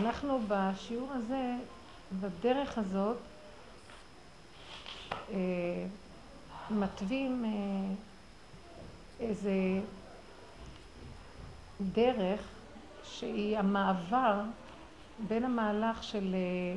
[0.00, 1.56] אנחנו בשיעור הזה,
[2.20, 3.16] בדרך הזאת,
[5.30, 5.36] אה,
[6.70, 7.94] מתווים אה,
[9.20, 9.52] איזה
[11.92, 12.40] דרך
[13.04, 14.40] שהיא המעבר
[15.28, 16.76] בין המהלך של אה,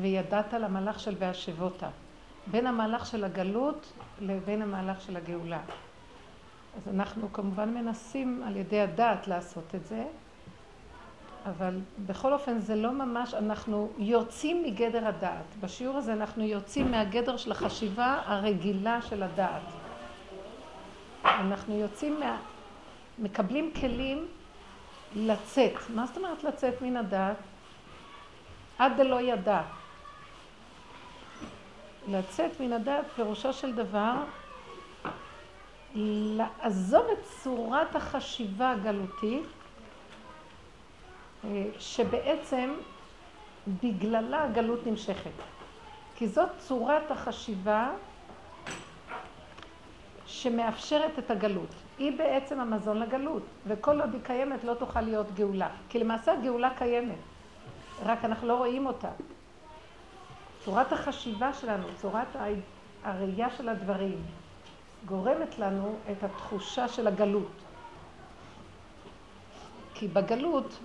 [0.00, 1.88] וידעת למהלך של והשבותה,
[2.46, 5.60] בין המהלך של הגלות לבין המהלך של הגאולה.
[6.76, 10.04] אז אנחנו כמובן מנסים על ידי הדעת לעשות את זה,
[11.46, 15.56] אבל בכל אופן זה לא ממש, אנחנו יוצאים מגדר הדעת.
[15.60, 19.62] בשיעור הזה אנחנו יוצאים מהגדר של החשיבה הרגילה של הדעת.
[21.24, 22.36] אנחנו יוצאים מה...
[23.18, 24.26] מקבלים כלים
[25.16, 25.72] לצאת.
[25.94, 27.36] מה זאת אומרת לצאת מן הדעת?
[28.78, 29.62] עד דלא ידע.
[32.08, 34.14] לצאת מן הדעת פירושו של דבר
[35.94, 39.46] לעזוב את צורת החשיבה הגלותית
[41.78, 42.74] שבעצם
[43.82, 45.30] בגללה הגלות נמשכת.
[46.16, 47.90] כי זאת צורת החשיבה
[50.26, 51.68] שמאפשרת את הגלות.
[51.98, 55.68] היא בעצם המזון לגלות, וכל עוד היא קיימת לא תוכל להיות גאולה.
[55.88, 57.18] כי למעשה הגאולה קיימת,
[58.02, 59.10] רק אנחנו לא רואים אותה.
[60.64, 62.36] צורת החשיבה שלנו, צורת
[63.04, 64.22] הראייה של הדברים,
[65.06, 67.52] גורמת לנו את התחושה של הגלות.
[69.94, 70.78] כי בגלות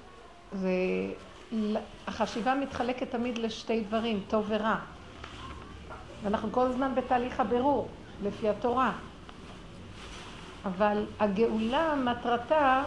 [0.53, 4.75] והחשיבה מתחלקת תמיד לשתי דברים, טוב ורע.
[6.23, 7.87] ואנחנו כל הזמן בתהליך הבירור,
[8.23, 8.91] לפי התורה.
[10.65, 12.83] אבל הגאולה, מטרתה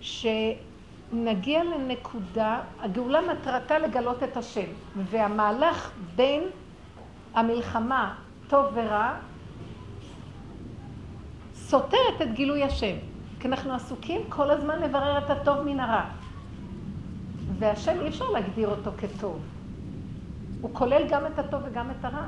[0.00, 6.42] שנגיע לנקודה, הגאולה מטרתה לגלות את השם, והמהלך בין
[7.34, 8.14] המלחמה
[8.48, 9.14] טוב ורע
[11.54, 12.96] סותרת את גילוי השם.
[13.40, 16.04] כי אנחנו עסוקים כל הזמן לברר את הטוב מן הרע.
[17.58, 19.40] והשם אי אפשר להגדיר אותו כטוב.
[20.60, 22.26] הוא כולל גם את הטוב וגם את הרע.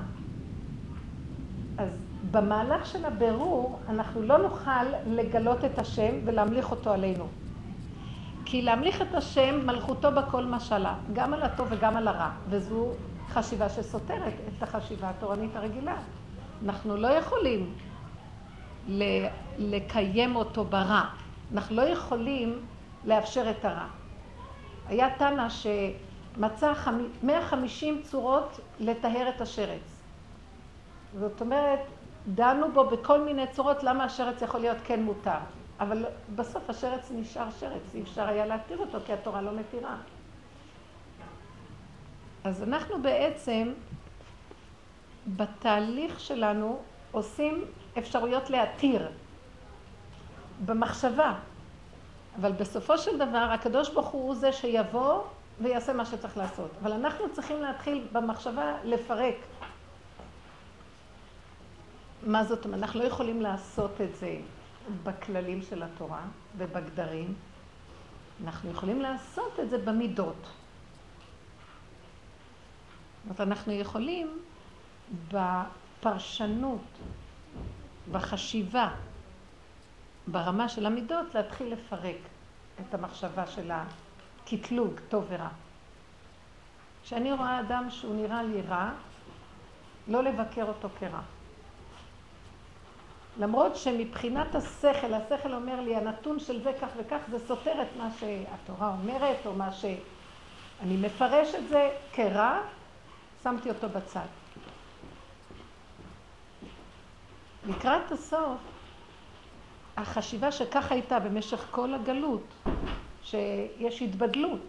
[1.79, 1.89] אז
[2.31, 7.27] במהלך של הבירור אנחנו לא נוכל לגלות את השם ולהמליך אותו עלינו.
[8.45, 12.87] כי להמליך את השם מלכותו בכל משלה, גם על הטוב וגם על הרע, וזו
[13.29, 15.97] חשיבה שסותרת את החשיבה התורנית הרגילה.
[16.65, 17.75] אנחנו לא יכולים
[19.59, 21.05] לקיים אותו ברע.
[21.53, 22.67] אנחנו לא יכולים
[23.05, 23.87] לאפשר את הרע.
[24.89, 26.73] היה תנא שמצא
[27.23, 30.03] 150 צורות לטהר את השרץ.
[31.15, 31.81] זאת אומרת,
[32.27, 35.39] דנו בו בכל מיני צורות למה השרץ יכול להיות כן מותר.
[35.81, 39.97] אבל בסוף השרץ נשאר שרץ, אי אפשר היה להתיר אותו כי התורה לא מתירה.
[42.45, 43.73] אז אנחנו בעצם
[45.37, 46.79] בתהליך שלנו
[47.11, 47.65] עושים
[47.99, 49.09] אפשרויות להתיר
[50.65, 51.35] במחשבה.
[52.41, 55.23] אבל בסופו של דבר, הקדוש ברוך הוא זה שיבוא
[55.61, 56.71] ויעשה מה שצריך לעשות.
[56.83, 59.35] אבל אנחנו צריכים להתחיל במחשבה לפרק.
[62.23, 62.83] מה זאת אומרת?
[62.83, 64.37] אנחנו לא יכולים לעשות את זה
[65.03, 66.23] בכללים של התורה
[66.57, 67.35] ובגדרים.
[68.45, 70.47] אנחנו יכולים לעשות את זה במידות.
[73.29, 74.39] זאת אומרת, אנחנו יכולים
[75.29, 76.81] בפרשנות
[78.13, 78.89] בחשיבה,
[80.27, 82.17] ברמה של המידות, להתחיל לפרק
[82.81, 85.49] את המחשבה של הקטלוג, טוב ורע.
[87.03, 88.91] כשאני רואה אדם שהוא נראה לי רע,
[90.09, 91.21] לא לבקר אותו כרע.
[93.39, 98.09] למרות שמבחינת השכל, השכל אומר לי, הנתון של זה כך וכך, זה סותר את מה
[98.21, 102.61] שהתורה אומרת, או מה שאני מפרש את זה כרע,
[103.43, 104.27] שמתי אותו בצד.
[107.67, 108.59] לקראת הסוף,
[109.97, 112.45] החשיבה שככה הייתה במשך כל הגלות,
[113.23, 114.61] שיש התבדלות,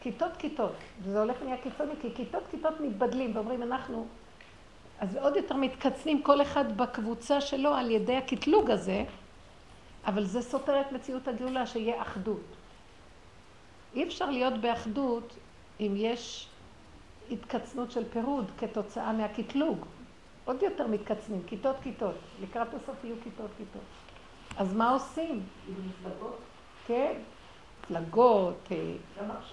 [0.00, 0.72] כיתות כיתות,
[1.02, 4.06] וזה הולך נהיה קיצוני, כי כיתות כיתות מתבדלים ואומרים אנחנו,
[5.00, 9.04] אז עוד יותר מתקצנים כל אחד בקבוצה שלו על ידי הקטלוג הזה,
[10.06, 12.42] אבל זה סותר את מציאות הגאולה, שיהיה אחדות.
[13.94, 15.34] אי אפשר להיות באחדות
[15.80, 16.48] אם יש
[17.30, 19.86] התקצנות של פירוד כתוצאה מהקטלוג.
[20.48, 22.14] עוד יותר מתקצנים, כיתות כיתות.
[22.42, 23.82] לקראת הסוף יהיו כיתות כיתות.
[24.56, 25.42] אז מה עושים?
[26.86, 27.12] כן,
[27.80, 28.94] מפלגות, אה,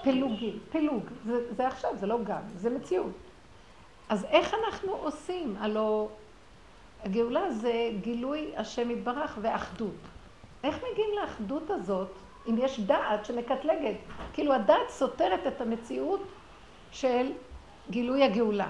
[0.04, 1.04] פילוגים, פילוג.
[1.26, 3.12] זה, זה עכשיו, זה לא גם, זה מציאות.
[4.10, 5.56] אז איך אנחנו עושים?
[5.60, 6.08] הלוא
[7.04, 9.96] הגאולה זה גילוי השם יתברך ואחדות.
[10.64, 12.12] איך מגיעים לאחדות הזאת
[12.50, 13.98] אם יש דעת שמקטלגת?
[14.34, 16.22] כאילו הדעת סותרת את המציאות
[16.92, 17.32] של
[17.90, 18.68] גילוי הגאולה.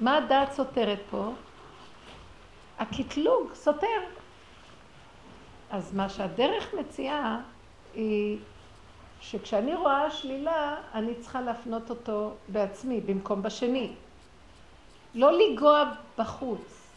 [0.00, 1.32] מה הדעת סותרת פה?
[2.78, 4.00] הקטלוג סותר.
[5.70, 7.40] אז מה שהדרך מציעה
[7.94, 8.38] היא
[9.20, 13.92] שכשאני רואה שלילה, אני צריכה להפנות אותו בעצמי, במקום בשני.
[15.14, 15.84] לא לנגוע
[16.18, 16.90] בחוץ,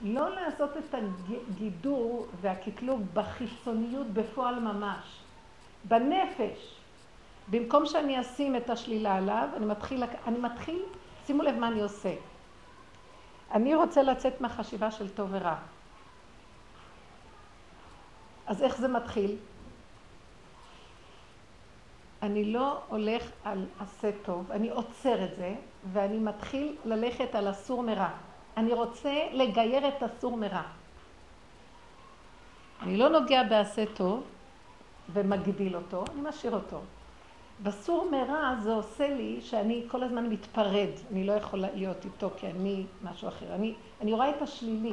[0.00, 5.20] לא לעשות את הגידור והקטלוג בחיצוניות בפועל ממש,
[5.84, 6.74] בנפש.
[7.50, 10.82] במקום שאני אשים את השלילה עליו, אני מתחיל, אני מתחיל,
[11.26, 12.14] שימו לב מה אני עושה.
[13.52, 15.56] אני רוצה לצאת מהחשיבה של טוב ורע.
[18.46, 19.36] אז איך זה מתחיל?
[22.22, 25.54] אני לא הולך על עשה טוב, אני עוצר את זה,
[25.92, 28.08] ואני מתחיל ללכת על אסור מרע.
[28.56, 30.62] אני רוצה לגייר את אסור מרע.
[32.82, 34.24] אני לא נוגע בעשה טוב
[35.12, 36.80] ומגדיל אותו, אני משאיר אותו.
[37.62, 42.46] בסור מרע זה עושה לי שאני כל הזמן מתפרד, אני לא יכולה להיות איתו כי
[42.46, 43.54] אני משהו אחר.
[43.54, 44.92] אני, אני רואה את השלילי.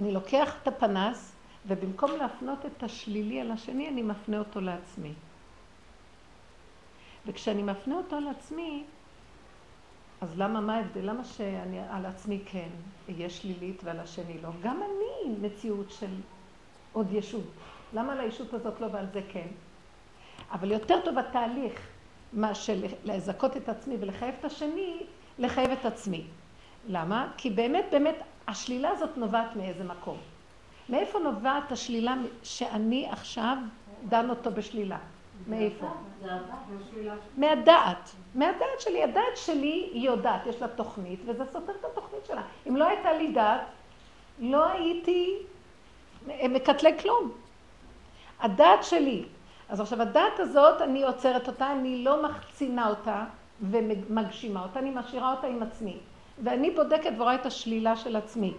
[0.00, 1.32] אני לוקח את הפנס
[1.66, 5.12] ובמקום להפנות את השלילי על השני, אני מפנה אותו לעצמי.
[7.26, 8.84] וכשאני מפנה אותו לעצמי,
[10.20, 11.00] אז למה, מה ההבדל?
[11.00, 12.68] למה שאני על עצמי כן
[13.08, 14.48] אהיה שלילית ועל השני לא?
[14.62, 16.14] גם אני מציאות של
[16.92, 17.44] עוד ישות.
[17.92, 19.48] למה על הישות הזאת לא ועל זה כן?
[20.52, 21.72] אבל יותר טוב התהליך
[22.32, 24.96] מאשר לזכות את עצמי ולחייב את השני,
[25.38, 26.24] לחייב את עצמי.
[26.88, 27.28] למה?
[27.36, 28.14] כי באמת, באמת,
[28.48, 30.18] השלילה הזאת נובעת מאיזה מקום.
[30.88, 33.56] מאיפה נובעת השלילה שאני עכשיו
[34.08, 34.98] דן אותו בשלילה?
[35.48, 35.86] מאיפה?
[37.36, 38.10] מהדעת.
[38.34, 39.04] מהדעת שלי.
[39.04, 42.42] הדעת שלי היא יודעת, יש לה תוכנית, וזה סותר את התוכנית שלה.
[42.68, 43.60] אם לא הייתה לי דעת,
[44.38, 45.36] לא הייתי
[46.26, 47.32] מקטלג כלום.
[48.40, 49.24] הדעת שלי.
[49.70, 53.24] אז עכשיו הדעת הזאת, אני עוצרת אותה, אני לא מחצינה אותה
[53.62, 55.98] ומגשימה אותה, אני משאירה אותה עם עצמי.
[56.44, 58.54] ואני בודקת ורואה את השלילה של עצמי.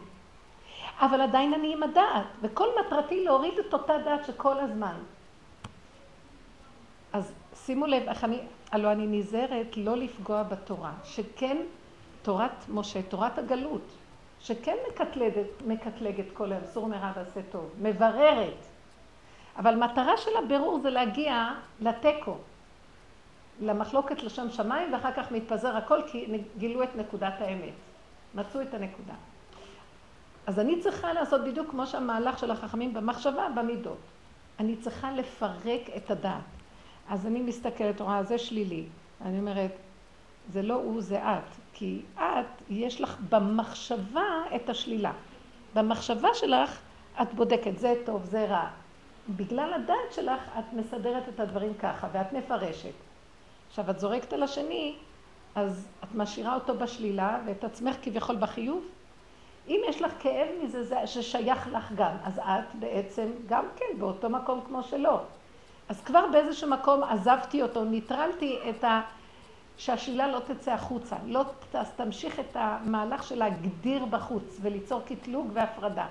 [0.99, 4.95] אבל עדיין אני עם הדעת, וכל מטרתי להוריד את אותה דעת שכל הזמן.
[7.13, 7.33] אז
[7.65, 8.39] שימו לב, איך אני,
[8.71, 11.57] הלוא אני נזהרת לא לפגוע בתורה, שכן
[12.21, 13.87] תורת משה, תורת הגלות,
[14.39, 18.70] שכן מקטלגת, מקטלגת כל האסור מרע ועשה טוב, מבררת.
[19.57, 21.49] אבל מטרה של הבירור זה להגיע
[21.79, 22.37] לתיקו,
[23.61, 26.27] למחלוקת לשם שמיים, ואחר כך מתפזר הכל כי
[26.57, 27.73] גילו את נקודת האמת.
[28.35, 29.13] מצאו את הנקודה.
[30.47, 33.97] אז אני צריכה לעשות בדיוק כמו שהמהלך של החכמים במחשבה, במידות.
[34.59, 36.43] אני צריכה לפרק את הדעת.
[37.09, 38.85] אז אני מסתכלת, רואה, זה שלילי.
[39.25, 39.71] אני אומרת,
[40.49, 41.55] זה לא הוא, זה את.
[41.73, 45.11] כי את, יש לך במחשבה את השלילה.
[45.73, 46.79] במחשבה שלך
[47.21, 48.69] את בודקת, זה טוב, זה רע.
[49.29, 52.93] בגלל הדעת שלך את מסדרת את הדברים ככה, ואת מפרשת.
[53.69, 54.95] עכשיו, את זורקת על השני,
[55.55, 58.83] אז את משאירה אותו בשלילה, ואת עצמך כביכול בחיוב.
[59.67, 64.29] אם יש לך כאב מזה, זה ששייך לך גם, אז את בעצם גם כן באותו
[64.29, 65.19] מקום כמו שלא.
[65.89, 69.01] אז כבר באיזשהו מקום עזבתי אותו, ניטרלתי את ה...
[69.77, 71.43] שהשלילה לא תצא החוצה, לא
[71.95, 76.05] תמשיך את המהלך של להגדיר בחוץ וליצור קטלוג והפרדה.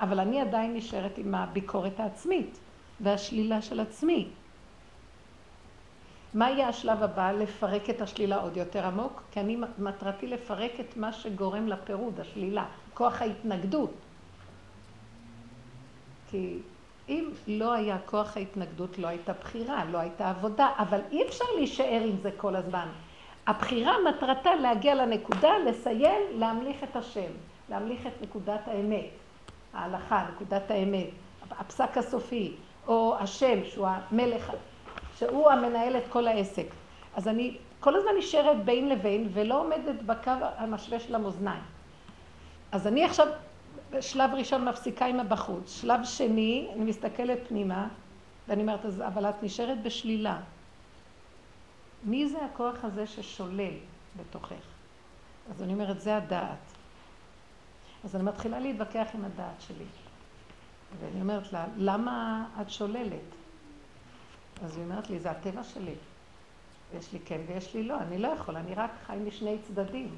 [0.00, 2.58] אבל אני עדיין נשארת עם הביקורת העצמית
[3.00, 4.28] והשלילה של עצמי.
[6.34, 7.32] מה יהיה השלב הבא?
[7.32, 9.22] לפרק את השלילה עוד יותר עמוק?
[9.30, 12.64] כי אני מטרתי לפרק את מה שגורם לפירוד, השלילה,
[12.94, 13.90] כוח ההתנגדות.
[16.30, 16.58] כי
[17.08, 22.02] אם לא היה כוח ההתנגדות, לא הייתה בחירה, לא הייתה עבודה, אבל אי אפשר להישאר
[22.04, 22.88] עם זה כל הזמן.
[23.46, 27.30] הבחירה מטרתה להגיע לנקודה, לסיים, להמליך את השם,
[27.68, 29.10] להמליך את נקודת האמת,
[29.74, 31.06] ההלכה, נקודת האמת,
[31.50, 32.52] הפסק הסופי,
[32.86, 34.52] או השם, שהוא המלך,
[35.18, 36.66] שהוא המנהל את כל העסק.
[37.14, 41.62] אז אני כל הזמן נשארת בין לבין ולא עומדת בקו המשווה של המאזניים.
[42.72, 43.26] אז אני עכשיו
[43.90, 47.88] בשלב ראשון מפסיקה עם הבחוץ, שלב שני, אני מסתכלת פנימה,
[48.48, 50.40] ואני אומרת, אבל את נשארת בשלילה.
[52.04, 53.74] מי זה הכוח הזה ששולל
[54.16, 54.54] בתוכך?
[55.50, 56.73] אז אני אומרת, זה הדעת.
[58.04, 59.84] אז אני מתחילה להתווכח עם הדעת שלי.
[61.00, 63.34] ואני אומרת לה, למה את שוללת?
[64.64, 65.94] אז היא אומרת לי, זה הטבע שלי.
[66.98, 70.16] יש לי כן ויש לי לא, אני לא יכול, אני רק חי משני צדדים.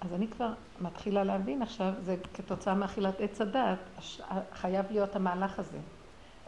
[0.00, 3.78] אז אני כבר מתחילה להבין עכשיו, זה כתוצאה מאכילת עץ הדעת,
[4.52, 5.78] חייב להיות המהלך הזה.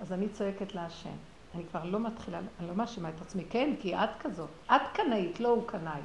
[0.00, 1.16] אז אני צועקת להשם.
[1.54, 4.50] אני כבר לא מתחילה, אני לא מאשימה את עצמי, כן, כי את כזאת.
[4.66, 6.00] את קנאית, לא הוא קנאי.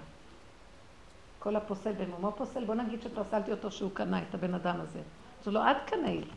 [1.47, 4.99] כל הפוסל במומו פוסל, בוא נגיד שפסלתי אותו שהוא קנאי, את הבן אדם הזה.
[5.41, 6.27] אז לא, את קנאית.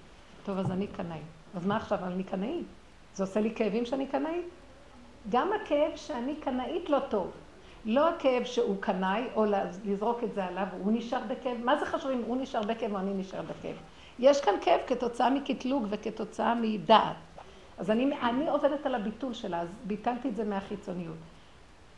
[0.44, 1.22] טוב, אז אני קנאית.
[1.54, 2.66] אז מה עכשיו, אני קנאית?
[3.14, 4.44] זה עושה לי כאבים שאני קנאית?
[5.30, 7.30] גם הכאב שאני קנאית לא טוב.
[7.84, 9.44] לא הכאב שהוא קנאי, או
[9.84, 11.56] לזרוק את זה עליו, הוא נשאר בכאב.
[11.64, 13.76] מה זה חשוב אם הוא נשאר בכאב או אני נשאר בכאב?
[14.18, 17.16] יש כאן כאב כתוצאה מקטלוג וכתוצאה מדעת.
[17.78, 21.16] אז אני, אני עובדת על הביטול שלה, אז ביטלתי את זה מהחיצוניות.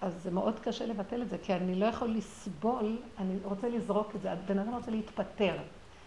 [0.02, 4.16] אז זה מאוד קשה לבטל את זה, כי אני לא יכול לסבול, אני רוצה לזרוק
[4.16, 5.54] את זה, בן אדם רוצה להתפטר.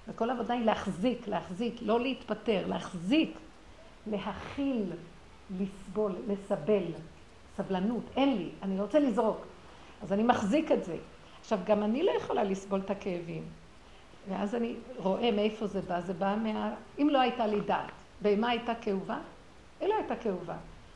[0.07, 3.37] וכל העבודה היא להחזיק, להחזיק, לא להתפטר, להחזיק,
[4.07, 4.91] להכיל,
[5.59, 6.83] לסבול, לסבל,
[7.57, 9.45] סבלנות, אין לי, אני רוצה לזרוק.
[10.03, 10.97] אז אני מחזיק את זה.
[11.41, 13.43] עכשיו, גם אני לא יכולה לסבול את הכאבים.
[14.29, 16.73] ואז אני רואה מאיפה זה בא, זה בא מה...
[16.99, 19.17] אם לא הייתה לי דעת, בהמה הייתה כאובה?
[19.81, 20.55] היא לא הייתה כאובה.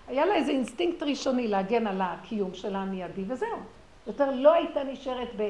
[0.10, 3.58] היה לה איזה אינסטינקט ראשוני להגן על הקיום שלה המיידי, וזהו.
[4.08, 5.50] יותר לא הייתה נשארת ב...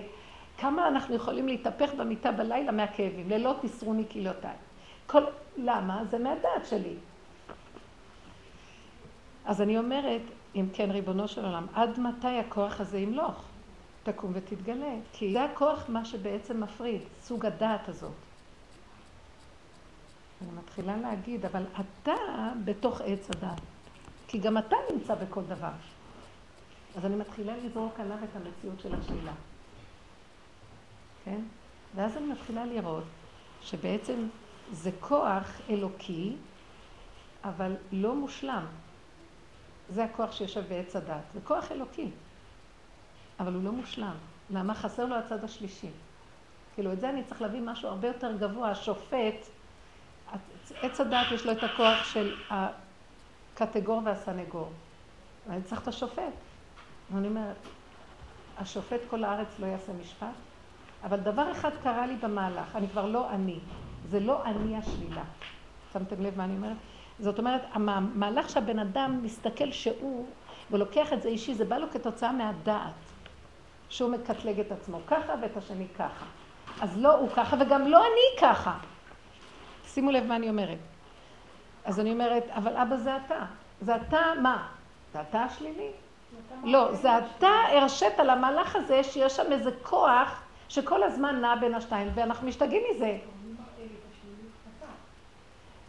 [0.58, 4.56] כמה אנחנו יכולים להתהפך במיטה בלילה מהכאבים, לילות יסרוני כליותיי.
[5.08, 5.24] כל...
[5.58, 6.06] למה?
[6.10, 6.94] זה מהדעת שלי.
[9.46, 10.22] אז אני אומרת,
[10.56, 13.44] אם כן, ריבונו של עולם, עד מתי הכוח הזה ימלוך?
[14.04, 14.96] תקום ותתגלה.
[15.14, 18.12] כי זה הכוח מה שבעצם מפריד, סוג הדעת הזאת.
[20.42, 22.14] אני מתחילה להגיד, אבל אתה
[22.66, 23.62] בתוך עץ הדעת.
[24.30, 25.72] כי גם אתה נמצא בכל דבר.
[26.98, 29.32] אז אני מתחילה לזרוק עליו את המציאות של השלילה.
[31.26, 31.42] כן?
[31.96, 33.04] ואז אני מתחילה לראות
[33.62, 34.28] שבעצם
[34.72, 36.36] זה כוח אלוקי,
[37.44, 38.66] אבל לא מושלם.
[39.90, 41.24] זה הכוח שיושב בעץ הדת.
[41.34, 42.10] זה כוח אלוקי,
[43.40, 44.16] אבל הוא לא מושלם.
[44.50, 44.76] למה?
[44.76, 45.90] חסר לו הצד השלישי.
[46.76, 48.72] כאילו, את זה אני צריך להביא משהו הרבה יותר גבוה.
[48.72, 49.48] השופט,
[50.82, 52.36] עץ הדת יש לו את הכוח של
[53.62, 54.70] הקטגור והסנגור.
[55.50, 56.34] אני צריך את השופט.
[57.12, 57.56] ואני אומרת,
[58.58, 60.28] השופט כל הארץ לא יעשה משפט?
[61.04, 63.60] אבל דבר אחד קרה לי במהלך, אני כבר לא אני.
[64.10, 65.24] זה לא אני השלילה.
[65.94, 66.78] שמתם לב מה אני אומרת?
[67.20, 70.26] זאת אומרת, המהלך שהבן אדם מסתכל שהוא,
[70.72, 72.94] ולוקח את זה אישי, זה בא לו כתוצאה מהדעת.
[73.90, 76.26] שהוא מקטלג את עצמו ככה ואת השני ככה.
[76.82, 78.78] אז לא הוא ככה וגם לא אני ככה.
[79.86, 80.78] שימו לב מה אני אומרת.
[81.90, 83.46] אז אני אומרת, אבל אבא זה אתה.
[83.82, 84.68] זה אתה מה?
[85.14, 85.92] זה אתה השלילי?
[86.64, 92.08] לא, זה אתה הרשית למהלך הזה שיש שם איזה כוח שכל הזמן נע בין השתיים,
[92.14, 93.18] ואנחנו משתגעים מזה.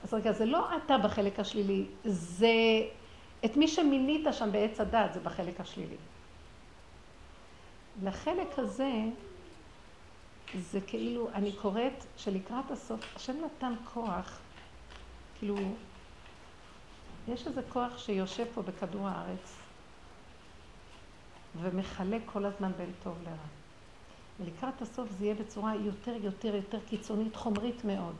[0.04, 2.48] אז רגע, זה לא אתה בחלק השלילי, זה
[3.44, 5.96] את מי שמינית שם בעץ הדת, זה בחלק השלילי.
[8.02, 8.92] לחלק הזה,
[10.58, 14.38] זה כאילו, אני קוראת שלקראת הסוף, השם נתן כוח,
[15.38, 15.56] כאילו,
[17.32, 19.56] יש איזה כוח שיושב פה בכדור הארץ
[21.60, 23.60] ומחלק כל הזמן בין טוב לרע.
[24.40, 28.16] ולקראת הסוף זה יהיה בצורה יותר, יותר, יותר קיצונית, חומרית מאוד.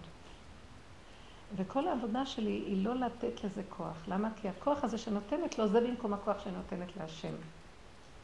[1.56, 3.96] וכל העבודה שלי היא לא לתת לזה כוח.
[4.08, 4.28] למה?
[4.36, 7.34] כי הכוח הזה שנותנת לו, זה במקום הכוח שנותנת להשם.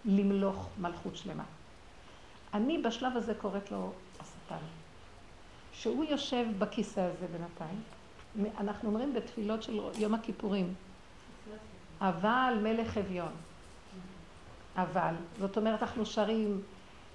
[0.05, 1.45] למלוך מלכות שלמה.
[2.55, 4.65] אני בשלב הזה קוראת לו השטן.
[5.73, 7.83] שהוא יושב בכיסא הזה בינתיים.
[8.61, 10.75] אנחנו אומרים בתפילות של יום הכיפורים,
[12.01, 13.33] אבל מלך אביון.
[14.77, 16.61] אבל, זאת אומרת, אנחנו שרים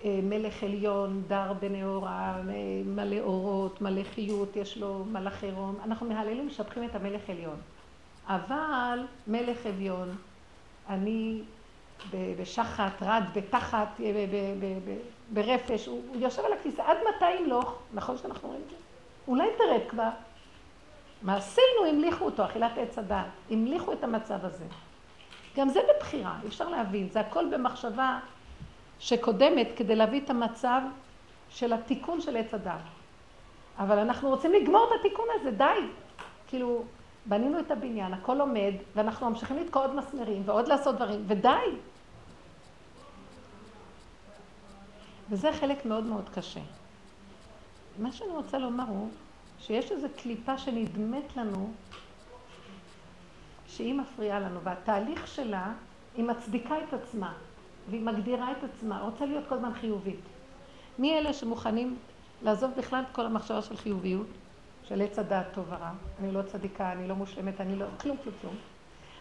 [0.03, 5.75] אה, מלך עליון, דר בנאורה, אה, מלא אורות, מלא חיות, יש לו מלאכי רום.
[5.85, 7.55] אנחנו מהללים, משבחים את המלך עליון.
[8.27, 10.15] אבל מלך אביון,
[10.89, 11.41] אני
[12.11, 14.25] בשחת, רד, בתחת, אה,
[15.33, 17.75] ברפש, הוא, יושב על הכיסא, עד מתי ימלוך?
[17.93, 18.75] נכון שאנחנו רואים את זה?
[19.27, 20.09] אולי תרד כבר.
[21.21, 23.25] מעשינו המליכו אותו, אכילת עץ הדעת.
[23.49, 24.65] המליכו את המצב הזה.
[25.55, 27.09] גם זה בבחירה, אי אפשר להבין.
[27.09, 28.19] זה הכל במחשבה
[28.99, 30.81] שקודמת כדי להביא את המצב
[31.49, 32.73] של התיקון של עץ הדת.
[33.77, 35.65] אבל אנחנו רוצים לגמור את התיקון הזה, די.
[36.47, 36.83] כאילו,
[37.25, 41.49] בנינו את הבניין, הכל עומד, ואנחנו ממשיכים לתקוע עוד מסמרים ועוד לעשות דברים, ודי.
[45.29, 46.59] וזה חלק מאוד מאוד קשה.
[47.99, 49.09] מה שאני רוצה לומר הוא
[49.61, 51.71] שיש איזו קליפה שנדמת לנו
[53.67, 55.73] שהיא מפריעה לנו, והתהליך שלה,
[56.15, 57.33] היא מצדיקה את עצמה.
[57.89, 60.19] והיא מגדירה את עצמה, רוצה להיות כל הזמן חיובית.
[60.99, 61.97] מי אלה שמוכנים
[62.41, 64.27] לעזוב בכלל את כל המחשבה של חיוביות,
[64.83, 67.85] של עץ הדעת טוב ורע, אני לא צדיקה, אני לא מושלמת, אני לא...
[68.01, 68.55] כלום, כלום, כלום.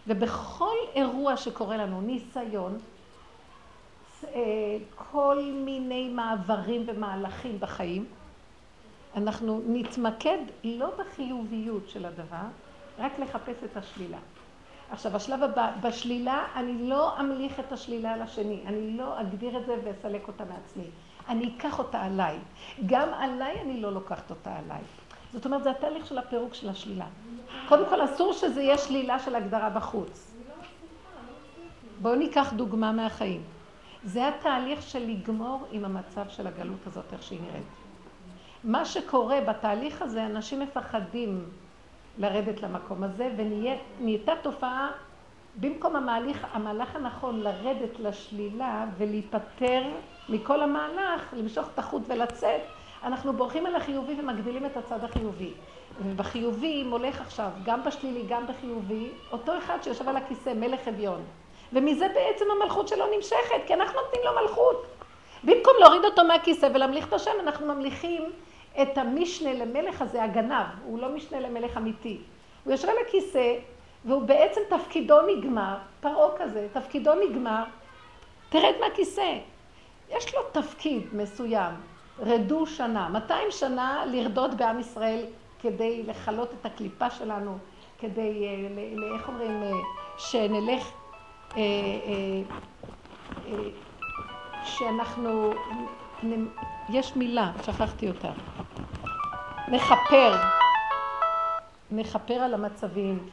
[0.07, 2.77] ובכל אירוע שקורה לנו, ניסיון,
[4.23, 8.05] אה, כל מיני מעברים ומהלכים בחיים,
[9.15, 12.47] אנחנו נתמקד לא בחיוביות של הדבר,
[12.99, 14.17] רק לחפש את השלילה.
[14.91, 19.75] עכשיו, השלב הבא, בשלילה אני לא אמליך את השלילה לשני, אני לא אגדיר את זה
[19.83, 20.83] ואסלק אותה מעצמי.
[21.29, 22.37] אני אקח אותה עליי.
[22.85, 24.81] גם עליי אני לא לוקחת אותה עליי.
[25.33, 27.05] זאת אומרת, זה התהליך של הפירוק של השלילה.
[27.67, 30.33] קודם כל, אסור שזה יהיה שלילה של הגדרה בחוץ.
[32.01, 33.43] בואו ניקח דוגמה מהחיים.
[34.03, 37.80] זה התהליך של לגמור עם המצב של הגלות הזאת, איך שהיא נראית.
[38.63, 41.49] מה שקורה בתהליך הזה, אנשים מפחדים
[42.17, 44.91] לרדת למקום הזה, ונהייתה תופעה,
[45.55, 49.83] במקום המהליך, המהלך הנכון לרדת לשלילה ולהיפטר
[50.29, 52.61] מכל המהלך, למשוך את החוט ולצאת,
[53.03, 55.53] אנחנו בורחים על החיובי ומגדילים את הצד החיובי.
[56.05, 61.23] ובחיובי, אם הולך עכשיו, גם בשלילי, גם בחיובי, אותו אחד שיושב על הכיסא, מלך אביון.
[61.73, 64.85] ומזה בעצם המלכות שלו נמשכת, כי אנחנו נותנים לו מלכות.
[65.43, 68.31] במקום להוריד אותו מהכיסא ולהמליך את השם, אנחנו ממליכים
[68.81, 70.65] את המשנה למלך הזה, הגנב.
[70.85, 72.17] הוא לא משנה למלך אמיתי.
[72.63, 73.53] הוא יושב על הכיסא,
[74.05, 77.63] והוא בעצם תפקידו נגמר, פרעה כזה, תפקידו נגמר,
[78.49, 79.37] תרד מהכיסא.
[80.09, 81.73] יש לו תפקיד מסוים,
[82.19, 85.25] רדו שנה, 200 שנה לרדות בעם ישראל
[85.61, 87.57] כדי לכלות את הקליפה שלנו,
[87.99, 89.71] כדי, אה, איך אומרים, אה,
[90.17, 90.91] שנלך,
[91.57, 91.61] אה,
[94.63, 95.53] שאנחנו,
[96.89, 98.31] יש מילה, שכחתי אותה,
[99.67, 100.35] נכפר,
[101.91, 103.29] נכפר על המצבים,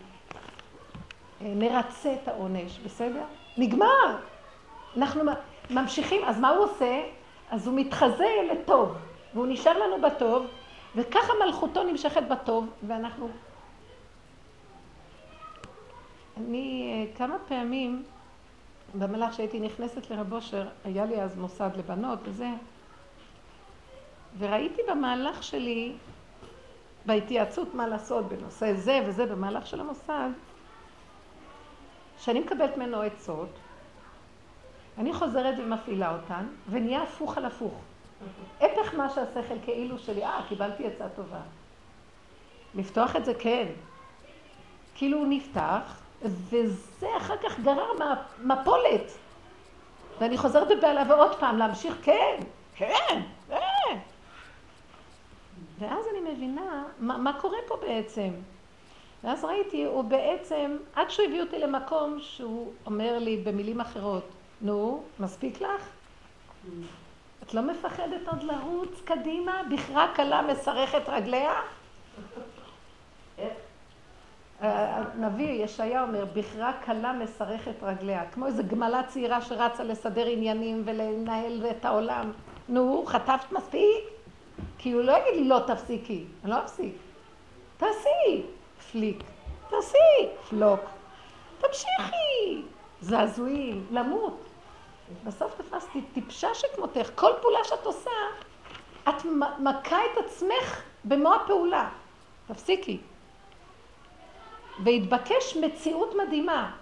[1.40, 3.24] נרצה את העונש, בסדר?
[3.56, 4.16] נגמר.
[4.96, 5.22] אנחנו
[5.70, 7.02] ממשיכים, אז מה הוא עושה?
[7.50, 8.94] אז הוא מתחזה לטוב,
[9.34, 10.46] והוא נשאר לנו בטוב,
[10.96, 13.28] וככה מלכותו נמשכת בטוב, ואנחנו...
[16.36, 18.02] אני אה, כמה פעמים,
[18.94, 22.48] במהלך שהייתי נכנסת לרב אושר, היה לי אז מוסד לבנות וזה,
[24.38, 25.92] וראיתי במהלך שלי,
[27.08, 30.30] בהתייעצות מה לעשות בנושא זה וזה, במהלך של המוסד,
[32.18, 33.48] שאני מקבלת ממנו עצות,
[34.98, 37.74] אני חוזרת ומפעילה אותן, ונהיה הפוך על הפוך.
[38.60, 41.40] הפך מה שהשכל כאילו שלי, אה, קיבלתי עצה טובה.
[42.74, 43.66] לפתוח את זה כן.
[44.94, 47.92] כאילו הוא נפתח, וזה אחר כך גרר
[48.44, 49.12] מפולת.
[50.20, 52.40] ואני חוזרת בבעלה ועוד פעם להמשיך, כן,
[52.74, 53.98] כן, כן.
[55.78, 58.30] ואז אני מבינה מה, מה קורה פה בעצם.
[59.24, 64.24] ואז ראיתי, הוא בעצם, עד שהוא הביא אותי למקום שהוא אומר לי במילים אחרות,
[64.60, 65.88] נו, מספיק לך?
[67.42, 69.62] את לא מפחדת עוד לרוץ קדימה?
[69.70, 71.52] בכרה קלה מסרכת רגליה?
[74.60, 81.66] הנביא ישעיה אומר, בכרה קלה מסרכת רגליה, כמו איזו גמלה צעירה שרצה לסדר עניינים ולנהל
[81.70, 82.32] את העולם.
[82.68, 84.17] נו, חטפת מספיק?
[84.78, 86.24] כי הוא לא יגיד לי, לא, תפסיקי.
[86.44, 86.94] אני לא אפסיק.
[87.76, 88.42] תעשי.
[88.92, 89.22] פליק.
[89.70, 90.28] תעשי.
[90.48, 90.80] פלוק.
[91.58, 92.62] תמשיכי.
[93.00, 93.86] זעזועים.
[93.90, 94.44] למות.
[95.24, 98.10] בסוף תפסתי טיפשה שכמותך, כל פעולה שאת עושה,
[99.08, 99.24] את
[99.58, 101.88] מכה את עצמך במו הפעולה.
[102.48, 102.98] תפסיקי.
[104.84, 106.72] והתבקש מציאות מדהימה.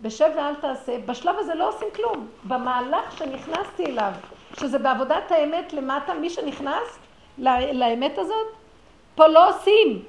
[0.00, 2.28] בשב ואל תעשה, בשלב הזה לא עושים כלום.
[2.44, 4.12] במהלך שנכנסתי אליו,
[4.60, 6.98] שזה בעבודת האמת למטה, מי שנכנס
[7.72, 8.46] לאמת הזאת,
[9.14, 10.04] פה לא עושים.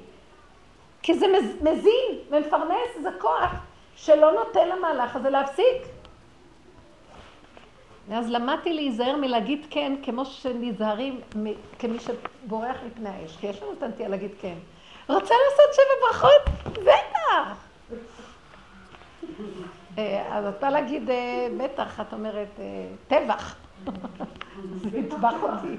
[1.02, 1.26] כי זה
[1.60, 3.52] מזין ומפרנס, זה כוח
[3.96, 5.82] שלא נותן למהלך הזה להפסיק.
[8.08, 11.20] ואז למדתי להיזהר מלהגיד כן, כמו שנזהרים
[11.78, 14.54] כמי שבורח מפני האש, כי יש לנו את הנטייה להגיד כן.
[15.08, 16.74] רוצה לעשות שבע ברכות?
[16.82, 17.64] בטח!
[19.98, 22.64] אה, אז את באה להגיד, אה, בטח, את אומרת, אה,
[23.08, 23.56] טבח.
[24.74, 25.76] זה יטבח אותי.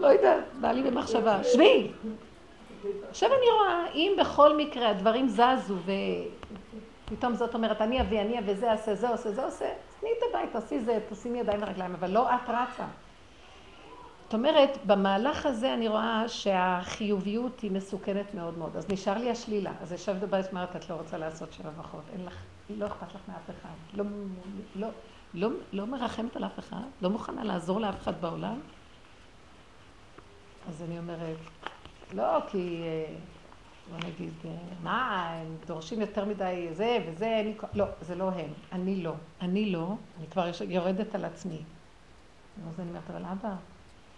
[0.00, 1.90] לא יודעת, בא לי במחשבה, שבי!
[3.08, 5.74] עכשיו אני רואה, אם בכל מקרה הדברים זזו
[7.06, 9.68] ופתאום זאת אומרת, אני אביא, אני אביא, זה עושה, זה עושה, זה עושה,
[10.00, 12.84] תני את הבית, תעשי זה, תשימי ידיים ורגליים, אבל לא את רצה.
[14.24, 18.76] זאת אומרת, במהלך הזה אני רואה שהחיוביות היא מסוכנת מאוד מאוד.
[18.76, 19.72] אז נשאר לי השלילה.
[19.82, 22.34] אז יושבת בבית ואומרת, את לא רוצה לעשות שבע וחוב, אין לך,
[22.70, 23.68] לא אכפת לך מאף אחד.
[23.94, 24.04] לא,
[24.76, 24.86] לא,
[25.34, 28.60] לא, לא מרחמת על אף אחד, לא מוכנה לעזור לאף אחד בעולם.
[30.68, 31.36] אז אני אומרת,
[32.12, 33.14] לא, כי אה,
[33.90, 37.54] בוא נגיד, אה, מה, הם דורשים יותר מדי זה וזה, אני...
[37.74, 39.14] לא, זה לא הם, אני לא.
[39.40, 41.62] אני לא, אני כבר יורדת על עצמי.
[42.68, 43.54] אז אני אומרת, אבל אבא,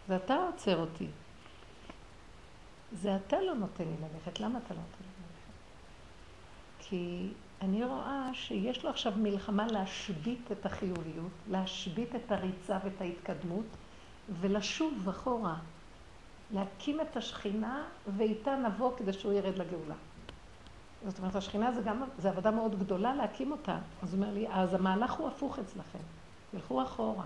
[0.09, 1.07] זה אתה עוצר אותי.
[2.93, 5.53] זה אתה לא נותן לי ללכת, למה אתה לא נותן לי ללכת?
[6.89, 7.29] כי
[7.63, 13.65] אני רואה שיש לו עכשיו מלחמה להשבית את החיוביות, להשבית את הריצה ואת ההתקדמות,
[14.41, 15.57] ולשוב אחורה.
[16.51, 17.85] להקים את השכינה
[18.17, 19.95] ואיתה נבוא כדי שהוא ירד לגאולה.
[21.07, 23.79] זאת אומרת, השכינה זה גם, זה עבודה מאוד גדולה להקים אותה.
[24.03, 25.99] אז הוא אומר לי, אז המהלך הוא הפוך אצלכם.
[26.51, 27.25] תלכו אחורה.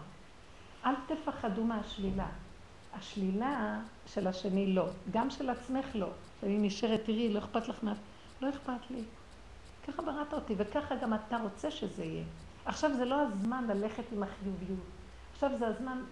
[0.87, 2.29] אל תפחדו מהשלילה.
[2.94, 4.87] השלילה של השני לא.
[5.11, 6.09] גם של עצמך לא.
[6.40, 7.94] שאני נשארת, תראי, לא אכפת לך מה...
[8.42, 9.03] לא אכפת לי.
[9.87, 12.25] ככה בראת אותי, וככה גם אתה רוצה שזה יהיה.
[12.64, 14.79] עכשיו זה לא הזמן ללכת עם החיוביות.
[15.33, 16.03] עכשיו זה הזמן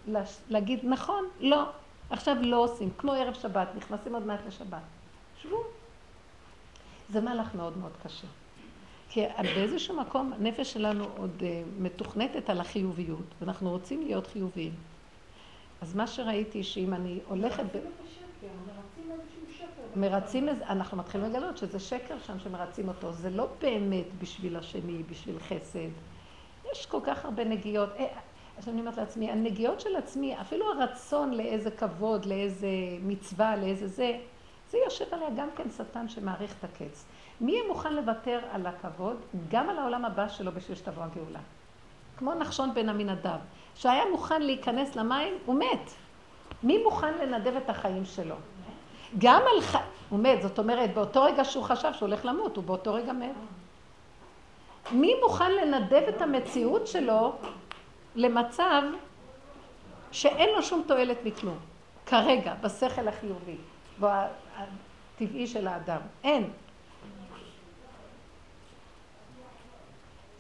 [0.49, 1.65] להגיד, נכון, לא,
[2.11, 2.91] עכשיו לא עושים.
[2.99, 4.83] כמו ערב שבת, נכנסים עוד מעט לשבת.
[5.43, 5.63] שבו.
[7.11, 8.27] זה מהלך מאוד מאוד קשה.
[9.09, 11.45] כי באיזשהו מקום הנפש שלנו עוד uh,
[11.79, 14.73] מתוכנתת על החיוביות, ואנחנו רוצים להיות חיוביים.
[15.81, 17.65] אז מה שראיתי, שאם אני הולכת...
[17.65, 17.79] ב...
[19.97, 23.13] מרצים אנחנו מתחילים לגלות שזה שקר שם שמרצים אותו.
[23.13, 25.89] זה לא באמת בשביל השני, בשביל חסד.
[26.73, 27.89] יש כל כך הרבה נגיעות.
[27.99, 28.07] אה,
[28.59, 32.69] אז אני אומרת לעצמי, הנגיעות של עצמי, אפילו הרצון לאיזה כבוד, לאיזה
[33.03, 34.19] מצווה, לאיזה זה,
[34.71, 37.05] זה יושב עליה גם כן שטן שמעריך את הקץ.
[37.41, 39.17] מי יהיה מוכן לוותר על הכבוד,
[39.49, 41.41] גם על העולם הבא שלו בשביל שתבוא הגאולה?
[42.17, 43.39] כמו נחשון בן עמינדב,
[43.75, 45.91] שהיה מוכן להיכנס למים, הוא מת.
[46.63, 48.35] מי מוכן לנדב את החיים שלו?
[49.19, 49.77] גם על ח...
[50.09, 53.35] הוא מת, זאת אומרת, באותו רגע שהוא חשב שהוא הולך למות, הוא באותו רגע מת.
[54.93, 57.33] מי מוכן לנדב את המציאות שלו
[58.15, 58.83] למצב
[60.13, 61.59] שאין לו שום תועלת מכלום,
[62.07, 63.57] כרגע, בשכל החיובי,
[64.01, 66.01] והטבעי של האדם.
[66.25, 66.51] אין.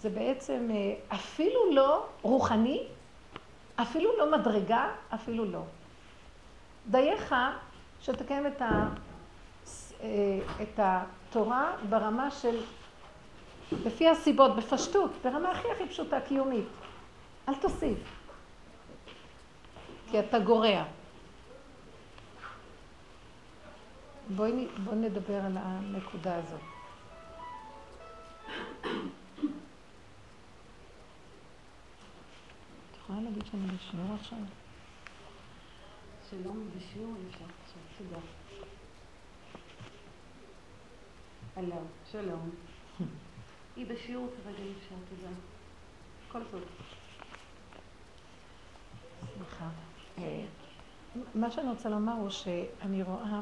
[0.00, 2.82] זה בעצם אה, אפילו לא רוחני,
[3.76, 5.62] אפילו לא מדרגה, אפילו לא.
[6.90, 7.34] דייך
[8.04, 8.88] שתקיים את, ה,
[10.00, 12.60] אה, את התורה ברמה של,
[13.84, 16.66] לפי הסיבות, בפשטות, ברמה הכי הכי פשוטה, קיומית.
[17.48, 17.98] אל תוסיף,
[20.10, 20.84] כי אתה גורע.
[24.36, 26.60] בואי בוא נדבר על הנקודה הזאת.
[32.90, 34.38] את יכולה להגיד שאני בשיעור עכשיו?
[36.30, 37.53] שלום, בשיעור אי אפשר
[37.98, 38.20] תודה.
[41.56, 41.76] הלו,
[42.12, 42.50] שלום.
[43.76, 45.32] היא בשיעור כרגע אי אפשר, תודה.
[46.28, 46.62] כל טוב.
[49.36, 49.68] סליחה.
[50.18, 50.44] אה,
[51.34, 53.40] מה שאני רוצה לומר הוא שאני רואה,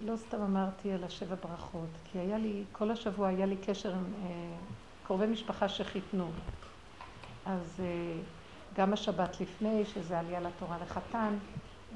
[0.00, 4.12] לא סתם אמרתי על השבע ברכות, כי היה לי, כל השבוע היה לי קשר עם
[4.24, 4.56] אה,
[5.06, 6.30] קרובי משפחה שחיתנו.
[7.46, 8.18] אז אה,
[8.74, 11.34] גם השבת לפני, שזה עלייה לתורה לחתן,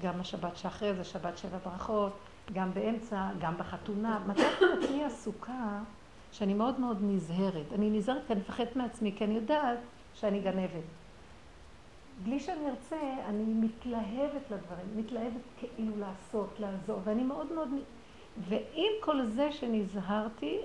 [0.03, 2.12] גם השבת שאחרי זה שבת שבע ברכות,
[2.53, 4.20] גם באמצע, גם בחתונה.
[4.26, 5.79] מצאתי את עצמי עסוקה
[6.33, 7.72] שאני מאוד מאוד נזהרת.
[7.74, 9.79] אני נזהרת כי אני מפחדת מעצמי, כי אני יודעת
[10.14, 10.85] שאני גנבת.
[12.24, 12.96] בלי שאני ארצה,
[13.29, 17.68] אני מתלהבת לדברים, מתלהבת כאילו לעשות, לעזור, ואני מאוד מאוד...
[18.48, 20.59] ועם כל זה שנזהרתי,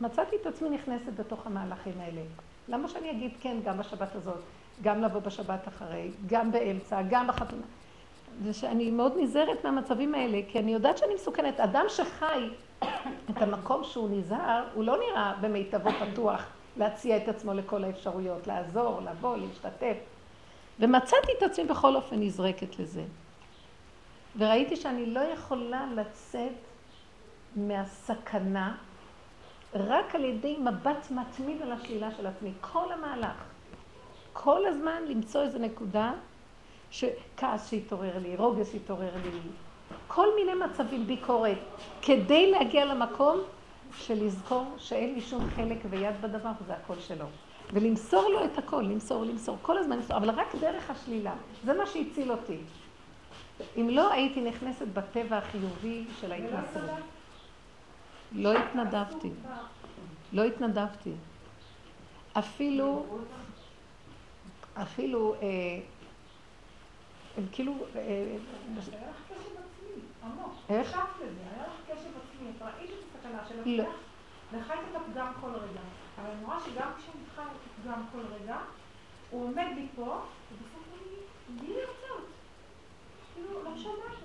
[0.00, 2.20] מצאתי את עצמי נכנסת בתוך המהלכים האלה.
[2.68, 4.40] למה שאני אגיד כן גם בשבת הזאת,
[4.82, 7.62] גם לבוא בשבת אחרי, גם באמצע, גם בחתונה?
[8.42, 11.60] זה שאני מאוד נזהרת מהמצבים האלה, כי אני יודעת שאני מסוכנת.
[11.60, 12.48] אדם שחי
[13.30, 16.46] את המקום שהוא נזהר, הוא לא נראה במיטבו פתוח
[16.76, 19.96] להציע את עצמו לכל האפשרויות, לעזור, לבוא, להשתתף.
[20.80, 23.04] ומצאתי את עצמי בכל אופן נזרקת לזה.
[24.38, 26.52] וראיתי שאני לא יכולה לצאת
[27.56, 28.76] מהסכנה
[29.74, 32.52] רק על ידי מבט מתמיד על השלילה של עצמי.
[32.60, 33.44] כל המהלך.
[34.32, 36.12] כל הזמן למצוא איזו נקודה
[36.96, 39.38] שכעס שהתעורר לי, רוגז שהתעורר לי,
[40.08, 41.58] כל מיני מצבים, ביקורת,
[42.02, 43.40] כדי להגיע למקום
[43.96, 47.24] של לזכור שאין לי שום חלק ויד בדבר, וזה הכל שלו.
[47.72, 51.34] ולמסור לו את הכל, למסור, למסור, כל הזמן למסור, אבל רק דרך השלילה.
[51.64, 52.56] זה מה שהציל אותי.
[53.76, 56.90] אם לא הייתי נכנסת בטבע החיובי של ההתנסות.
[58.32, 59.30] לא התנדבתי.
[60.32, 61.12] לא התנדבתי.
[62.38, 63.06] אפילו,
[64.74, 65.48] אפילו, אה,
[67.36, 67.74] הם כאילו...
[70.68, 70.98] איך?
[73.66, 73.84] לא.
[74.52, 75.80] וחיית את הפגם כל רגע.
[76.20, 78.56] אבל אני רואה שגם כשאני חי את הפגם כל רגע,
[79.30, 81.16] הוא עומד לי פה, ובסוף אני,
[81.60, 82.26] בלי לרצות.
[83.34, 84.16] כאילו, לא שומעת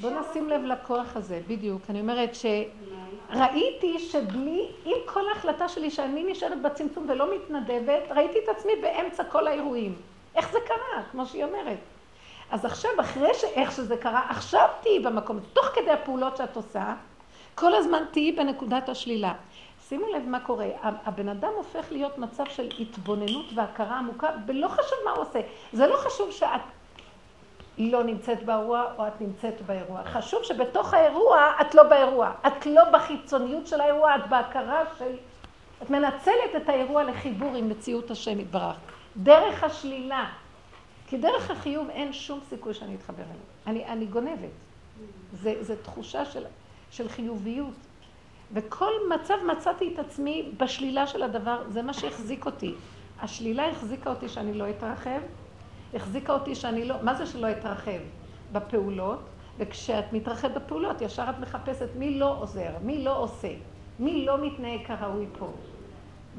[0.00, 1.82] בוא נשים לב לכוח הזה, בדיוק.
[1.90, 8.56] אני אומרת שראיתי שבלי, עם כל ההחלטה שלי שאני נשארת בצמצום ולא מתנדבת, ראיתי את
[8.56, 9.94] עצמי באמצע כל האירועים.
[10.34, 11.78] איך זה קרה, כמו שהיא אומרת.
[12.50, 16.94] אז עכשיו, אחרי שאיך שזה קרה, עכשיו תהיי במקום, תוך כדי הפעולות שאת עושה,
[17.54, 19.32] כל הזמן תהיי בנקודת השלילה.
[19.88, 24.98] שימו לב מה קורה, הבן אדם הופך להיות מצב של התבוננות והכרה עמוקה, ולא חשוב
[25.04, 25.40] מה הוא עושה.
[25.72, 26.60] זה לא חשוב שאת
[27.78, 30.04] לא נמצאת באירוע או את נמצאת באירוע.
[30.04, 32.32] חשוב שבתוך האירוע את לא באירוע.
[32.46, 35.16] את לא בחיצוניות של האירוע, את בהכרה של...
[35.82, 38.91] את מנצלת את האירוע לחיבור עם מציאות השם יתברך.
[39.16, 40.30] דרך השלילה.
[41.06, 43.34] כי דרך החיוב אין שום סיכוי שאני אתחבר אליה.
[43.66, 44.50] אני, אני גונבת.
[45.32, 46.44] זה, זה תחושה של,
[46.90, 47.74] של חיוביות.
[48.52, 52.74] וכל מצב מצאתי את עצמי בשלילה של הדבר, זה מה שהחזיק אותי.
[53.20, 55.20] השלילה החזיקה אותי שאני לא אתרחב,
[55.94, 58.00] החזיקה אותי שאני לא, מה זה שלא אתרחב?
[58.52, 59.20] בפעולות,
[59.58, 63.52] וכשאת מתרחבת בפעולות, ישר את מחפשת מי לא עוזר, מי לא עושה,
[63.98, 65.52] מי לא מתנהג כראוי פה.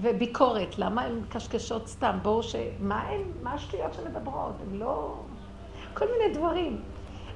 [0.01, 2.17] וביקורת, למה הן קשקשות סתם?
[2.21, 2.55] בואו ש...
[2.79, 4.55] מה הן, מה השטויות שמדברות?
[4.61, 5.15] הן לא...
[5.93, 6.81] כל מיני דברים.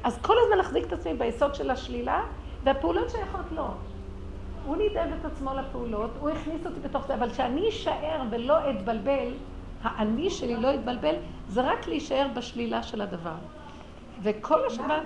[0.04, 2.26] אז כל הזמן להחזיק את עצמי ביסוד של השלילה,
[2.64, 3.68] והפעולות שייכות לו.
[4.66, 9.34] הוא נידב את עצמו לפעולות, הוא הכניס אותי בתוך זה, אבל כשאני אשאר ולא אתבלבל,
[9.84, 11.16] האני שלי לא יתבלבל,
[11.48, 13.36] זה רק להישאר בשלילה של הדבר.
[14.24, 15.04] וכל השבת,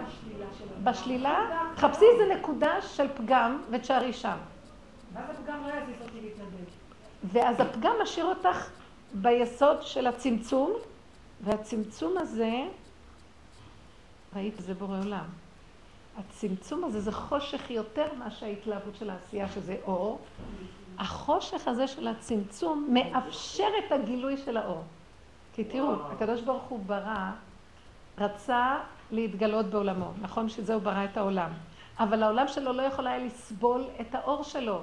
[0.83, 1.39] בשלילה,
[1.77, 4.37] חפשי איזה נקודה של פגם ותשארי שם.
[5.13, 6.10] ואז הפגם לא יזיז.
[7.23, 8.69] ואז הפגם משאיר אותך
[9.13, 10.73] ביסוד של הצמצום,
[11.41, 12.63] והצמצום הזה,
[14.35, 15.25] ראית, זה בורא עולם.
[16.17, 20.19] הצמצום הזה זה חושך יותר מאשר ההתלהבות של העשייה, שזה אור.
[20.97, 24.83] החושך הזה של הצמצום מאפשר את הגילוי של האור.
[25.53, 27.31] כי תראו, הקדוש ברוך הוא ברא,
[28.17, 28.79] רצה
[29.11, 30.11] להתגלות בעולמו.
[30.21, 31.49] נכון שזה הוא ברא את העולם.
[31.99, 34.81] אבל העולם שלו לא יכול היה לסבול את האור שלו.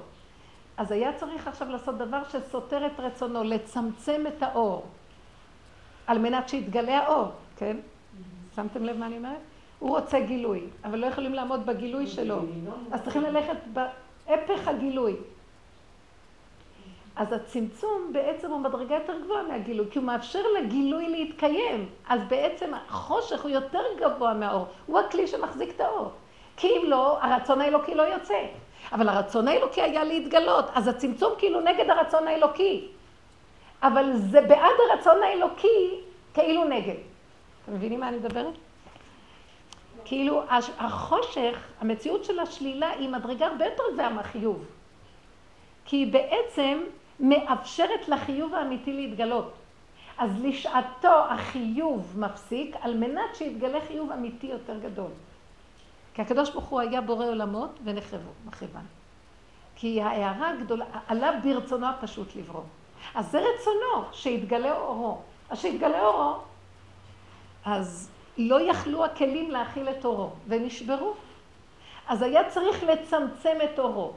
[0.78, 4.86] אז היה צריך עכשיו לעשות דבר שסותר את רצונו, לצמצם את האור,
[6.06, 7.76] על מנת שיתגלה האור, כן?
[8.56, 9.38] שמתם לב מה אני אומרת?
[9.78, 12.38] הוא רוצה גילוי, אבל לא יכולים לעמוד בגילוי שלו.
[12.92, 15.16] אז צריכים ללכת בהפך הגילוי.
[17.16, 21.88] אז הצמצום בעצם הוא מדרגה יותר גבוהה מהגילוי, כי הוא מאפשר לגילוי להתקיים.
[22.08, 24.66] אז בעצם החושך הוא יותר גבוה מהאור.
[24.86, 26.10] הוא הכלי שמחזיק את האור.
[26.56, 28.38] כי אם לא, הרצון האלוקי לא יוצא.
[28.92, 32.88] אבל הרצון האלוקי היה להתגלות, אז הצמצום כאילו נגד הרצון האלוקי.
[33.82, 36.00] אבל זה בעד הרצון האלוקי
[36.34, 36.94] כאילו נגד.
[37.64, 38.54] אתם מבינים מה אני מדברת?
[40.04, 40.42] כאילו
[40.78, 44.64] החושך, המציאות של השלילה היא מדרגה הרבה יותר גבוהה מהחיוב.
[45.84, 46.80] כי היא בעצם
[47.20, 49.52] מאפשרת לחיוב האמיתי להתגלות.
[50.18, 55.10] אז לשעתו החיוב מפסיק על מנת שיתגלה חיוב אמיתי יותר גדול.
[56.18, 58.30] כי הקדוש ברוך הוא היה בורא עולמות ונחרבו.
[59.76, 62.62] כי ההערה הגדולה, עלה ברצונו הפשוט לברוא.
[63.14, 65.18] אז זה רצונו, שיתגלה אורו.
[65.50, 66.34] אז שיתגלה אורו,
[67.64, 71.14] אז לא יכלו הכלים להכיל את אורו, ונשברו.
[72.08, 74.12] אז היה צריך לצמצם את אורו.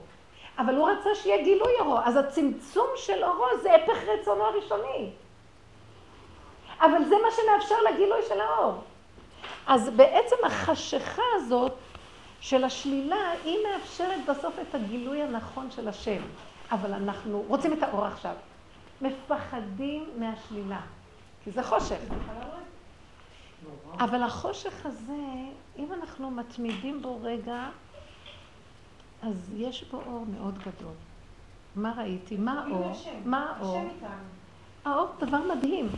[0.60, 5.10] אבל הוא רצה שיהיה גילוי אורו, אז הצמצום של אורו זה הפך רצונו הראשוני.
[6.80, 8.74] אבל זה מה שמאפשר לגילוי של האור.
[9.68, 11.74] אז בעצם החשיכה הזאת
[12.42, 16.22] של השלילה, היא מאפשרת בסוף את הגילוי הנכון של השם.
[16.72, 18.34] אבל אנחנו רוצים את האור עכשיו.
[19.02, 20.82] מפחדים מהשלילה,
[21.44, 22.00] כי זה חושך.
[24.00, 25.22] אבל החושך הזה,
[25.78, 27.70] אם אנחנו מתמידים בו רגע,
[29.24, 30.94] אז יש בו אור מאוד גדול.
[31.76, 32.38] מה ראיתי?
[32.38, 32.92] מה האור?
[33.26, 33.82] מה האור?
[34.86, 35.90] האור דבר מדהים.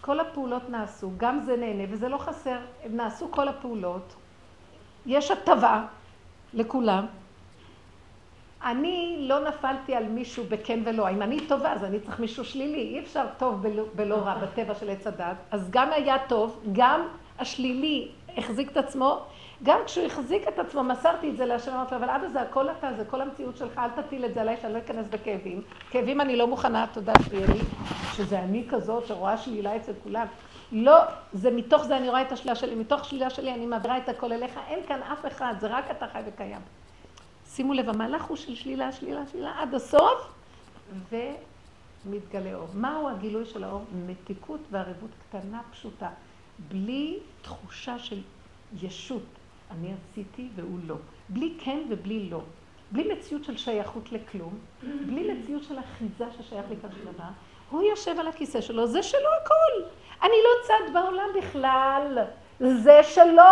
[0.00, 2.58] כל הפעולות נעשו, גם זה נהנה וזה לא חסר,
[2.90, 4.14] נעשו כל הפעולות.
[5.06, 5.84] יש הטבה
[6.54, 7.06] לכולם.
[8.64, 11.10] אני לא נפלתי על מישהו בכן ולא.
[11.10, 12.80] אם אני טובה, אז אני צריך מישהו שלילי.
[12.80, 15.36] אי אפשר טוב בלא רע בטבע של עץ הדת.
[15.50, 17.00] אז גם היה טוב, גם
[17.38, 19.24] השלילי החזיק את עצמו.
[19.62, 22.70] גם כשהוא החזיק את עצמו, מסרתי את זה להשם, אמרתי לו, אבל אבא זה הכל
[22.70, 25.62] אתה, זה כל המציאות שלך, אל תטיל את זה עליי, שאני לא אכנס בכאבים.
[25.90, 27.60] כאבים אני לא מוכנה, תודה שיהיה לי,
[28.12, 30.26] שזה אני כזאת שרואה שלילה אצל כולם.
[30.72, 30.96] לא,
[31.32, 34.32] זה מתוך זה אני רואה את השלילה שלי, מתוך שלילה שלי אני מעבירה את הכל
[34.32, 36.60] אליך, אין כאן אף אחד, זה רק אתה חי וקיים.
[37.46, 40.32] שימו לב, המהלך הוא של שלילה, שלילה, שלילה, עד הסוף,
[42.06, 42.68] ומתגלה אור.
[42.74, 43.84] מהו הגילוי של האור?
[44.06, 46.08] מתיקות וערבות קטנה, פשוטה,
[46.68, 48.20] בלי תחושה של
[48.82, 49.22] ישות.
[49.70, 50.96] אני עשיתי והוא לא.
[51.28, 52.40] בלי כן ובלי לא.
[52.92, 57.28] בלי מציאות של שייכות לכלום, בלי מציאות של אחיזה ששייך לכאן של דבר.
[57.70, 59.88] הוא יושב על הכיסא שלו, זה שלו הכל.
[60.22, 62.18] אני לא צד בעולם בכלל,
[62.60, 63.42] זה שלו.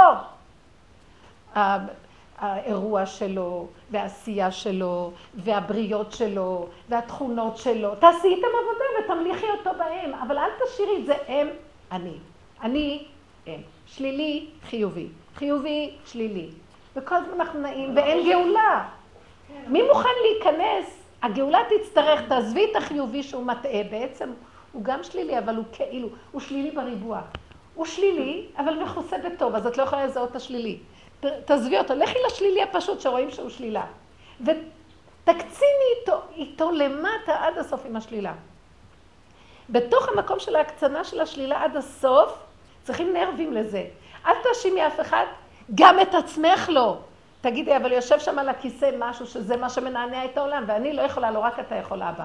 [2.39, 7.95] האירוע שלו, והעשייה שלו, והבריות שלו, והתכונות שלו.
[7.95, 11.49] תעשי איתם עבודה ותמליכי אותו בהם, אבל אל תשאירי את זה הם,
[11.93, 12.15] אני.
[12.63, 13.05] אני,
[13.47, 13.61] הם.
[13.87, 15.07] שלילי, חיובי.
[15.37, 16.49] חיובי, שלילי.
[16.97, 18.89] וכל הזמן אנחנו נעים, ואין גאולה.
[19.67, 21.03] מי מוכן להיכנס?
[21.23, 24.31] הגאולה תצטרך, תעזבי את החיובי שהוא מטעה, בעצם
[24.73, 27.21] הוא גם שלילי, אבל הוא כאילו, הוא שלילי בריבוע.
[27.75, 30.79] הוא שלילי, אבל מכוסה בטוב, אז את לא יכולה לזהות את השלילי.
[31.45, 33.85] תעזבי אותו, לכי לשלילי הפשוט שרואים שהוא שלילה.
[34.41, 38.33] ותקציני איתו, איתו למטה עד הסוף עם השלילה.
[39.71, 42.39] בתוך המקום של ההקצנה של השלילה עד הסוף,
[42.83, 43.85] צריכים נרבים לזה.
[44.27, 45.25] אל תאשימי אף אחד,
[45.75, 46.97] גם את עצמך לא.
[47.41, 51.31] תגידי, אבל יושב שם על הכיסא משהו שזה מה שמנענע את העולם, ואני לא יכולה,
[51.31, 52.25] לא רק אתה יכול, אבא.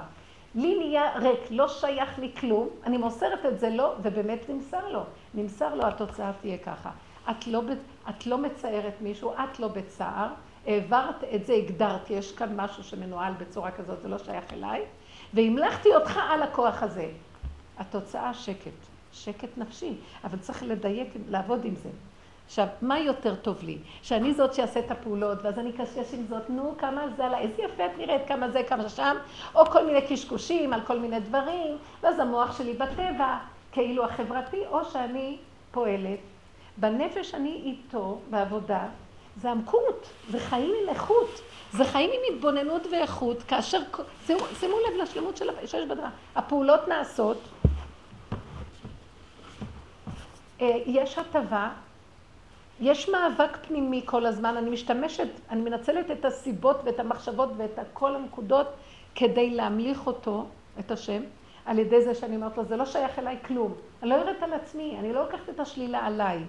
[0.55, 5.03] לי נהיה ריק, לא שייך לי כלום, אני מוסרת את זה לו, ובאמת נמסר לו.
[5.33, 6.91] נמסר לו, התוצאה תהיה ככה.
[7.31, 7.61] את לא,
[8.09, 10.27] את לא מציירת מישהו, את לא בצער,
[10.67, 14.81] העברת את זה, הגדרת, יש כאן משהו שמנוהל בצורה כזאת, זה לא שייך אליי,
[15.33, 17.11] והמלכתי אותך על הכוח הזה.
[17.77, 18.71] התוצאה שקט,
[19.11, 21.89] שקט נפשי, אבל צריך לדייק, לעבוד עם זה.
[22.45, 23.77] עכשיו, מה יותר טוב לי?
[24.01, 27.61] שאני זאת שאעשה את הפעולות, ואז אני קשקש עם זאת, נו, כמה זה עלה, איזה
[27.61, 29.15] יפה את נראית, כמה זה, כמה שם,
[29.55, 33.37] או כל מיני קשקושים על כל מיני דברים, ואז המוח שלי בטבע,
[33.71, 35.37] כאילו החברתי, או שאני
[35.71, 36.19] פועלת.
[36.77, 38.87] בנפש אני איתו, בעבודה,
[39.41, 43.79] זה עמקות, זה חיים עם איכות, זה חיים עם התבוננות ואיכות, כאשר,
[44.59, 46.07] שימו לב לשלמות של, שיש בדבר.
[46.35, 47.37] הפעולות נעשות,
[50.61, 51.69] אה, יש הטבה,
[52.83, 58.15] יש מאבק פנימי כל הזמן, אני משתמשת, אני מנצלת את הסיבות ואת המחשבות ואת כל
[58.15, 58.67] הנקודות
[59.15, 60.45] כדי להמליך אותו,
[60.79, 61.21] את השם,
[61.65, 63.73] על ידי זה שאני אומרת לו, זה לא שייך אליי כלום.
[64.01, 66.39] אני לא יורדת על עצמי, אני לא לוקחת את השלילה עליי.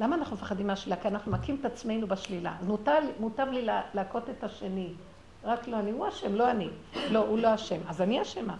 [0.00, 0.96] למה אנחנו מפחדים מהשלילה?
[0.96, 2.52] כי אנחנו מכים את עצמנו בשלילה.
[2.60, 4.88] אז מוטב, מוטב לי להכות את השני.
[5.44, 6.68] רק לא אני, הוא אשם, לא אני.
[7.10, 7.78] לא, הוא לא אשם.
[7.88, 8.54] אז אני אשמה.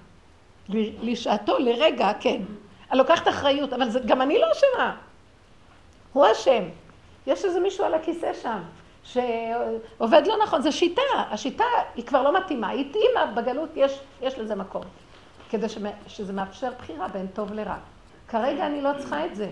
[1.02, 2.42] לשעתו, לרגע, כן.
[2.90, 4.96] אני לוקחת אחריות, אבל זה, גם אני לא אשמה.
[6.12, 6.62] הוא אשם.
[7.28, 8.58] יש איזה מישהו על הכיסא שם,
[9.02, 11.02] שעובד לא נכון, זו שיטה.
[11.16, 11.64] השיטה
[11.94, 12.68] היא כבר לא מתאימה.
[12.68, 14.82] היא התאימה בגלות, יש, יש לזה מקום.
[15.50, 15.66] כדי
[16.06, 17.76] שזה מאפשר בחירה בין טוב לרע.
[18.28, 19.50] כרגע אני לא צריכה את זה.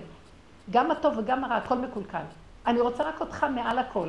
[0.71, 2.23] גם הטוב וגם הרע, הכל מקולקל.
[2.67, 4.09] אני רוצה רק אותך מעל הכל.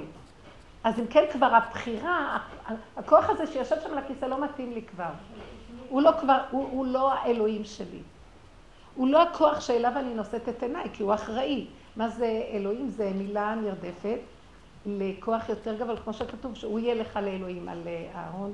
[0.83, 2.37] אז אם כן, כבר הבחירה,
[2.97, 5.11] הכוח הזה שיושב שם על הכיסא לא מתאים לי כבר.
[5.89, 8.01] הוא לא כבר, הוא, הוא לא האלוהים שלי.
[8.95, 11.67] הוא לא הכוח שאליו אני נושאת את עיניי, כי הוא אחראי.
[11.97, 12.87] מה זה אלוהים?
[12.89, 14.19] זה מילה נרדפת
[14.85, 18.53] לכוח יותר גדול, כמו שכתוב, שהוא יהיה לך לאלוהים, על אה, אהרון,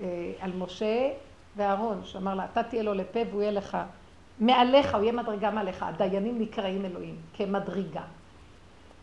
[0.00, 1.10] אה, על משה
[1.56, 3.78] ואהרון, שאמר לה, אתה תהיה לו לפה והוא יהיה לך
[4.40, 5.82] מעליך, הוא יהיה מדרגה מעליך.
[5.82, 8.02] הדיינים נקראים אלוהים, כמדרגה.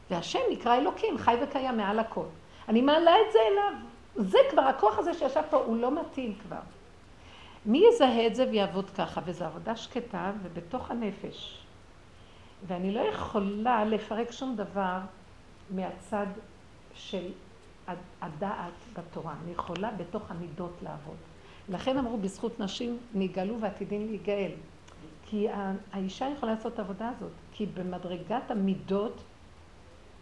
[0.10, 2.26] והשם נקרא אלוקים, חי וקיים מעל הכל.
[2.70, 3.74] אני מעלה את זה אליו.
[4.16, 6.60] זה כבר, הכוח הזה שישב פה, הוא לא מתאים כבר.
[7.66, 9.22] מי יזהה את זה ויעבוד ככה?
[9.26, 11.59] וזו עבודה שקטה ובתוך הנפש.
[12.68, 15.00] ואני לא יכולה לפרק שום דבר
[15.70, 16.28] מהצד
[16.94, 17.32] של
[18.22, 19.36] הדעת בתורה.
[19.44, 21.18] אני יכולה בתוך המידות לעבוד.
[21.70, 24.52] לכן אמרו, בזכות נשים נגאלו ועתידים להיגאל.
[25.26, 25.48] כי
[25.92, 29.22] האישה יכולה לעשות את העבודה הזאת, כי במדרגת המידות,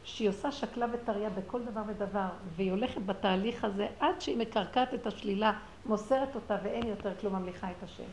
[0.04, 5.08] שהיא עושה שקלה וטריה בכל דבר ודבר, והיא הולכת בתהליך הזה עד שהיא מקרקעת את
[5.08, 8.04] השלילה, מוסרת אותה ואין יותר כלום ממליכה את השם.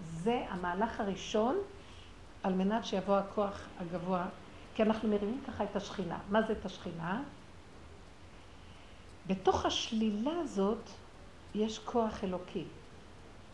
[0.00, 1.56] זה המהלך הראשון
[2.42, 4.26] על מנת שיבוא הכוח הגבוה,
[4.74, 6.18] כי אנחנו מרימים ככה את השכינה.
[6.30, 7.22] מה זה את השכינה?
[9.26, 10.90] בתוך השלילה הזאת
[11.54, 12.64] יש כוח אלוקי.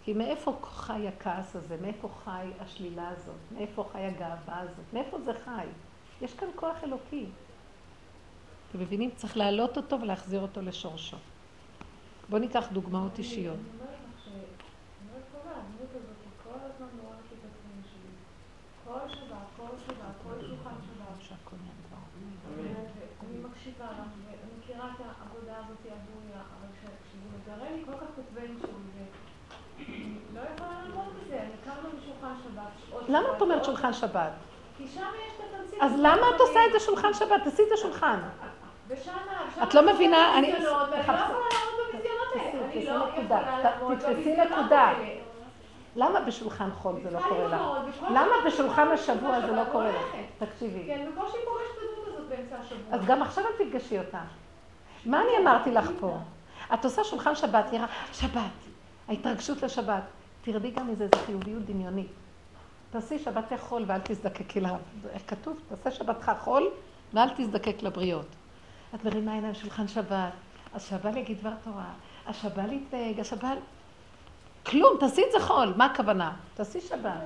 [0.04, 1.76] כי מאיפה חי הכעס הזה?
[1.82, 3.52] מאיפה חי השלילה הזאת?
[3.52, 4.84] מאיפה חי הגאווה הזאת?
[4.92, 5.66] מאיפה זה חי?
[6.22, 7.26] יש כאן כוח אלוקי.
[8.70, 9.10] אתם מבינים?
[9.16, 11.16] צריך להעלות אותו ולהחזיר אותו לשורשו.
[12.28, 13.56] בואו ניקח דוגמאות אישיות.
[23.20, 24.08] אני מקשיבה לך
[24.54, 28.84] ומכירה את העבודה הזאת עבוריה, אבל כשזה מגרה לי כל כך כותבים שם
[30.34, 30.40] לא
[33.08, 34.32] למה את אומרת שולחן שבת?
[34.76, 35.78] כי שם יש את התמצית.
[35.82, 37.44] אז למה את עושה את זה שולחן שבת?
[37.44, 38.18] תעשי את השולחן.
[39.62, 40.54] את לא מבינה, אני...
[40.54, 41.44] אני לא יכולה לעמוד
[41.92, 42.72] במסגרות האלה.
[42.72, 44.92] אני לא יכולה לעמוד תתפסי נקודה.
[45.96, 47.60] למה בשולחן חול זה לא קורה לך?
[48.10, 50.16] למה בשולחן השבוע זה לא קורה לך?
[50.38, 50.86] תקשיבי.
[50.86, 52.94] כן, בקושי פוגשת את הדמות הזאת באמצע השבוע.
[52.94, 54.20] אז גם עכשיו אל תפגשי אותה.
[55.06, 56.16] מה אני אמרתי לך פה?
[56.74, 58.40] את עושה שולחן שבת, נראה, שבת.
[59.08, 60.02] ההתרגשות לשבת.
[60.42, 62.23] תרדי גם מזה, זה חיוביות דמיונית.
[62.94, 64.76] תעשי שבתי חול ואל תזדקקי לה.
[65.11, 65.61] איך כתוב?
[65.68, 66.70] תעשה שבתך חול
[67.12, 68.26] ואל תזדקק לבריות.
[68.94, 70.33] את מרימה עיניים שולחן שבת,
[70.74, 71.94] אז שבא להגיד דבר תורה,
[72.66, 73.54] להתנהג, אז שבא...
[74.66, 75.74] כלום, תעשי את זה חול.
[75.76, 76.37] מה הכוונה?
[76.54, 77.23] תעשי שבת.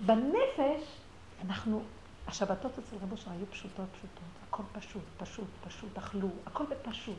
[0.00, 0.82] בנפש,
[1.44, 1.82] אנחנו,
[2.26, 4.32] השבתות אצל רבו שלנו היו פשוטות פשוטות.
[4.48, 7.18] הכל פשוט, פשוט, פשוט, אכלו, הכל בפשוט.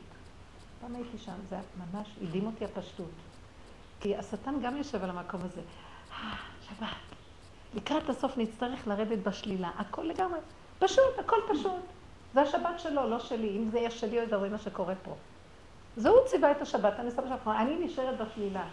[0.81, 3.11] פעם הייתי שם, זה ממש הדהים אותי הפשטות.
[3.99, 5.61] כי השטן גם יושב על המקום הזה.
[6.11, 7.12] אה, שבת.
[7.75, 9.69] לקראת הסוף נצטרך לרדת בשלילה.
[9.77, 10.39] הכל לגמרי.
[10.79, 11.81] פשוט, הכל פשוט.
[12.33, 13.57] זה השבת שלו, לא שלי.
[13.57, 15.15] אם זה יהיה שלי, או זה מה שקורה פה.
[15.97, 17.47] זה הוא ציווה את השבת, אני סתם שבת.
[17.47, 18.63] אני נשארת בשלילה.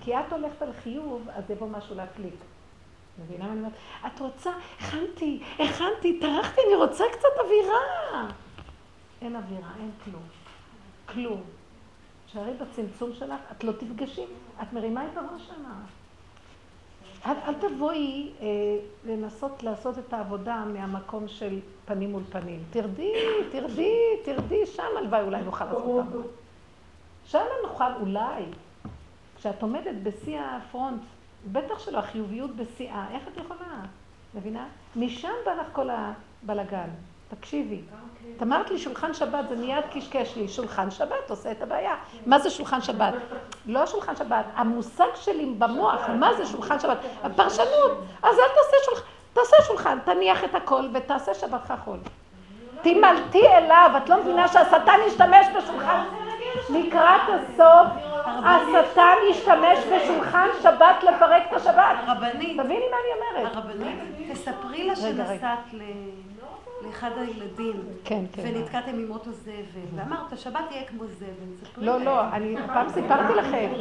[0.00, 2.34] כי את הולכת על חיוב, אז יבוא משהו להקליק.
[3.18, 3.72] מבינה מה אני אומרת?
[4.06, 8.28] את רוצה, הכנתי, הכנתי, טרחתי, אני רוצה קצת אווירה.
[9.22, 10.22] אין אווירה, אין כלום.
[11.06, 11.42] כלום.
[12.26, 14.24] תשארי בצמצום שלך, את לא תפגשי,
[14.62, 15.74] את מרימה את הראש שמה.
[17.26, 18.46] אל, אל תבואי אה,
[19.04, 22.62] לנסות לעשות את העבודה מהמקום של פנים מול פנים.
[22.70, 23.12] תרדי,
[23.52, 26.28] תרדי, תרדי, שם הלוואי אולי נוכל לעשות אותם.
[27.26, 28.44] שם נוכל, אולי.
[29.36, 31.02] כשאת עומדת בשיא הפרונט,
[31.52, 33.80] בטח שלא, החיוביות בשיאה, איך את יכולה?
[34.34, 34.68] מבינה?
[34.96, 36.88] משם בא לך כל הבלגן.
[37.28, 37.80] תקשיבי.
[38.36, 40.48] את אמרת לי שולחן שבת, זה מיד קשקש לי.
[40.48, 41.94] שולחן שבת עושה את הבעיה.
[42.26, 43.14] מה זה שולחן שבת?
[43.66, 46.98] לא שולחן שבת, המושג שלי במוח, מה זה שולחן שבת?
[47.22, 47.98] הפרשנות.
[48.22, 51.98] אז אל תעשה שולחן, תעשה שולחן, תניח את הכל ותעשה שבתך חול.
[52.82, 56.04] תימלטי אליו, את לא מבינה שהשטן ישתמש בשולחן?
[56.70, 57.86] לקראת הסוף,
[58.24, 61.96] השטן ישתמש בשולחן שבת לפרק את השבת.
[62.06, 62.60] הרבנית.
[62.60, 63.56] תביני מה אני אומרת.
[63.56, 63.98] הרבנית,
[64.32, 65.58] תספרי לה שנסעת
[66.96, 67.82] לאחד הילדים.
[68.04, 68.42] כן, כן.
[68.46, 69.52] ונתקעתם עם אוטו זבל,
[69.94, 71.26] ואמרת, השבת תהיה כמו זבל.
[71.60, 73.72] ספרי לא, לא, אני פעם סיפרתי לכם.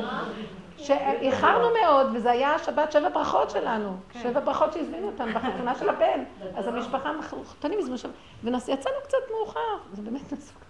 [0.77, 3.97] שאיחרנו מאוד, וזה היה שבת שבע ברכות שלנו.
[4.09, 4.19] כן.
[4.19, 6.23] שבע ברכות שהזמינו אותנו בחתונה של הבן.
[6.55, 7.11] אז המשפחה
[7.45, 8.09] חתנים הזמינו שם,
[8.43, 10.65] ויצאנו קצת מאוחר, זה באמת מסוכן.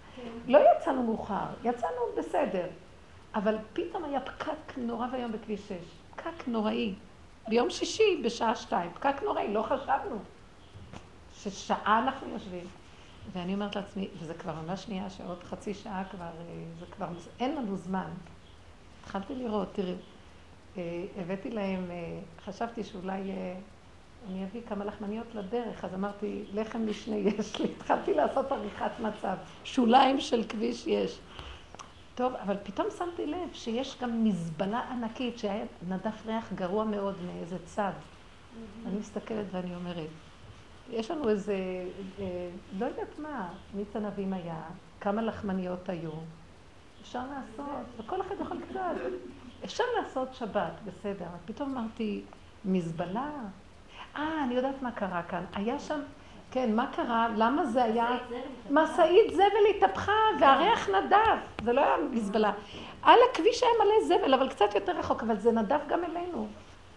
[0.48, 2.66] לא יצאנו מאוחר, יצאנו בסדר.
[3.34, 5.72] אבל פתאום היה פקק נורא ואיום בכביש 6.
[6.16, 6.94] פקק נוראי.
[7.48, 8.90] ביום שישי בשעה שתיים.
[8.94, 10.18] פקק נוראי, לא חשבנו.
[11.42, 12.66] ששעה אנחנו יושבים.
[13.32, 17.08] ואני אומרת לעצמי, וזה כבר ממש שנייה שעוד חצי שעה כבר, אה, זה כבר,
[17.40, 18.10] אין לנו זמן.
[19.02, 19.94] התחלתי לראות, תראי,
[20.76, 23.32] אה, הבאתי להם, אה, חשבתי שאולי
[24.28, 29.36] אני אביא כמה לחמניות לדרך, אז אמרתי, לחם משנה יש לי, התחלתי לעשות עריכת מצב,
[29.64, 31.18] שוליים של כביש יש.
[32.14, 37.56] טוב, אבל פתאום שמתי לב שיש גם מזבלה ענקית, שהיה נדף ריח גרוע מאוד מאיזה
[37.64, 37.92] צד.
[38.86, 40.08] אני מסתכלת ואני אומרת,
[40.90, 41.54] יש לנו איזה,
[42.18, 44.62] אה, לא יודעת מה, מיץ ענבים היה,
[45.00, 46.10] כמה לחמניות היו,
[47.02, 48.80] אפשר לעשות, וכל אחד יכול קצת,
[49.64, 52.22] אפשר לעשות שבת, בסדר, פתאום אמרתי,
[52.64, 53.30] מזבלה?
[54.16, 55.44] אה, אני יודעת מה קרה כאן.
[55.54, 56.00] היה שם,
[56.50, 57.28] כן, מה קרה?
[57.36, 58.08] למה זה היה...
[58.70, 62.52] משאית זבל התהפכה והריח נדף, זה לא היה מזבלה.
[63.02, 66.48] על הכביש היה מלא זבל, אבל קצת יותר רחוק, אבל זה נדף גם אלינו.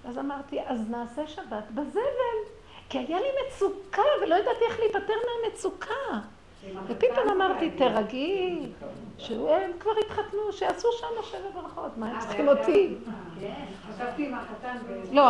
[0.05, 2.58] אז אמרתי, אז נעשה שבת בזבל.
[2.89, 5.13] כי היה לי מצוקה, ולא ידעתי איך להיפטר
[5.43, 6.19] מהמצוקה.
[6.87, 8.65] ופתאום אמרתי, תרגי,
[9.17, 12.95] שהם כבר התחתנו, שיעשו שם שבע ברכות, מה הם צריכים אותי?
[13.95, 14.77] חשבתי עם החתן.
[15.11, 15.29] לא,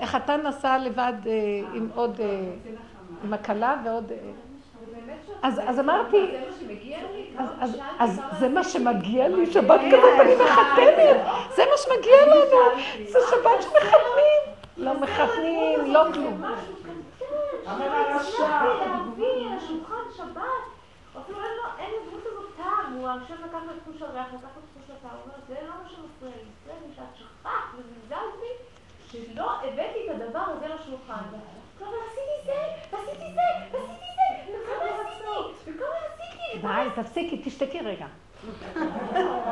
[0.00, 1.32] החתן, נסע לבד אה,
[1.74, 2.40] עם עוד, אה,
[3.24, 4.12] עם הכלה ועוד...
[4.12, 4.16] אה,
[5.42, 6.34] אז, אמרתי,
[7.58, 11.16] אז, אז זה מה שמגיע לי, שבת כזאת אני מחתנת,
[11.56, 12.60] זה מה שמגיע לנו,
[13.08, 14.42] זה שבת שמחתנים,
[14.76, 16.42] לא מחתנים, לא כלום.
[17.66, 18.64] אבל הרשע.
[18.86, 20.64] להביא לשולחן שבת,
[21.20, 21.38] אפילו
[21.78, 25.20] אין לדמות הזאת טעם, הוא עכשיו לקח את חוש הריח, לקח את חוש הטעם, הוא
[25.24, 28.52] אומר, זה לא מה שמפריע לי, זה לי שאת שכחת וזלזלת בי,
[29.10, 31.22] שלא הבאתי את הדבר הזה לשולחן.
[31.78, 32.52] אבל עשיתי זה,
[32.92, 36.58] ועשיתי זה, ועשיתי זה, וכמה עשיתי, וכמה עשיתי.
[36.62, 38.06] די, תפסיקי, תשתקי רגע.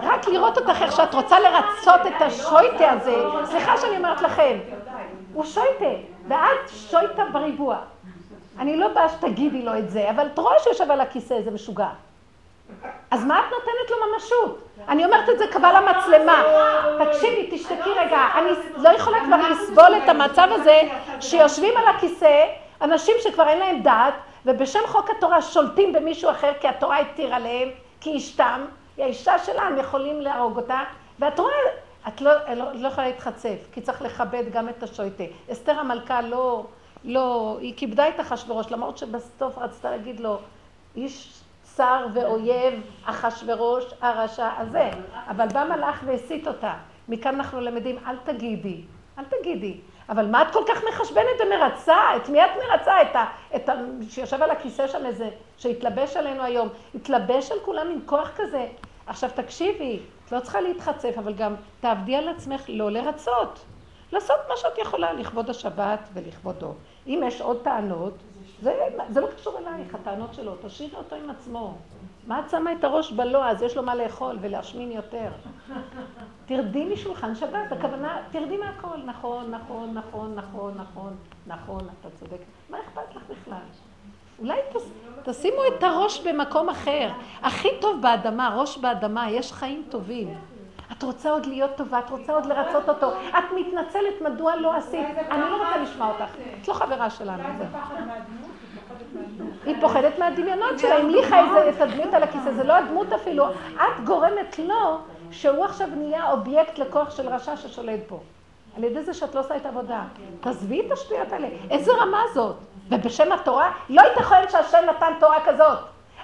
[0.03, 4.59] רק לראות אותך איך שאת רוצה לרצות את השויטה הזה, סליחה שאני אומרת לכם,
[5.33, 5.85] הוא שויטה,
[6.29, 7.79] ואת שויטה בריבוע.
[8.61, 11.89] אני לא באה שתגידי לו את זה, אבל את רואה שיושב על הכיסא איזה משוגע.
[13.11, 14.63] אז מה את נותנת לו ממשות?
[14.89, 16.43] אני אומרת את זה קבל המצלמה.
[17.05, 18.21] תקשיבי, תשתקי רגע.
[18.35, 20.81] אני לא יכולה כבר לסבול את המצב הזה
[21.21, 22.45] שיושבים על הכיסא
[22.83, 24.15] אנשים שכבר אין להם דעת,
[24.47, 27.69] ובשם חוק התורה שולטים במישהו אחר כי התורה התירה להם,
[28.01, 28.65] כי אשתם,
[28.97, 30.81] היא האישה שלה, הם יכולים להרוג אותה,
[31.19, 31.53] ואת רואה,
[32.09, 35.25] את לא, לא, לא יכולה להתחצף, כי צריך לכבד גם את השויטה.
[35.53, 36.65] אסתר המלכה לא...
[37.05, 40.39] לא, היא כיבדה את אחשורוש, למרות שבסוף רצתה להגיד לו,
[40.97, 44.91] איש צר ואויב, אחשורוש הרשע הזה.
[45.29, 46.75] אבל בא מלאך והסית אותה.
[47.09, 48.81] מכאן אנחנו למדים, אל תגידי,
[49.19, 49.77] אל תגידי.
[50.09, 52.17] אבל מה את כל כך מחשבנת ומרצה?
[52.17, 53.03] את מי את מרצה?
[53.03, 53.25] את ה...
[53.57, 53.73] את ה...
[54.09, 56.69] שיושב על הכיסא שם איזה, שהתלבש עלינו היום.
[56.95, 58.67] התלבש על כולם עם כוח כזה.
[59.07, 63.65] עכשיו תקשיבי, את לא צריכה להתחצף, אבל גם תעבדי על עצמך לא לרצות.
[64.13, 66.75] לעשות מה שאת יכולה לכבוד השבת ולכבודו.
[67.07, 68.15] אם יש עוד טענות,
[68.63, 68.75] זה,
[69.09, 71.75] זה לא קשור אלייך, הטענות שלו, תשאירי אותו עם עצמו.
[72.27, 75.31] מה את שמה את הראש בלוע, אז יש לו מה לאכול ולהשמין יותר.
[76.47, 82.41] תרדי משולחן שבת, הכוונה, תרדי מהכל, נכון, נכון, נכון, נכון, נכון, נכון, אתה צודק.
[82.71, 83.59] מה אכפת לך בכלל?
[84.39, 84.91] אולי תס,
[85.25, 87.11] תשימו את הראש במקום אחר.
[87.43, 90.35] הכי טוב באדמה, ראש באדמה, יש חיים טובים.
[91.01, 95.07] את רוצה עוד להיות טובה, את רוצה עוד לרצות אותו, את מתנצלת מדוע לא עשית,
[95.31, 97.43] אני לא רוצה לשמוע אותך, את לא חברה שלנו.
[99.65, 104.59] היא פוחדת מהדמיונות שלה, המליכה את הדמות על הכיסא, זה לא הדמות אפילו, את גורמת
[104.59, 104.99] לו
[105.31, 108.21] שהוא עכשיו נהיה אובייקט לכוח של רשע ששולט בו.
[108.77, 110.03] על ידי זה שאת לא עושה את העבודה.
[110.41, 111.49] תעזבי את השטויות האלה.
[111.71, 112.57] איזה רמה זאת?
[112.89, 115.79] ובשם התורה, לא ייתכן שהשם נתן תורה כזאת.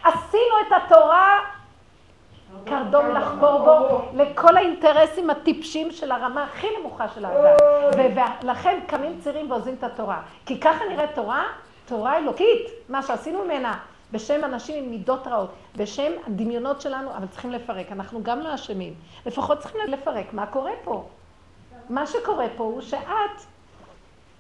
[0.05, 1.56] עשינו את התורה
[2.67, 7.57] קרדום לחפור בו לכל האינטרסים הטיפשים של הרמה הכי נמוכה של האדם.
[8.43, 10.23] ולכן קמים צירים ועוזבים את התורה.
[10.47, 11.45] כי ככה נראית תורה,
[11.87, 13.79] תורה אלוקית, מה שעשינו ממנה.
[14.13, 17.93] בשם אנשים עם מידות רעות, בשם הדמיונות שלנו, אבל צריכים לפרק.
[17.93, 18.95] אנחנו גם לא אשמים.
[19.27, 21.05] לפחות צריכים לפרק מה קורה פה.
[21.89, 23.47] מה שקורה פה הוא שאת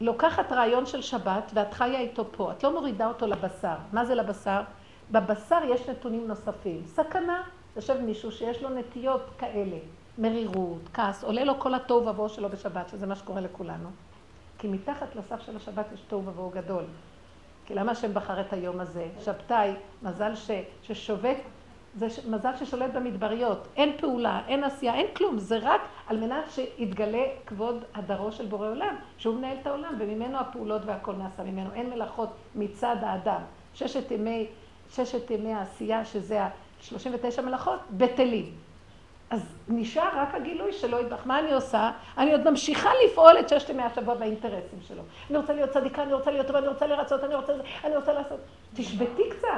[0.01, 2.53] לוקחת רעיון של שבת ואת חיה איתו פה.
[2.53, 3.75] את לא מורידה אותו לבשר.
[3.93, 4.61] מה זה לבשר?
[5.11, 6.83] בבשר יש נתונים נוספים.
[6.87, 7.43] סכנה,
[7.77, 9.77] יושב מישהו שיש לו נטיות כאלה,
[10.19, 13.89] מרירות, כעס, עולה לו כל התוהו ובוהו שלו בשבת, שזה מה שקורה לכולנו.
[14.59, 16.85] כי מתחת לסף של השבת יש תוהו ובוהו גדול.
[17.67, 19.09] כי למה השם בחר את היום הזה?
[19.21, 19.71] שבתאי,
[20.03, 20.51] מזל ש,
[20.83, 21.37] ששובת,
[21.95, 23.69] זה ש, מזל ששולט במדבריות.
[23.77, 25.39] אין פעולה, אין עשייה, אין כלום.
[25.39, 30.39] זה רק על מנת שיתגלה כבוד הדרו של בורא עולם, שהוא מנהל את העולם, וממנו
[30.39, 31.73] הפעולות והכל נעשה ממנו.
[31.73, 33.41] אין מלאכות מצד האדם.
[33.75, 34.47] ששת ימי,
[34.91, 36.41] ששת ימי העשייה, שזה
[36.81, 38.53] ה-39 מלאכות, בטלים.
[39.31, 41.27] אז נשאר רק הגילוי שלו ידבח.
[41.27, 41.91] מה אני עושה?
[42.19, 45.03] אני עוד ממשיכה לפעול את ששת ימי השבוע באינטרסים שלו.
[45.31, 47.53] אני רוצה להיות צדיקה, אני רוצה להיות טובה, אני רוצה לרצות, אני רוצה,
[47.85, 48.41] אני רוצה לעשות.
[48.75, 49.49] תשבתי קצת.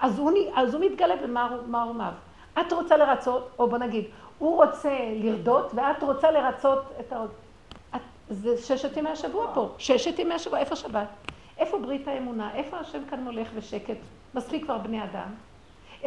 [0.00, 2.12] אז הוא, אז הוא מתגלה במערומיו.
[2.60, 4.04] את רוצה לרצות, או בוא נגיד,
[4.38, 7.30] הוא רוצה לרדות, ואת רוצה לרצות את העוד.
[8.30, 9.68] זה ששת ימי השבוע פה.
[9.78, 11.08] ששת ימי השבוע, איפה שבת?
[11.58, 12.54] איפה ברית האמונה?
[12.54, 13.96] איפה השם כאן מולך בשקט?
[14.34, 15.28] מספיק כבר בני אדם.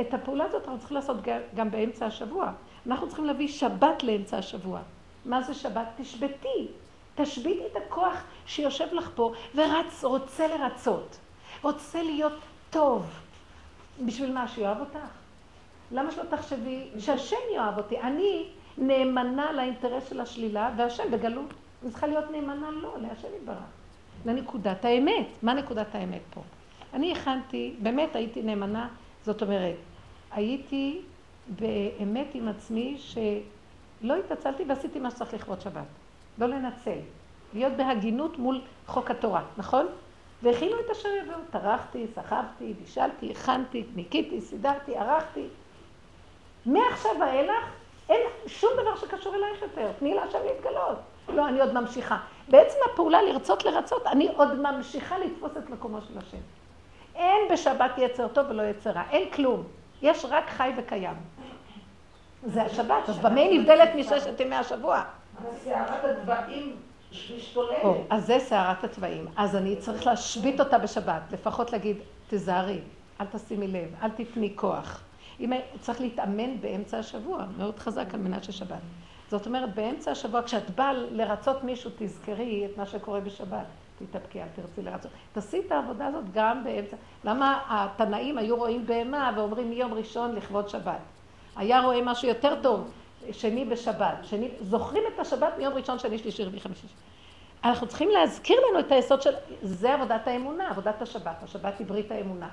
[0.01, 1.17] את הפעולה הזאת אנחנו צריכים לעשות
[1.55, 2.51] גם באמצע השבוע.
[2.87, 4.79] אנחנו צריכים להביא שבת לאמצע השבוע.
[5.25, 5.87] מה זה שבת?
[5.97, 6.67] תשבתי.
[7.15, 11.17] תשביתי את הכוח שיושב לך פה ורץ, רוצה לרצות.
[11.61, 12.39] רוצה להיות
[12.69, 13.05] טוב.
[14.05, 14.47] בשביל מה?
[14.47, 14.99] שיאהב אותך?
[15.91, 17.99] למה שלא תחשבי שהשם יאהב אותי?
[17.99, 18.45] אני
[18.77, 21.53] נאמנה לאינטרס של השלילה, והשם בגלות.
[21.83, 23.57] אני צריכה להיות נאמנה לו, להשם יתברך.
[24.25, 25.27] לנקודת האמת.
[25.43, 26.41] מה נקודת האמת פה?
[26.93, 28.87] אני הכנתי, באמת הייתי נאמנה,
[29.25, 29.75] זאת אומרת,
[30.31, 31.01] הייתי
[31.47, 35.85] באמת עם עצמי שלא התעצלתי ועשיתי מה שצריך לכבוד שבת.
[36.37, 36.99] לא לנצל.
[37.53, 39.85] להיות בהגינות מול חוק התורה, נכון?
[40.43, 41.37] והכינו את אשר יבואו.
[41.51, 45.47] טרחתי, סחבתי, בישלתי, הכנתי, ניקיתי, סידרתי, ערכתי.
[46.65, 47.65] מעכשיו ואילך
[48.09, 49.91] אין שום דבר שקשור אלייך יותר.
[49.99, 50.97] תני להשם להתגלות.
[51.29, 52.17] לא, אני עוד ממשיכה.
[52.49, 56.37] בעצם הפעולה לרצות לרצות, אני עוד ממשיכה לתפוס את מקומו של השם.
[57.15, 59.63] אין בשבת יצר טוב ולא יצר רע, אין כלום.
[60.01, 61.15] יש רק חי וקיים.
[62.43, 65.03] זה השבת, אז במה היא נבדלת מששת ימי השבוע?
[65.63, 66.75] סערת הגבהים
[67.11, 67.77] משתוללת.
[68.09, 69.27] אז זה סערת התוואים.
[69.37, 71.97] אז אני צריך להשבית אותה בשבת, לפחות להגיד,
[72.29, 72.79] תזהרי,
[73.21, 75.01] אל תשימי לב, אל תפני כוח.
[75.39, 78.81] אם צריך להתאמן באמצע השבוע, מאוד חזק על מנת ששבת.
[79.29, 83.65] זאת אומרת, באמצע השבוע, כשאת באה לרצות מישהו, תזכרי את מה שקורה בשבת.
[83.99, 85.11] תתאפקי, אל תרצי לרצות.
[85.33, 86.97] תעשי את העבודה הזאת גם באמצע.
[87.23, 90.99] למה התנאים היו רואים בהמה ואומרים מיום ראשון לכבוד שבת?
[91.55, 92.91] היה רואה משהו יותר טוב,
[93.31, 94.17] שני בשבת.
[94.23, 96.87] שני, זוכרים את השבת מיום ראשון, שני, שלישי, רביעי, חמישי.
[97.63, 99.33] אנחנו צריכים להזכיר לנו את היסוד של...
[99.61, 101.43] זה עבודת האמונה, עבודת השבת.
[101.43, 102.49] השבת היא ברית האמונה.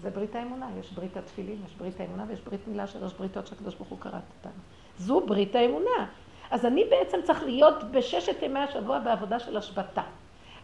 [0.00, 0.66] זה ברית האמונה.
[0.80, 4.22] יש ברית התפילין, יש ברית האמונה ויש ברית מילה, שלוש בריתות שהקדוש ברוך הוא קראת
[4.38, 4.60] אותנו.
[4.98, 6.06] זו ברית האמונה.
[6.50, 10.02] אז אני בעצם צריך להיות בששת ימי השבוע בעבודה של השבתה.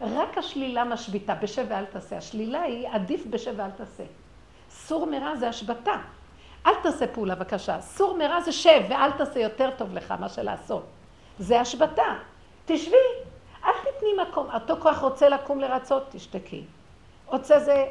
[0.01, 2.17] רק השלילה משביתה, בשב ואל תעשה.
[2.17, 4.03] השלילה היא עדיף בשב ואל תעשה.
[4.69, 5.95] סור מרע זה השבתה.
[6.65, 7.81] אל תעשה פעולה בבקשה.
[7.81, 10.85] סור מרע זה שב ואל תעשה יותר טוב לך מאשר לעשות.
[11.39, 12.15] זה השבתה.
[12.65, 12.95] תשבי,
[13.65, 14.47] אל תתני מקום.
[14.53, 16.63] אותו כוח רוצה לקום לרצות, תשתקי.
[17.25, 17.85] רוצה זה,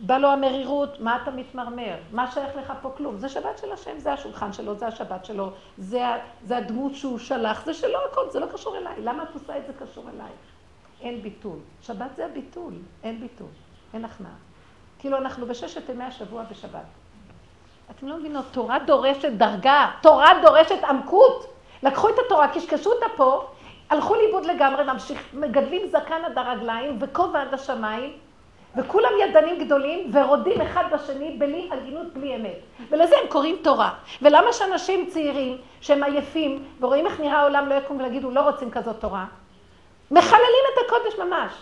[0.00, 1.94] בא לו המרירות, מה אתה מתמרמר?
[2.12, 3.18] מה שייך לך פה כלום?
[3.18, 6.02] זה שבת של השם, זה השולחן שלו, זה השבת שלו, זה,
[6.44, 8.94] זה הדמות שהוא שלח, זה שלו הכל, זה לא קשור אליי.
[9.02, 10.30] למה את עושה את זה קשור אליי?
[11.00, 11.58] אין ביטול.
[11.82, 12.72] שבת זה הביטול,
[13.02, 13.48] אין ביטול,
[13.94, 14.32] אין הכנעה.
[14.98, 16.84] כאילו אנחנו בששת ימי השבוע בשבת.
[17.90, 21.54] אתם לא מבינות, תורה דורשת דרגה, תורה דורשת עמקות.
[21.82, 23.46] לקחו את התורה, קשקשו אותה פה,
[23.90, 28.12] הלכו לאיבוד לגמרי, ממשיך, מגדלים זקן עד הרגליים וכובע עד השמיים,
[28.76, 32.58] וכולם ידנים גדולים ורודים אחד בשני בלי הגינות, בלי אמת.
[32.90, 33.94] ולזה הם קוראים תורה.
[34.22, 39.00] ולמה שאנשים צעירים שהם עייפים ורואים איך נראה העולם לא יקום ולהגידו לא רוצים כזאת
[39.00, 39.24] תורה?
[40.10, 41.52] מחללים את הקודש ממש.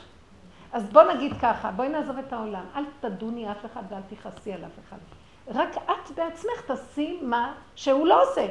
[0.73, 2.65] אז בוא נגיד ככה, בואי נעזוב את העולם.
[2.77, 4.97] אל תדוני אף אחד ואל תכעסי על אף אחד.
[5.49, 8.47] רק את בעצמך תעשי מה שהוא לא עושה.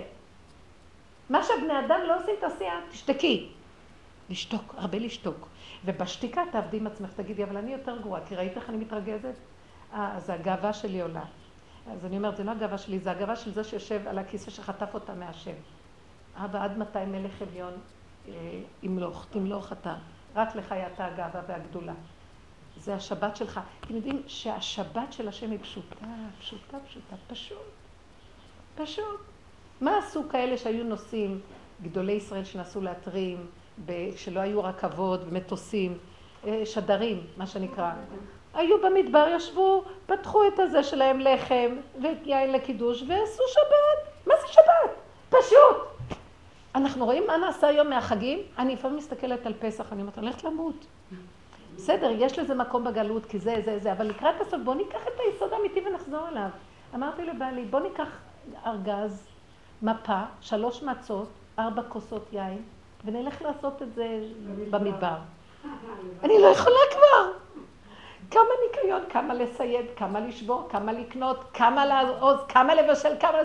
[1.30, 3.50] מה שהבני אדם לא עושים, תעשי את, תשתקי.
[4.30, 5.48] לשתוק, הרבה לשתוק.
[5.86, 9.36] ובשתיקה תעבדי עם עצמך, תגידי, אבל אני יותר גרועה, כי ראית איך אני מתרגזת?
[9.93, 11.24] אה, אז הגאווה שלי עולה.
[11.91, 14.93] אז אני אומרת, זה לא הגאווה שלי, זה הגאווה של זה שיושב על הכיסא שחטף
[14.93, 15.56] אותה מהשם.
[16.36, 17.70] אבא, עד מתי מלך אה,
[18.84, 19.96] ימלוך, תמלוך אתה.
[20.36, 21.94] רק לך יתה הגאווה והגדולה.
[22.78, 23.60] זה השבת שלך.
[23.86, 26.06] אתם יודעים שהשבת של השם היא פשוטה,
[26.40, 27.58] פשוטה, פשוטה, פשוט.
[28.76, 29.22] פשוט.
[29.82, 31.42] מה עשו כאלה שהיו נוסעים,
[31.84, 33.48] גדולי ישראל שנסעו להתרים,
[34.16, 35.98] שלא היו רכבות ומטוסים,
[36.48, 37.92] אה, שדרים, מה שנקרא.
[38.54, 44.28] היו במדבר, ישבו, פתחו את הזה שלהם לחם ויין לקידוש ועשו שבת.
[44.28, 44.96] מה זה שבת?
[45.30, 45.95] פשוט.
[46.76, 48.40] אנחנו רואים מה נעשה היום מהחגים?
[48.58, 50.86] אני לפעמים מסתכלת על פסח, אני אומרת, אני הולכת למות.
[51.76, 55.20] בסדר, יש לזה מקום בגלות, כי זה, זה, זה, אבל לקראת הסוף בוא ניקח את
[55.20, 56.50] היסוד האמיתי ונחזור אליו.
[56.96, 58.08] אמרתי לבעלי, בוא ניקח
[58.66, 59.28] ארגז,
[59.82, 62.62] מפה, שלוש מצות, ארבע כוסות יין,
[63.06, 64.20] ונלך לעשות את זה
[64.70, 65.16] במדבר.
[66.24, 67.32] אני לא יכולה כבר.
[68.32, 73.38] כמה ניקיון, כמה לסייד, כמה לשבור, כמה לקנות, כמה לעוז, כמה לבשל, כמה...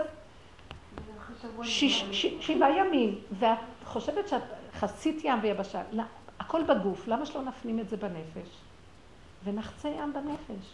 [2.41, 4.43] שבעה ימים, ואת חושבת שאת
[4.75, 5.83] חסית ים ויבשה,
[6.39, 8.49] הכל בגוף, למה שלא נפנים את זה בנפש?
[9.45, 10.67] ונחצה ים בנפש.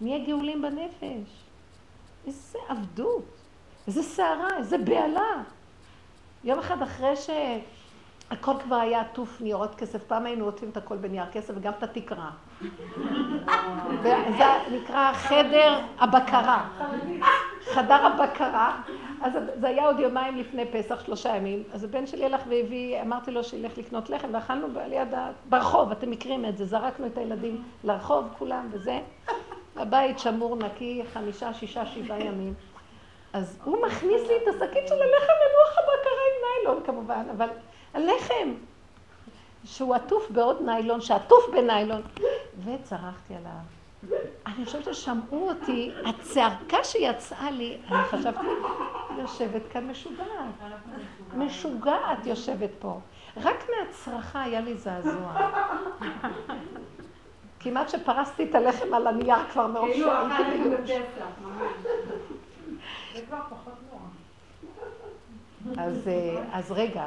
[0.00, 1.30] נהיה גאולים בנפש.
[2.26, 3.24] איזה עבדות,
[3.86, 5.42] איזה סערה, איזה בהלה.
[6.44, 7.16] יום אחד אחרי
[8.30, 11.82] שהכל כבר היה עטוף ניירות כסף, פעם היינו עוטפים את הכל בנייר כסף וגם את
[11.82, 12.30] התקרה.
[13.88, 14.14] וזה
[14.70, 16.68] נקרא חדר הבקרה.
[17.64, 18.80] חדר הבקרה.
[19.22, 21.62] אז זה היה עוד יומיים לפני פסח, שלושה ימים.
[21.72, 25.14] אז הבן שלי הלך והביא, אמרתי לו שילך לקנות לחם, ואכלנו ליד.
[25.48, 28.98] ברחוב, אתם מכירים את זה, זרקנו את הילדים לרחוב, כולם וזה.
[29.76, 32.54] הבית שמור נקי, חמישה, שישה, שבעה ימים.
[33.32, 37.48] אז הוא מכניס לי את השקית של הלחם ללוח הבקרה עם ניילון כמובן, אבל
[37.94, 38.54] הלחם,
[39.64, 42.02] שהוא עטוף בעוד ניילון, שעטוף בניילון,
[42.64, 44.20] וצרחתי עליו.
[44.46, 48.46] אני חושבת ששמעו אותי, הצעקה שיצאה לי, אני חשבתי,
[49.18, 50.26] יושבת כאן משוגעת.
[51.34, 53.00] משוגעת יושבת פה.
[53.36, 55.50] רק מהצרחה היה לי זעזוע.
[57.60, 61.72] כמעט שפרסתי את הלחם על הנייר כבר מרוב כאילו אכלנו בפסח, ממש.
[63.14, 63.74] זה כבר פחות
[65.76, 65.84] נורא.
[66.52, 67.06] אז רגע,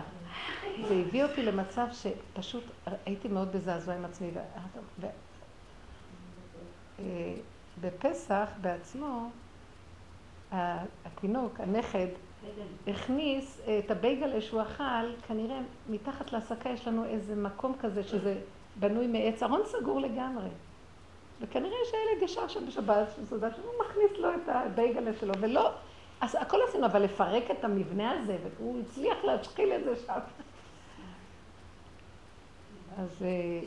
[0.88, 2.64] זה הביא אותי למצב שפשוט
[3.06, 4.32] הייתי מאוד בזעזוע עם עצמי.
[7.00, 7.34] אה,
[7.82, 9.30] בפסח בעצמו,
[11.06, 12.08] התינוק, הנכד,
[12.88, 18.36] הכניס את הבייגלה שהוא אכל, כנראה מתחת להסקה יש לנו איזה מקום כזה שזה
[18.80, 20.50] בנוי מעץ, ארון סגור לגמרי.
[21.42, 23.08] וכנראה שהילד ישר שם בשבת,
[23.56, 25.72] שהוא מכניס לו את הבייגלה שלו, ולא,
[26.24, 30.20] אז הכל עשינו, אבל לפרק את המבנה הזה, והוא הצליח להשחיל את זה שם.
[32.98, 33.24] אז...
[33.24, 33.60] אה,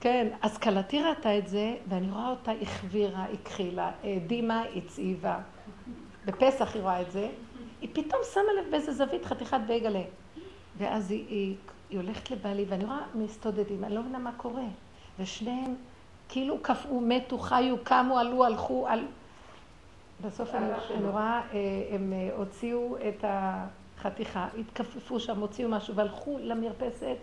[0.00, 5.38] כן, אז כלתי ראתה את זה, ואני רואה אותה החבירה, הכחילה, העדימה, הצעיבה.
[6.24, 7.28] בפסח היא רואה את זה,
[7.80, 10.02] היא פתאום שמה לב באיזה זווית חתיכת בייגלה.
[10.78, 11.56] ואז היא, היא,
[11.90, 14.66] היא הולכת לבעלי, ואני רואה מסתודדים, אני לא מבינה מה קורה.
[15.18, 15.74] ושניהם
[16.28, 19.06] כאילו קפאו, מתו, חיו, קמו, עלו, הלכו, על...
[20.20, 21.58] בסוף אני, אני רואה, אה,
[21.90, 27.16] הם אה, הוציאו את החתיכה, התכפפו שם, הוציאו משהו, והלכו למרפסת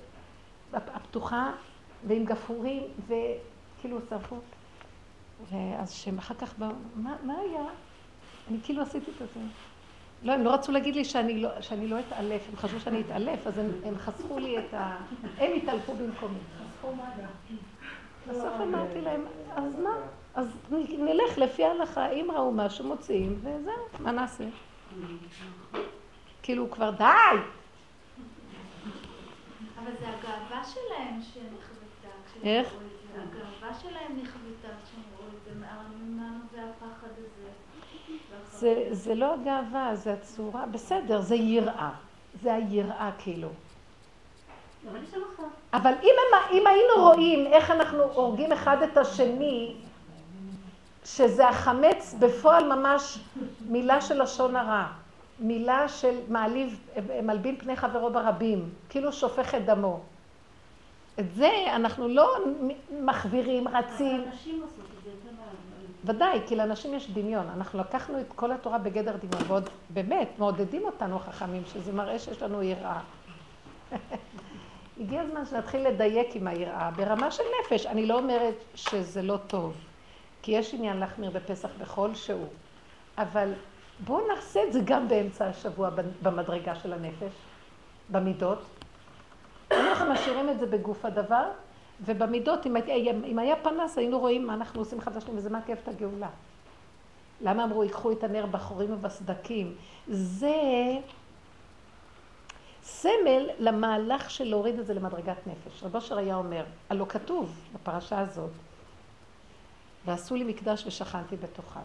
[0.73, 1.51] הפתוחה,
[2.07, 4.35] ועם גפרורים, וכאילו שרפו.
[5.51, 7.63] ואז שהם אחר כך באו, מה, מה היה?
[8.49, 9.39] אני כאילו עשיתי את זה.
[10.23, 13.47] לא, הם לא רצו להגיד לי שאני לא, שאני לא אתעלף, הם חשבו שאני אתעלף,
[13.47, 14.97] אז הם, הם חסכו לי את ה...
[15.37, 16.39] הם התעלפו במקומי.
[16.59, 17.53] חסכו מד"א.
[18.31, 19.25] בסוף אמרתי להם,
[19.55, 19.95] אז מה?
[20.35, 20.47] אז
[20.97, 24.43] נלך לפי ההלכה, אם ראו משהו מוציאים, וזהו, מה נעשה?
[26.43, 27.05] כאילו, כבר די!
[29.79, 32.15] אבל זה הגאווה שלהם שנחוותה.
[32.43, 32.73] איך?
[33.15, 35.51] הגאווה שלהם נחוותה כשהם רואים את זה,
[35.99, 37.49] ממנו זה הפחד הזה.
[38.51, 41.89] זה, זה לא הגאווה, זה הצורה, בסדר, זה יראה.
[42.41, 43.49] זה היראה כאילו.
[45.73, 49.75] אבל אם, הם, אם היינו רואים איך אנחנו הורגים אחד את השני,
[51.05, 53.19] שזה החמץ בפועל ממש
[53.69, 54.87] מילה של לשון הרע,
[55.39, 56.79] מילה של מעליב,
[57.23, 59.99] מלבין פני חברו ברבים, כאילו שופך את דמו.
[61.19, 62.35] את זה אנחנו לא
[63.01, 64.21] מחבירים, רצים.
[64.21, 65.29] את זה,
[66.05, 67.45] ודאי, כי לאנשים יש דמיון.
[67.55, 72.41] אנחנו לקחנו את כל התורה בגדר דמיון, ועוד באמת מעודדים אותנו החכמים, שזה מראה שיש
[72.41, 72.99] לנו יראה.
[74.99, 77.85] הגיע הזמן שנתחיל לדייק עם היראה, ברמה של נפש.
[77.85, 79.73] אני לא אומרת שזה לא טוב,
[80.41, 82.47] כי יש עניין להחמיר בפסח בכל שהוא.
[83.17, 83.53] אבל
[84.05, 85.89] בואו נעשה את זה גם באמצע השבוע
[86.21, 87.31] במדרגה של הנפש,
[88.09, 88.59] במידות.
[89.71, 91.43] אנחנו משאירים את זה בגוף הדבר,
[92.05, 95.87] ובמידות, אם, היה- אם היה פנס, היינו רואים מה אנחנו עושים לשני, וזה מעכב את
[95.87, 96.29] הגאולה.
[97.41, 99.75] למה אמרו, ייקחו את הנר בחורים ובסדקים?
[100.07, 100.55] זה
[102.83, 105.83] סמל למהלך של להוריד את זה למדרגת נפש.
[105.83, 108.49] רב אשר היה אומר, הלא כתוב בפרשה הזאת,
[110.05, 111.79] ועשו לי מקדש ושכנתי בתוכם.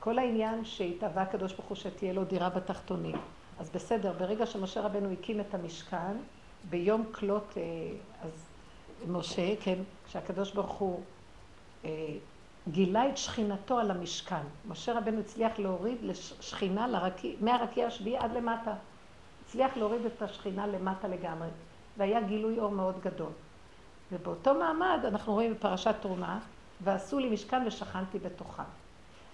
[0.00, 3.16] כל העניין שהתאווה הקדוש ברוך הוא שתהיה לו דירה בתחתונים.
[3.58, 6.16] אז בסדר, ברגע שמשה רבנו הקים את המשכן,
[6.70, 7.62] ביום כלות, אה,
[8.22, 8.30] אז
[9.08, 11.00] משה, כן, כשהקדוש ברוך הוא
[11.84, 11.90] אה,
[12.68, 14.42] גילה את שכינתו על המשכן.
[14.68, 15.98] משה רבנו הצליח להוריד
[16.40, 18.74] שכינה לרקיע, מהרקיע השביעי עד למטה.
[19.46, 21.48] הצליח להוריד את השכינה למטה לגמרי,
[21.96, 23.32] והיה גילוי אור מאוד גדול.
[24.12, 26.38] ובאותו מעמד אנחנו רואים בפרשת תרומה,
[26.84, 28.62] ועשו לי משכן ושכנתי בתוכם.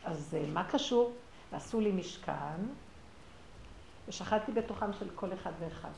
[0.04, 1.12] אז אה, מה קשור?
[1.52, 2.60] ועשו לי משכן,
[4.08, 5.90] ושכנתי בתוכם של כל אחד ואחד.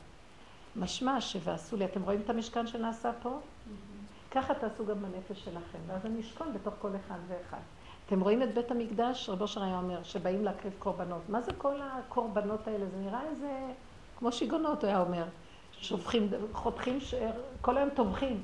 [0.75, 3.39] משמע שוועשו לי, אתם רואים את המשכן שנעשה פה?
[4.31, 7.59] ככה תעשו גם בנפש שלכם, ואז אני אשכון בתוך כל אחד ואחד.
[8.05, 9.29] אתם רואים את בית המקדש?
[9.29, 11.29] רבו אושר היה אומר, שבאים להקריב קורבנות.
[11.29, 12.85] מה זה כל הקורבנות האלה?
[12.85, 13.73] זה נראה איזה,
[14.19, 15.23] כמו שיגונות, הוא היה אומר.
[15.71, 17.13] שופכים, חותכים, ש...
[17.61, 18.43] כל היום טובחים.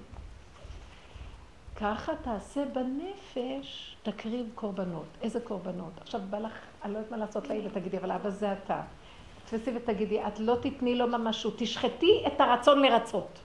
[1.82, 5.06] ככה תעשה בנפש, תקריב קורבנות.
[5.22, 5.92] איזה קורבנות?
[6.02, 6.52] עכשיו בא לך,
[6.84, 8.82] אני לא יודעת מה לעשות לאי ותגידי, אבל אבא זה אתה.
[9.46, 13.40] תפסי ותגידי, את לא תתני לו ממשות, תשחטי את הרצון לרצות.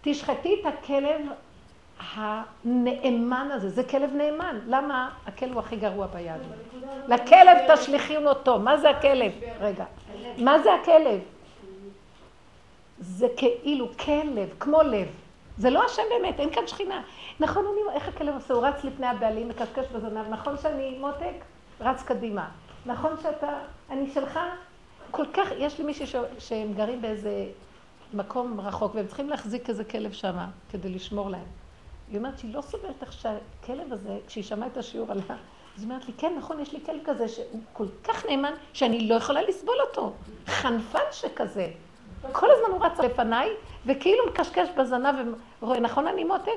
[0.00, 1.20] תשחטי את הכלב
[2.14, 4.58] הנאמן הזה, זה כלב נאמן.
[4.66, 5.10] למה?
[5.26, 6.52] הכלב הוא הכי גרוע ביהדות.
[7.08, 8.58] לכלב תשליכין אותו.
[8.58, 9.32] מה זה הכלב?
[9.60, 9.84] רגע.
[10.38, 11.20] מה זה הכלב?
[12.98, 15.08] זה כאילו כלב, כמו לב.
[15.58, 17.02] זה לא השם באמת, אין כאן שכינה.
[17.40, 18.54] נכון, אני, איך הכלב עושה?
[18.54, 20.28] הוא רץ לפני הבעלים, מקשקש בזנב.
[20.30, 21.34] נכון שאני מותק?
[21.80, 22.48] רץ קדימה.
[22.86, 23.58] נכון שאתה,
[23.90, 24.38] אני שלך?
[25.10, 27.46] כל כך, יש לי מישהי ש- שהם גרים באיזה
[28.14, 31.44] מקום רחוק, והם צריכים להחזיק איזה כלב שמה, כדי לשמור להם.
[32.10, 35.36] היא אומרת שהיא לא סובלת איך שהכלב הזה, כשהיא שמעה את השיעור עליה, אז
[35.82, 39.14] היא אומרת לי, כן, נכון, יש לי כלב כזה שהוא כל כך נאמן, שאני לא
[39.14, 40.12] יכולה לסבול אותו.
[40.46, 41.68] חנפן שכזה.
[42.32, 43.50] כל הזמן הוא רץ לפניי,
[43.86, 45.14] וכאילו מקשקש בזנב
[45.62, 46.50] ורואה, נכון אני מותק?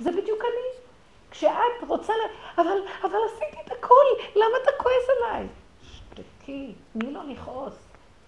[0.00, 0.84] זה בדיוק אני.
[1.30, 2.60] כשאת רוצה ל...
[2.60, 4.04] אבל, אבל עשיתי את הכל,
[4.36, 5.46] למה אתה כועס עליי?
[5.82, 7.74] שתקי, תני לו לכעוס.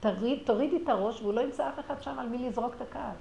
[0.00, 3.16] תוריד, תורידי את הראש, והוא לא ימצא אף אחד שם על מי לזרוק את הכעס.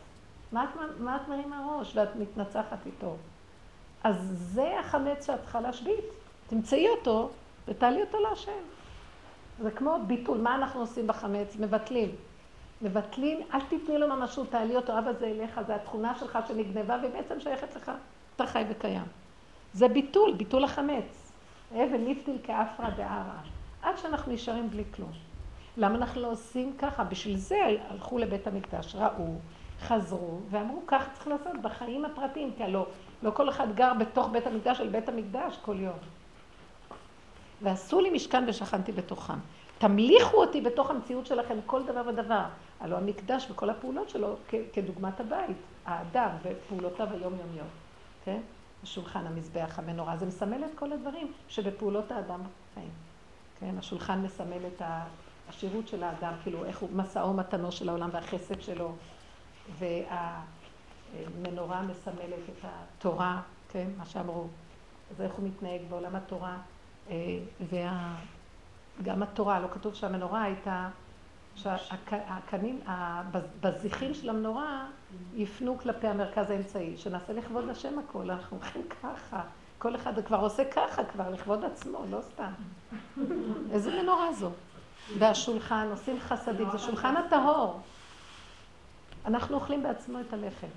[0.51, 3.15] מה את, מה את מרימה ראש ואת מתנצחת איתו?
[4.03, 6.05] אז זה החמץ שאת צריכה להשבית.
[6.49, 7.29] תמצאי אותו
[7.67, 8.51] ותעלי אותו להשם.
[9.61, 10.38] זה כמו ביטול.
[10.38, 11.55] מה אנחנו עושים בחמץ?
[11.59, 12.15] מבטלים.
[12.81, 17.11] מבטלים, אל תתני לו ממשות, תעלי אותו, אבא זה אליך, זה התכונה שלך שנגנבה והיא
[17.11, 17.91] בעצם שייכת לך.
[18.36, 19.05] אתה חי וקיים.
[19.73, 21.31] זה ביטול, ביטול החמץ.
[21.71, 23.39] אבן נפתיל כאפרא דערא.
[23.81, 25.11] עד שאנחנו נשארים בלי כלום.
[25.77, 27.03] למה אנחנו לא עושים ככה?
[27.03, 27.57] בשביל זה
[27.89, 29.36] הלכו לבית המקדש, ראו,
[29.81, 32.86] חזרו, ואמרו ככה צריך לעשות בחיים הפרטיים, כי הלא,
[33.23, 35.97] לא כל אחד גר בתוך בית המקדש על בית המקדש כל יום.
[37.61, 39.38] ועשו לי משכן ושכנתי בתוכם.
[39.77, 42.43] תמליכו אותי בתוך המציאות שלכם כל דבר ודבר.
[42.79, 44.36] הלוא המקדש וכל הפעולות שלו
[44.73, 47.67] כדוגמת הבית, האדם ופעולותיו היומיומיות,
[48.26, 48.41] כן?
[48.84, 52.41] השולחן, המזבח, המנורה, זה מסמל את כל הדברים שבפעולות האדם
[52.73, 52.89] חיים.
[53.59, 54.82] כן, השולחן מסמל את
[55.49, 58.95] השירות של האדם, כאילו איך הוא משאו מתנו של העולם והחסד שלו,
[59.80, 64.47] והמנורה מסמלת את התורה, כן, מה שאמרו,
[65.11, 66.57] אז איך הוא מתנהג בעולם התורה,
[67.09, 67.39] אה,
[69.01, 70.89] וגם התורה, לא כתוב שהמנורה הייתה,
[71.55, 72.82] שהקנים,
[73.61, 74.88] בזיחים של המנורה
[75.36, 79.41] יפנו כלפי המרכז האמצעי, שנעשה לכבוד השם הכל, אנחנו הולכים ככה,
[79.78, 82.51] כל אחד כבר עושה ככה כבר, לכבוד עצמו, לא סתם.
[83.72, 84.49] איזה מנורה זו?
[85.20, 87.80] והשולחן, עושים חסדים, זה שולחן הטהור.
[89.26, 90.68] אנחנו אוכלים בעצמו את הלחם.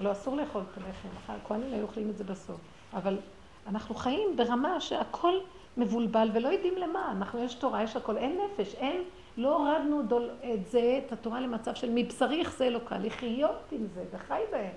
[0.00, 2.60] לא, אסור לאכול את הלחם, הכהנים היו אוכלים את זה בסוף.
[2.94, 3.18] אבל
[3.66, 5.32] אנחנו חיים ברמה שהכל
[5.76, 7.12] מבולבל ולא יודעים למה.
[7.16, 9.02] אנחנו, יש תורה, יש הכל, אין נפש, אין,
[9.38, 14.04] לא הורדנו דול, את זה, את התורה למצב של מבשרי יחזה אלוקה, לחיות עם זה,
[14.10, 14.72] וחי בהם.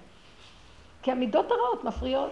[1.01, 2.31] כי המידות הרעות מפריעות.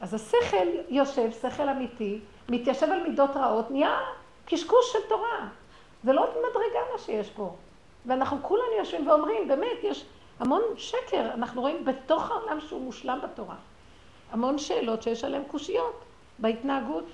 [0.00, 4.00] אז השכל יושב, שכל אמיתי, מתיישב על מידות רעות, נהיה
[4.46, 5.48] קשקוש של תורה.
[6.04, 7.56] זה לא מדרגה מה שיש פה.
[8.06, 10.04] ואנחנו כולנו יושבים ואומרים, באמת, יש
[10.40, 13.56] המון שקר, אנחנו רואים בתוך העולם שהוא מושלם בתורה.
[14.32, 16.04] המון שאלות שיש עליהן קושיות
[16.38, 17.04] בהתנהגות.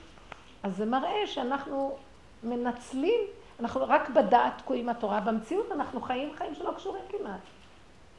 [0.62, 1.96] אז זה מראה שאנחנו
[2.42, 3.20] מנצלים,
[3.62, 7.40] אנחנו רק בדעת תקועים התורה, במציאות אנחנו חיים חיים שלא קשורים כמעט.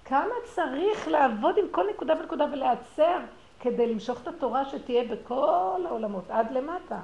[0.06, 3.20] כמה צריך לעבוד עם כל נקודה ונקודה ולהצר
[3.60, 7.00] כדי למשוך את התורה שתהיה בכל העולמות, עד למטה.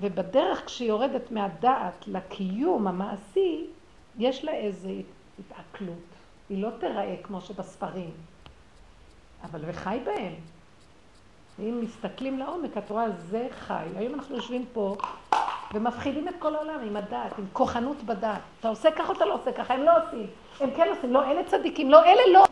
[0.00, 3.66] ובדרך כשהיא יורדת מהדעת לקיום המעשי,
[4.18, 4.90] יש לה איזו
[5.38, 5.98] התעכלות.
[6.48, 8.12] היא לא תיראה כמו שבספרים,
[9.44, 10.34] אבל וחי בהם.
[11.58, 13.86] ואם מסתכלים לעומק, את רואה, זה חי.
[13.96, 14.96] היום אנחנו יושבים פה
[15.74, 18.40] ומפחידים את כל העולם עם הדעת, עם כוחנות בדעת.
[18.60, 20.26] אתה עושה ככה אתה לא עושה ככה, הם לא עושים.
[20.60, 22.44] הם כן עושים, לא, אלה צדיקים, לא, אלה לא.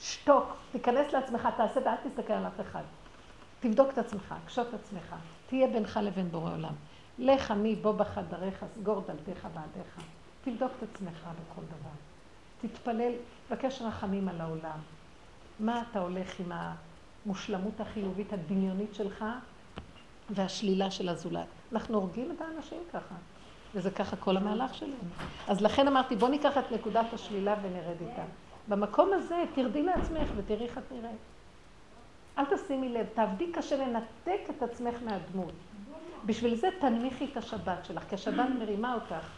[0.00, 2.82] שתוק, תיכנס לעצמך, תעשה ואל תסתכל על אף אחד.
[3.60, 5.14] תבדוק את עצמך, קשוט את עצמך,
[5.46, 6.74] תהיה בינך לבין בורא עולם.
[7.18, 10.00] לך עמי בוא בחדריך, סגור דלתיך בעדיך.
[10.44, 11.94] תבדוק את עצמך בכל דבר.
[12.60, 13.12] תתפלל,
[13.48, 14.78] תבקש רחמים על העולם.
[15.60, 16.52] מה אתה הולך עם
[17.26, 19.24] המושלמות החיובית הדמיונית שלך
[20.30, 21.46] והשלילה של הזולת?
[21.72, 23.14] אנחנו הורגים את האנשים ככה,
[23.74, 24.94] וזה ככה כל המהלך שלנו.
[25.48, 28.22] אז לכן אמרתי, בוא ניקח את נקודת השלילה ונרד איתה.
[28.68, 31.16] במקום הזה תרדי לעצמך ותראי איך את נראית.
[32.38, 35.52] אל תשימי לב, תעבדי קשה לנתק את עצמך מהדמות.
[36.26, 39.28] בשביל זה תנמיכי את השבת שלך, כי השבת מרימה אותך.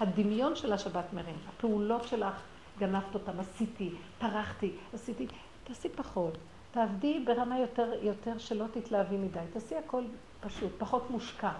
[0.00, 2.42] הדמיון של השבת מרים, הפעולות שלך,
[2.78, 5.26] גנבת אותם, עשיתי, טרחתי, עשיתי,
[5.64, 6.38] תעשי פחות.
[6.70, 10.02] תעבדי ברמה יותר, יותר שלא תתלהבי מדי, תעשי הכל
[10.40, 11.50] פשוט, פחות מושקע,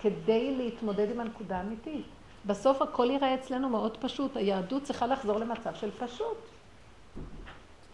[0.00, 2.06] כדי להתמודד עם הנקודה האמיתית.
[2.46, 6.38] בסוף הכל ייראה אצלנו מאוד פשוט, היהדות צריכה לחזור למצב של פשוט.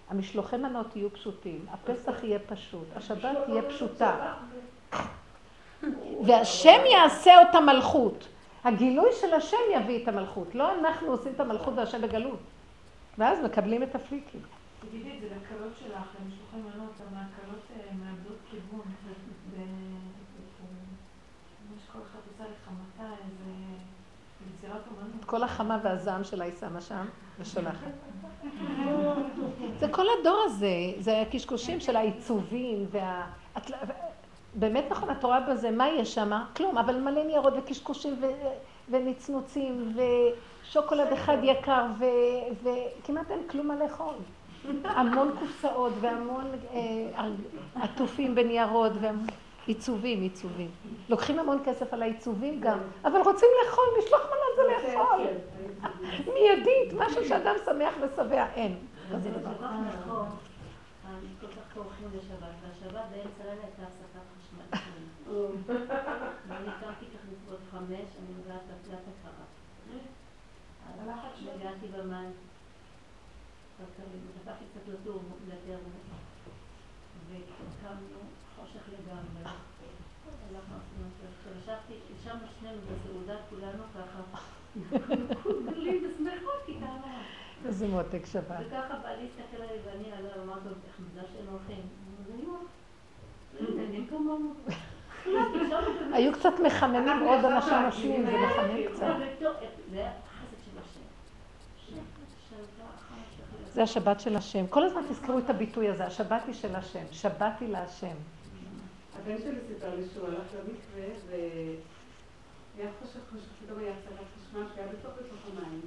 [0.09, 4.35] המשלוחי מנות יהיו פשוטים, הפסח יהיה פשוט, השבת תהיה פשוטה.
[6.27, 8.29] והשם יעשה אותה מלכות.
[8.65, 12.39] הגילוי של השם יביא את המלכות, לא אנחנו עושים את המלכות והשם בגלות.
[13.19, 14.41] ואז מקבלים את הפליקים.
[14.81, 18.87] תגידי זה לקלות שלך, למשלוחי מנות, המהקלות אה, מאבדות כיוון.
[21.71, 23.53] מה שכל אחד עושה לחמתה, איזה
[24.51, 25.16] יצירת אומנות.
[25.27, 27.05] כל החמה והזעם שלה היא שמה שם
[27.41, 27.91] ושולחת.
[29.79, 33.27] זה כל הדור הזה, זה הקשקושים של העיצובים וה...
[34.55, 36.31] באמת נכון, את רואה בזה, מה יש שם?
[36.57, 38.27] כלום, אבל מלא ניירות וקשקושים ו...
[38.91, 39.93] ונצנוצים
[40.65, 42.05] ושוקולד אחד יקר ו...
[42.63, 44.15] וכמעט אין כלום מה לאכול.
[44.85, 47.29] המון קופסאות והמון אה,
[47.75, 49.27] עטופים בניירות ועיצובים,
[49.67, 50.71] עיצובים.
[51.09, 55.21] לוקחים המון כסף על העיצובים גם, אבל רוצים לאכול, משלוח מנות זה לאכול.
[56.35, 58.77] מיידית, משהו שאדם שמח ושבע, אין.
[59.23, 60.27] זה כל כך נכון,
[61.41, 64.97] כל כך טורחים לשבת, והשבת באמצע הלילה הייתה הפסקת חשמל.
[66.49, 69.47] ואני קמתי ככה בסביבות חמש, אני מגעת לתלת הכרה.
[70.89, 71.01] אז
[71.55, 72.31] הגעתי במן,
[73.81, 75.81] לקחתי קצת לטור, לדרך,
[77.29, 78.19] וקמנו
[78.57, 79.53] חושך לגמרי.
[80.51, 84.41] הלכנו עשינו ישבתי, ישבנו שנינו בסעודה, כולנו ככה,
[85.71, 87.66] גדולים ושמחות, כי ככה.
[87.77, 88.57] איזה מותק שבת.
[88.67, 91.83] וככה בעלי הסתכל עליי ואני עליו, אמרתי לו, איך מזל שהם הולכים.
[96.13, 99.07] היו קצת מחממים עוד אנשים נושמים, זה מחמם קצת.
[103.73, 104.67] זה השבת של השם.
[104.67, 108.17] כל הזמן תזכרו את הביטוי הזה, השבת היא של השם, שבת היא להשם.
[109.19, 114.87] הבן שלי סיפר לי שהוא הלך למקווה והיה חושך חושך, פתאום היה הצלת חשמל שהיה
[114.87, 115.81] בתוך בתוך המים.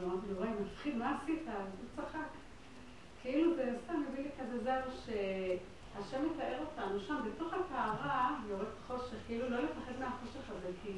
[0.00, 1.42] ואמרתי לו, וואי, מפחיד, מה עשית?
[1.48, 2.28] אז הוא צחק.
[3.22, 9.16] כאילו זה סתם הביא לי כזה זר שהשם מתאר אותנו שם, בתוך הטהרה יורד חושך,
[9.26, 10.92] כאילו לא לפחד מהחושך הזה, כי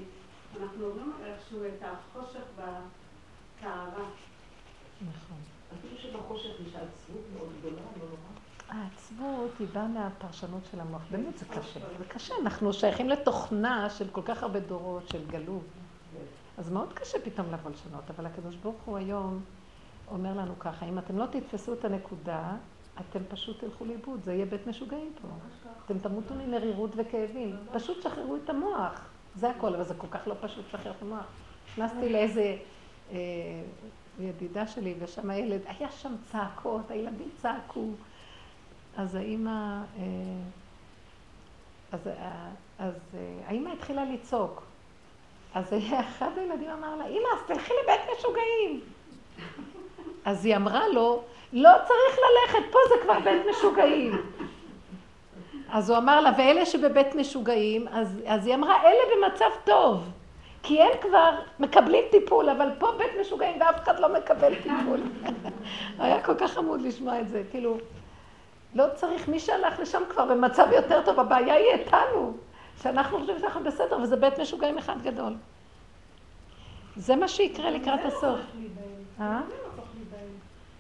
[0.61, 4.05] אנחנו עוברים איכשהו את החושך בטהרה.
[5.03, 5.39] נכון.
[5.79, 8.39] אפילו שבחושך יש עצבות מאוד גדולה, לא נורא.
[8.69, 11.03] העצבות היא באה מהפרשנות של המוח.
[11.11, 11.81] באמת זה קשה.
[11.99, 15.65] זה קשה, אנחנו שייכים לתוכנה של כל כך הרבה דורות של גלות.
[16.59, 19.41] אז מאוד קשה פתאום לבוא לשנות, אבל הקדוש ברוך הוא היום
[20.11, 22.53] אומר לנו ככה, אם אתם לא תתפסו את הנקודה,
[23.01, 25.29] אתם פשוט תלכו לאיבוד, זה יהיה בית משוגעים פה.
[25.85, 27.57] אתם תמותו ממרירות וכאבים.
[27.73, 29.09] פשוט שחררו את המוח.
[29.35, 31.25] זה הכל, אבל זה כל כך לא פשוט לשחרר את המוח.
[31.73, 32.57] נכנסתי לאיזה
[33.13, 33.19] אה,
[34.21, 37.87] ידידה שלי, ושם הילד, היה שם צעקות, הילדים צעקו.
[38.97, 40.05] אז האימא, אה,
[41.93, 42.95] אז, אה, אז
[43.47, 44.68] האימא התחילה לצעוק.
[45.55, 48.81] אז אחד הילדים אמר לה, אמא, אז תלכי לבית משוגעים.
[50.25, 51.23] אז היא אמרה לו,
[51.53, 54.23] לא צריך ללכת, פה זה כבר בית משוגעים.
[55.73, 60.11] אז הוא אמר לה, ואלה שבבית משוגעים, אז, אז היא אמרה, אלה במצב טוב.
[60.63, 65.01] כי הם כבר מקבלים טיפול, אבל פה בית משוגעים ואף אחד לא מקבל טיפול.
[65.99, 67.79] היה כל כך חמוד לשמוע את זה, כאילו,
[68.75, 72.33] לא צריך, מי שהלך לשם כבר במצב יותר טוב, הבעיה היא איתנו.
[72.83, 75.35] שאנחנו חושבים שאנחנו בסדר, וזה בית משוגעים אחד גדול.
[76.97, 78.41] זה מה שיקרה לקראת הסוף.
[79.21, 79.41] אה?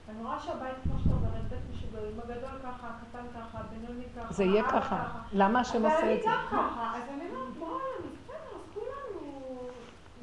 [0.09, 4.45] אני רואה שהבית, כמו שאתה אומרת, בית משוגעים, הגדול ככה, הקטן ככה, הבינוני ככה, זה
[4.45, 5.09] יהיה ככה.
[5.33, 6.29] למה השם עושה את זה?
[6.29, 9.59] ואני גם ככה, אז אני אומרת, בואי, בסדר, אז כולנו...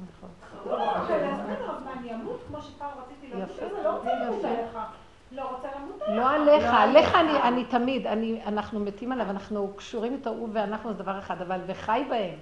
[0.08, 0.30] נכון.
[0.50, 1.32] אז בסדר,
[1.72, 4.84] אז מה, אני למות כמו שפעם רציתי למות, יפה, אני לא רוצה יפה.
[5.32, 6.18] לא רוצה למות עליך.
[6.18, 10.94] לא עליך, עליך אני, אני תמיד, אני, אנחנו מתים עליו, אנחנו קשורים איתו, הוא ואנחנו
[10.94, 12.40] זה דבר אחד, אבל וחי בהם.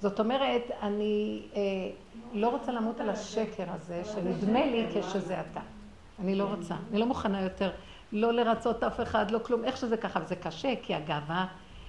[0.00, 1.60] זאת אומרת, אני אה,
[2.32, 5.60] לא רוצה למות על השקר הזה, שנדמה לי כשזה אתה.
[6.22, 7.70] אני לא רוצה, אני לא מוכנה יותר
[8.12, 11.46] לא לרצות אף אחד, לא כלום, איך שזה ככה, וזה קשה, כי הגאווה,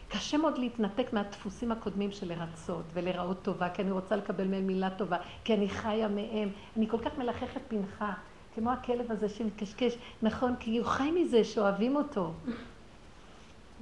[0.10, 4.90] קשה מאוד להתנתק מהדפוסים הקודמים של לרצות ולראות טובה, כי אני רוצה לקבל מהם מילה
[4.90, 8.14] טובה, כי אני חיה מהם, אני כל כך מלחכת פנחה,
[8.56, 12.32] כמו הכלב הזה שמקשקש, נכון, כי הוא חי מזה שאוהבים אותו.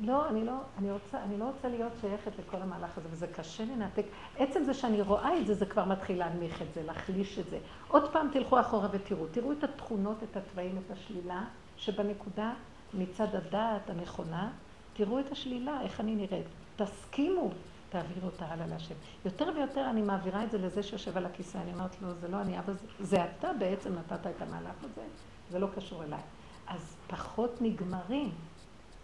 [0.01, 3.63] לא, אני לא, אני רוצה, אני לא רוצה להיות שייכת לכל המהלך הזה, וזה קשה
[3.65, 4.05] לנתק.
[4.37, 7.57] עצם זה שאני רואה את זה, זה כבר מתחיל להנמיך את זה, להחליש את זה.
[7.87, 11.43] עוד פעם תלכו אחורה ותראו, תראו את התכונות, את התוואים, את השלילה,
[11.77, 12.53] שבנקודה
[12.93, 14.51] מצד הדעת הנכונה,
[14.93, 16.45] תראו את השלילה, איך אני נראית.
[16.75, 17.51] תסכימו,
[17.91, 18.95] תעבירו אותה הלאה להשם.
[19.25, 22.41] יותר ויותר אני מעבירה את זה לזה שיושב על הכיסא, אני אומרת לו, זה לא
[22.41, 25.01] אני, אבל זה, אתה בעצם נתת את המהלך הזה,
[25.49, 26.19] זה לא קשור אליי.
[26.67, 28.31] אז פחות נגמרים.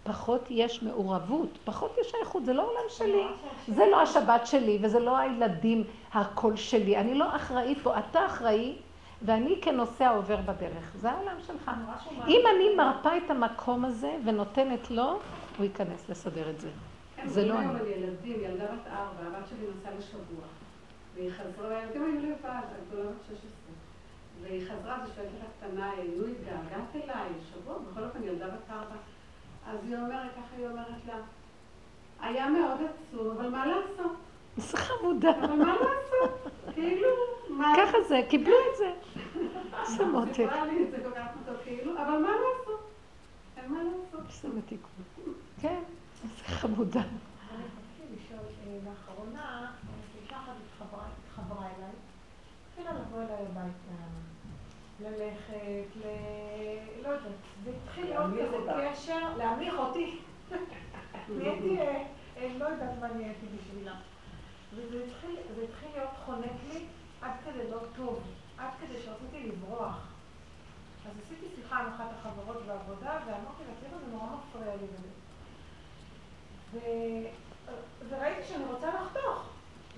[0.04, 3.24] פחות יש מעורבות, פחות יש שייכות, זה לא עולם שלי,
[3.68, 5.84] זה לא השבת שלי וזה לא הילדים,
[6.14, 8.76] הקול שלי, אני לא אחראית פה, אתה אחראי
[9.22, 11.72] ואני כנוסע עובר בדרך, זה העולם שלך.
[12.28, 15.20] אם אני מרפה את המקום הזה ונותנת לו,
[15.58, 16.70] הוא ייכנס לסדר את זה.
[17.26, 17.80] זה לא אני.
[17.80, 20.46] על ילדים, ילדה בת ארבע, הבת שלי נסעה לשבוע.
[21.16, 23.50] והיא חזרה, והילדים היו לבד, הגדולה בת 16.
[24.42, 28.96] והיא חזרה, זו שהייתה קטנה, נו, התגעגעת אליי, שבוע, בכל אופן ילדה בת ארבע.
[29.68, 31.16] אז היא אומרת, ככה היא אומרת לה,
[32.20, 34.12] היה מאוד עצוב, אבל מה לעשות?
[34.58, 35.30] זה חמודה.
[35.30, 36.52] אבל מה לעשות?
[36.74, 37.08] כאילו,
[37.50, 37.74] מה...
[37.78, 38.92] ככה זה, קיבלו את זה.
[39.98, 40.34] זה מותק.
[40.34, 42.90] סיפרה לי את זה כל כך טוב, כאילו, אבל מה לעשות?
[43.58, 44.32] אין מה לעשות.
[44.42, 44.92] זה מתיקות.
[45.62, 45.80] כן,
[46.28, 47.02] זה חמודה.
[47.02, 48.40] אני רציתי לשאול,
[48.86, 49.72] לאחרונה,
[50.22, 50.54] אישה אחת
[51.28, 51.92] התחברה אליי,
[52.70, 54.04] התחילה לבוא אליי הביתה,
[55.00, 56.06] ללכת, ל...
[57.04, 57.32] לא יודעת,
[57.64, 58.90] והתחיל להיות כזה.
[58.92, 60.20] קשר, להמליך אותי.
[61.30, 63.96] נהייתי, אה, לא יודעת מה נהייתי בשבילה.
[64.74, 65.04] וזה
[65.64, 66.86] התחיל להיות חונק לי
[67.22, 68.24] עד כדי לא טוב,
[68.58, 70.08] עד כדי שרציתי לברוח.
[71.06, 74.88] אז עשיתי שיחה עם אחת החברות בעבודה, ואמרתי לה, זה נורא מפריע לי.
[76.78, 77.48] וזה." ו-
[78.10, 79.44] וראיתי שאני רוצה לחתוך,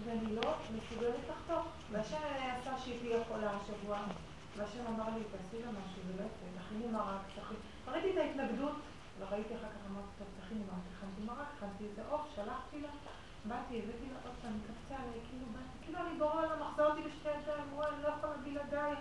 [0.06, 1.66] ואני לא מסוגלת לחתוך.
[1.92, 2.18] והשם
[2.62, 3.98] עשה שהיא חולה השבוע,
[4.58, 7.60] והשם אמר לי, תעשי לה משהו, זה לא יפה, תכיני מרק, תכיני...
[7.88, 8.76] ראיתי את ההתנגדות,
[9.20, 12.90] וראיתי אחר כך, אמרתי, טוב, תכיני מרק, הכנתי מרק, הכנתי איזה עוף, שלחתי לה,
[13.46, 17.02] באתי, הבאתי לה עוד פעם, קפצה עליי, כאילו, באתי, כאילו אני בורא לה, מחזור אותי
[17.02, 18.96] בשתי ידיים, רואה, אני לא יכולה בלעדיי.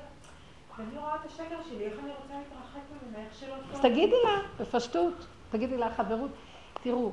[0.78, 3.54] ואני רואה את השקר שלי, איך אני רוצה להתרחק ממנה, איך שלא.
[3.72, 6.30] אז תגידי לה, בפשטות, תגידי לה חברות,
[6.82, 7.12] תראו,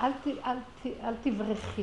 [0.00, 1.82] אל, ת, אל, ת, אל תברחי.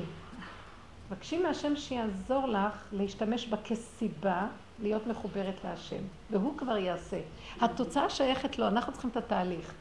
[1.10, 4.48] תבקשי מהשם שיעזור לך להשתמש בה כסיבה
[4.82, 6.02] להיות מחוברת להשם,
[6.32, 7.20] והוא כבר יעשה.
[7.62, 9.74] התוצאה שייכת לו, אנחנו צריכים את התהליך.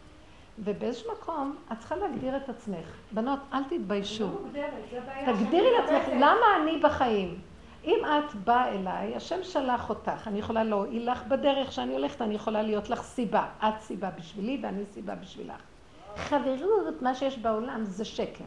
[0.58, 2.86] ובאיזשהו מקום, את צריכה להגדיר את עצמך.
[3.12, 4.26] בנות, אל תתביישו.
[4.26, 6.08] לא תגדירי לעצמך.
[6.16, 7.40] למה אני בחיים?
[7.84, 12.34] אם את באה אליי, השם שלח אותך, אני יכולה להועיל לך בדרך שאני הולכת, אני
[12.34, 13.46] יכולה להיות לך סיבה.
[13.58, 15.71] את סיבה בשבילי ואני סיבה בשבילך.
[16.16, 18.44] חברות, מה שיש בעולם זה שקר.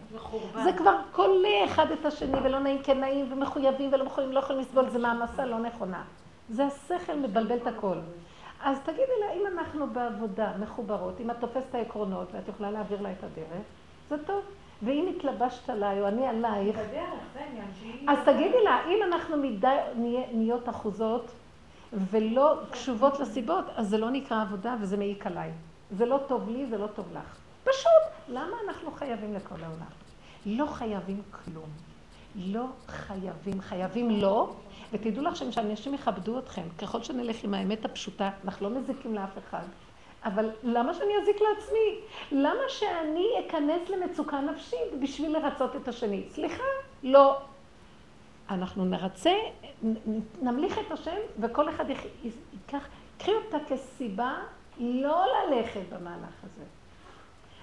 [0.64, 4.62] זה כבר כולא אחד את השני ולא נעים כן נעים ומחויבים ולא מחויבים, לא יכולים
[4.62, 6.04] לסבול, זה מעמסה לא נכונה.
[6.50, 7.98] זה השכל מבלבל את הכל.
[8.64, 13.02] אז תגידי לה, אם אנחנו בעבודה מחוברות, אם את תופסת את העקרונות ואת יכולה להעביר
[13.02, 13.66] לה את הדרך,
[14.10, 14.42] זה טוב.
[14.84, 16.80] ואם התלבשת עליי או אני עלייך.
[18.08, 19.78] אז תגידי לה, אם אנחנו מדי
[20.34, 21.32] נהיות אחוזות
[21.94, 25.52] ולא קשובות לסיבות, אז זה לא נקרא עבודה וזה מעיק עליי.
[25.92, 27.45] זה לא טוב לי, זה לא טוב לך.
[27.66, 29.92] פשוט, למה אנחנו חייבים לכל העולם?
[30.46, 31.70] לא חייבים כלום.
[32.36, 34.54] לא חייבים, חייבים לא,
[34.94, 36.62] ותדעו לכם שאנשים יכבדו אתכם.
[36.82, 39.64] ככל שנלך עם האמת הפשוטה, אנחנו לא מזיקים לאף אחד.
[40.24, 42.00] אבל למה שאני אזיק לעצמי?
[42.32, 46.24] למה שאני אכנס למצוקה נפשית בשביל לרצות את השני?
[46.30, 46.64] סליחה,
[47.04, 47.38] לא.
[48.50, 49.34] אנחנו נרצה,
[50.42, 52.88] נמליך את השם, וכל אחד ייקח,
[53.18, 54.36] קחי אותה כסיבה
[54.80, 56.64] לא ללכת במהלך הזה.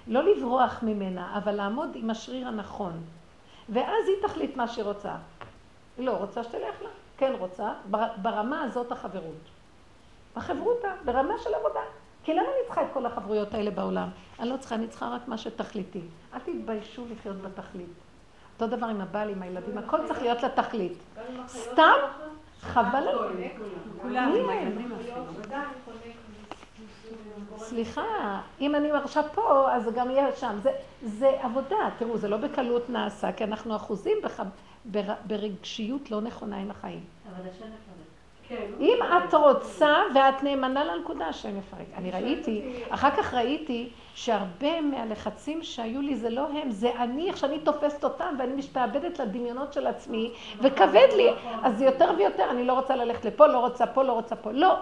[0.07, 3.01] לא לברוח ממנה, אבל לעמוד עם השריר הנכון.
[3.69, 5.15] ואז היא תחליט מה שהיא רוצה.
[5.97, 9.49] לא רוצה שתלך לה, כן רוצה, בר- ברמה הזאת החברות.
[10.35, 11.79] החברותה, ברמה של עבודה.
[12.23, 14.09] כי למה אני צריכה את כל החברויות האלה בעולם?
[14.39, 16.01] אני לא צריכה, אני צריכה רק מה שתכליתי.
[16.33, 17.89] אל תתביישו לחיות בתכלית.
[18.53, 20.97] אותו דבר עם הבעל, עם הילדים, הכל צריך להיות לתכלית.
[21.47, 21.91] סתם,
[22.61, 23.17] חבל על...
[24.01, 24.57] כולם, מי עם הם?
[24.57, 25.15] הילדים אפילו.
[27.57, 30.57] סליחה, אם אני מרשה פה, אז זה גם יהיה שם.
[30.63, 31.89] זה, זה עבודה.
[31.97, 34.39] תראו, זה לא בקלות נעשה, כי אנחנו אחוזים בח...
[34.85, 35.13] בר...
[35.27, 37.03] ברגשיות לא נכונה עם החיים.
[37.29, 38.03] אבל השם מפרק.
[38.47, 38.65] כן.
[38.79, 41.85] אם את רוצה ואת נאמנה לנקודה, השם יפרק.
[41.97, 47.37] אני ראיתי, אחר כך ראיתי שהרבה מהלחצים שהיו לי זה לא הם, זה אני, איך
[47.37, 51.29] שאני תופסת אותם ואני משתעבדת לדמיונות של עצמי, וכבד לי,
[51.63, 54.51] אז זה יותר ויותר, אני לא רוצה ללכת לפה, לא רוצה פה, לא רוצה פה,
[54.51, 54.75] לא.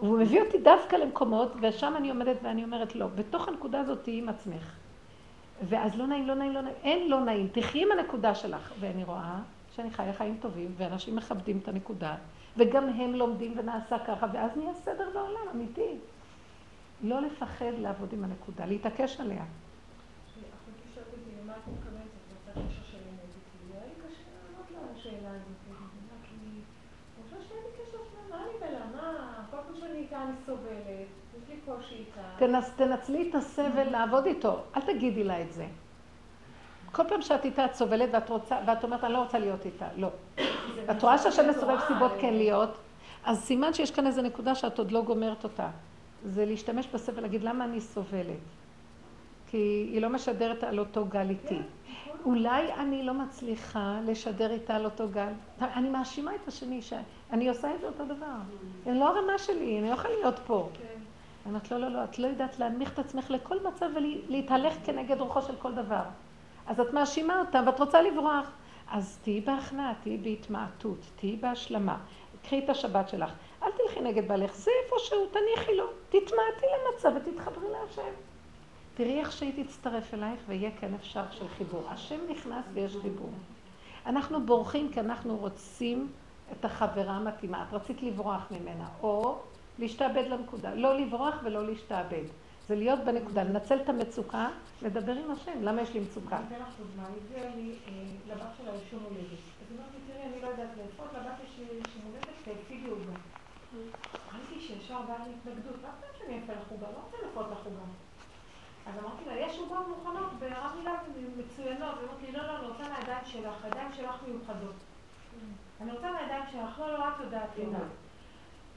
[0.00, 4.18] והוא מביא אותי דווקא למקומות, ושם אני עומדת ואני אומרת לא, בתוך הנקודה הזאת תהיי
[4.18, 4.72] עם עצמך.
[5.68, 8.72] ואז לא נעים, לא נעים, לא נעים, אין לא נעים, תחי עם הנקודה שלך.
[8.80, 9.38] ואני רואה
[9.74, 12.14] שאני חיה חיים טובים, ואנשים מכבדים את הנקודה,
[12.56, 15.96] וגם הם לומדים ונעשה ככה, ואז נהיה סדר בעולם, אמיתי.
[17.02, 19.44] לא לפחד לעבוד עם הנקודה, להתעקש עליה.
[19.44, 22.06] אחותי שואלת אותי, למה את מתכוונת?
[22.06, 23.72] את רוצה קשר של אמת איתי?
[23.72, 25.58] היה לי קשה לענות לה על השאלה הזאת.
[25.64, 26.60] כי אני
[27.24, 28.86] חושבת שאין לי קשר שלה, מה אני בלה?
[28.96, 29.44] מה?
[29.50, 31.06] כל פעם שאני איתה אני סובלת,
[31.36, 32.20] יש לי קושי איתה.
[32.38, 35.66] תנצ, תנצלי את הסבל לעבוד איתו, אל תגידי לה את זה.
[36.92, 39.86] כל פעם שאת איתה את סובלת ואת רוצה, ואת אומרת, אני לא רוצה להיות איתה,
[39.96, 40.08] לא.
[40.90, 42.76] את רואה שהשם מסובב סיבות כן להיות,
[43.24, 45.68] אז סימן שיש כאן איזו נקודה שאת עוד לא גומרת אותה.
[46.24, 48.36] זה להשתמש בסבל, להגיד למה אני סובלת.
[49.46, 51.58] כי היא לא משדרת על אותו גל איתי.
[52.24, 55.32] אולי אני לא מצליחה לשדר איתה על אותו גל.
[55.60, 56.82] אני מאשימה את השני,
[57.30, 58.36] שאני עושה את זה אותו דבר.
[58.84, 60.68] זה לא הרמה שלי, אני לא יכולה להיות פה.
[61.46, 65.20] אני אומרת, לא, לא, לא, את לא יודעת להנמיך את עצמך לכל מצב ולהתהלך כנגד
[65.20, 66.02] רוחו של כל דבר.
[66.66, 68.50] אז את מאשימה אותם ואת רוצה לברוח.
[68.90, 71.98] אז תהיי בהכנעה, תהיי בהתמעטות, תהיי בהשלמה.
[72.42, 73.32] קחי את השבת שלך.
[73.62, 75.86] אל תלכי נגד בעלך, זה איפשהו, תניחי לו.
[76.08, 78.12] תתמעטי למצב ותתחברי להשם.
[78.94, 81.82] תראי איך שהיא תצטרף אלייך ויהיה כן אפשר של חיבור.
[81.88, 83.30] השם נכנס ויש חיבור.
[84.06, 86.08] אנחנו בורחים כי אנחנו רוצים
[86.52, 87.64] את החברה המתאימה.
[87.68, 89.38] את רצית לברוח ממנה, או
[89.78, 90.74] להשתעבד לנקודה.
[90.74, 92.24] לא לברוח ולא להשתעבד.
[92.68, 94.48] זה להיות בנקודה, לנצל את המצוקה,
[94.82, 95.62] לדבר עם השם.
[95.62, 96.36] למה יש לי מצוקה?
[96.36, 97.74] אני אתן לך דוגמה, הביאה לי
[98.28, 99.22] לבת שלה אישום הולדת.
[99.22, 101.60] אז היא אומרת לי, תראי, אני לא יודעת לאפות, לבת יש
[102.04, 103.18] הולדת, תפיגי עוגה.
[104.34, 106.86] ראיתי שישר באה לי התנגדות, מה פעם שאני אפה לך עוגה?
[106.86, 107.86] לא רוצה לאפות לך עוגה.
[108.86, 110.92] אז אמרתי לה, יש עוגות מוכנות ברב מילה
[111.36, 114.74] מצוינות, והיא אמרת לי, לא, לא, אני רוצה מהידיים שלך, הידיים שלך מיוחדות.
[115.80, 117.78] אני רוצה מהידיים שלך, לא, את יודעת לבד.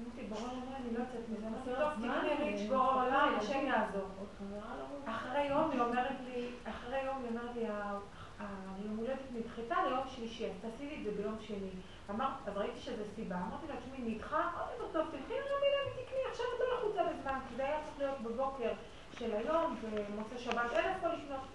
[0.02, 1.48] אמרתי, בורא עולם, אני לא יוצאת מזה.
[1.48, 4.08] אמרתי, טוב, תקני ריץ', בורא עולם, השם יעזור.
[5.06, 7.66] אחרי יום היא אומרת לי, אחרי יום היא אומרת לי,
[8.40, 11.70] היום הולדת נדחתה ליום שלישי, אז תעשי לי את זה ביום שני.
[12.10, 16.20] אמרת, אז ראיתי שזה סיבה, אמרתי לה, תשמעי, נדחה, אמרתי לו, טוב, תלכי לרמילה ותקני,
[16.32, 18.72] עכשיו את לא לחוצה בזמן, כי זה היה צריך להיות בבוקר
[19.20, 21.48] של היום, ומוצא שבת, אין איפה לשנות.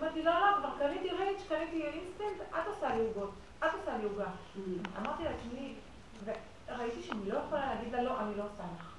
[0.00, 3.30] אמרתי, לא, לא, כבר קניתי ריץ', קניתי אינסטנט, את עושה לי עוגות,
[3.66, 4.30] את עושה לי עוגה.
[4.98, 5.74] אמרתי לה, תשמעי,
[6.68, 8.92] ראיתי שאני לא יכולה להגיד לה, לא, אני לא עושה לך.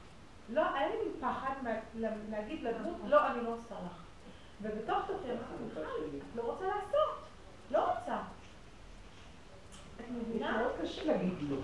[0.49, 1.53] לא, היה לי פחד
[2.29, 3.97] להגיד לדמות, לא, אני לא עושה לך.
[4.61, 5.83] ובתוך תוכי אמרתי,
[6.17, 7.23] את לא רוצה לעשות.
[7.71, 8.17] לא רוצה.
[9.99, 10.57] את מבינה?
[10.57, 11.57] מאוד קשה להגיד לא.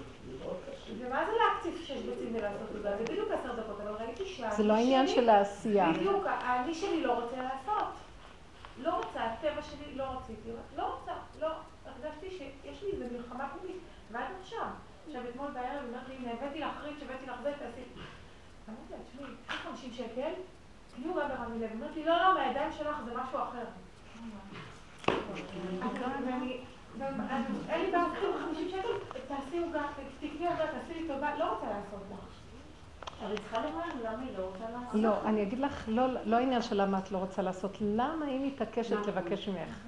[0.97, 2.97] ומה זה להקציף שש ביצים ולעשות תודה?
[2.97, 5.91] זה בדיוק עשר דקות, אבל ראיתי שהאני זה לא העניין של העשייה.
[5.91, 7.93] בדיוק, האני שלי לא רוצה לעשות.
[8.81, 10.49] לא רוצה, הטבע שלי לא רציתי.
[10.77, 11.49] לא רוצה, לא.
[12.03, 13.81] הרגשתי שיש לי איזה מלחמה פנימית,
[14.11, 14.67] ועד עכשיו.
[15.07, 17.81] עכשיו, אתמול בערב, אמרת לי, הנה, הבאתי לך ריץ', הבאתי לך זה, תעשי.
[18.69, 20.31] אמרתי לה, תשמעי, קחי 50 שקל,
[20.95, 21.69] תהיו גם ברמי לב.
[21.75, 23.65] אמרתי, לא, לא, מהידיים שלך זה משהו אחר.
[27.69, 29.83] אין לי בעיה, קחי 50 שקל, תעשי עוגה,
[30.19, 32.28] תקני עוגה, תעשי לי טובה, לא רוצה לעשות לך.
[33.21, 35.01] אבל היא צריכה לברר למה היא לא רוצה לעשות.
[35.01, 38.47] לא, אני אגיד לך, לא, לא העניין של למה את לא רוצה לעשות, למה היא
[38.47, 39.79] מתעקשת לבקש ממך?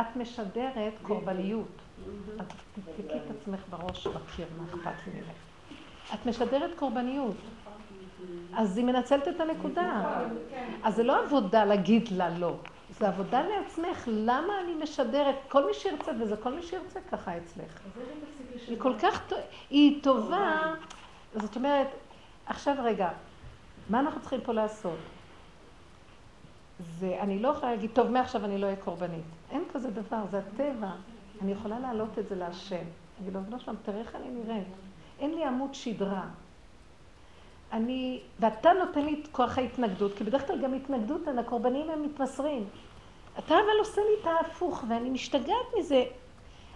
[0.00, 1.68] את משדרת קורבניות.
[2.38, 5.36] אז תבדקי את עצמך בראש בקיר, מה אכפת לי ממך.
[6.14, 7.36] את משדרת קורבניות.
[8.56, 10.18] אז היא מנצלת את הנקודה.
[10.82, 12.56] אז זה לא עבודה להגיד לה לא.
[12.98, 17.80] זה עבודה לעצמך, למה אני משדרת, כל מי שירצה, וזה כל מי שירצה ככה אצלך.
[18.68, 19.32] היא כל כך,
[19.70, 20.74] היא טובה,
[21.34, 21.86] זאת אומרת,
[22.50, 23.10] עכשיו רגע,
[23.90, 24.98] מה אנחנו צריכים פה לעשות?
[26.80, 29.24] זה, אני לא יכולה להגיד, טוב, מעכשיו אני לא אהיה קורבנית.
[29.50, 30.90] אין כזה דבר, זה הטבע.
[31.42, 32.84] אני יכולה להעלות את זה להשם.
[33.22, 34.66] אני לא מבינה שם, תראה איך אני נראית.
[35.18, 36.24] אין לי עמוד שדרה.
[37.72, 42.64] אני, ואתה נותן לי את כוח ההתנגדות, כי בדרך כלל גם התנגדות, הקורבנים הם מתמסרים.
[43.38, 46.04] אתה אבל עושה לי את ההפוך, ואני משתגעת מזה.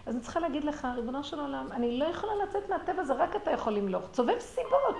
[0.07, 3.37] אז אני צריכה להגיד לך, ריבונו של עולם, אני לא יכולה לצאת מהטבע, זה רק
[3.37, 4.05] אתה יכול למלוך.
[4.13, 4.97] צובב סיבות.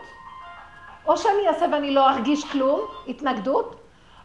[1.07, 3.77] או שאני אעשה ואני לא ארגיש כלום, התנגדות,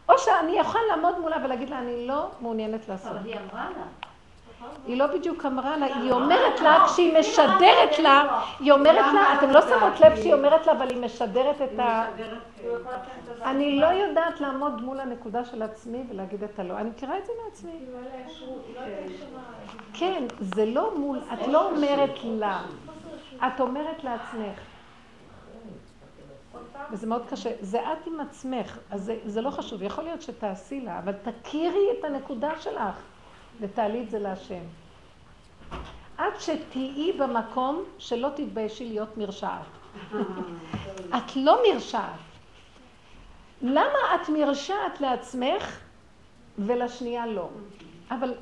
[0.08, 3.12] או שאני יכול לעמוד מולה ולהגיד לה, אני לא מעוניינת לעשות.
[3.12, 3.84] אבל היא אמרה לה.
[4.86, 9.50] היא לא בדיוק אמרה לה, היא אומרת לה, כשהיא משדרת לה, היא אומרת לה, אתם
[9.50, 12.04] לא שמות לב שהיא אומרת לה, אבל היא משדרת את ה...
[13.44, 16.74] אני לא יודעת לעמוד מול הנקודה של עצמי ולהגיד את הלא.
[16.78, 17.72] אני מכירה את זה מעצמי.
[17.92, 19.40] לא ישרה.
[19.94, 22.60] כן, זה לא מול, את לא אומרת לה.
[23.46, 24.69] את אומרת לעצמך?
[26.90, 30.80] וזה מאוד קשה, זה את עם עצמך, אז זה, זה לא חשוב, יכול להיות שתעשי
[30.80, 32.94] לה, אבל תכירי את הנקודה שלך
[33.60, 34.62] ותעלי את זה להשם.
[36.18, 39.66] עד שתהיי במקום שלא תתביישי להיות מרשעת.
[41.16, 42.20] את לא מרשעת.
[43.62, 45.80] למה את מרשעת לעצמך
[46.58, 47.48] ולשנייה לא?
[48.10, 48.34] אבל,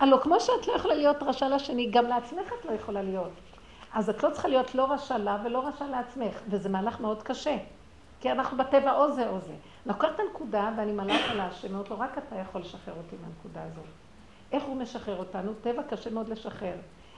[0.00, 3.32] הלוא כמו שאת לא יכולה להיות רשע לשני, גם לעצמך את לא יכולה להיות.
[3.96, 7.56] אז את לא צריכה להיות לא רשע לה ולא רשע לעצמך, וזה מהלך מאוד קשה.
[8.20, 9.52] כי אנחנו בטבע או זה או זה.
[9.52, 13.16] אני לוקחת את הנקודה ואני מעלה על השם, אומרת לו, רק אתה יכול לשחרר אותי
[13.22, 13.84] מהנקודה הזאת.
[14.52, 15.52] איך הוא משחרר אותנו?
[15.62, 16.76] טבע קשה מאוד לשחרר.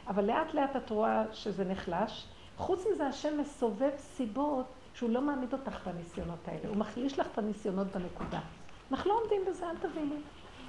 [0.08, 2.26] אבל לאט לאט את רואה שזה נחלש.
[2.56, 6.68] חוץ מזה, השם מסובב סיבות שהוא לא מעמיד אותך בניסיונות האלה.
[6.68, 8.40] הוא מחליש לך את הניסיונות בנקודה.
[8.92, 10.20] אנחנו לא עומדים בזה, אל תביני.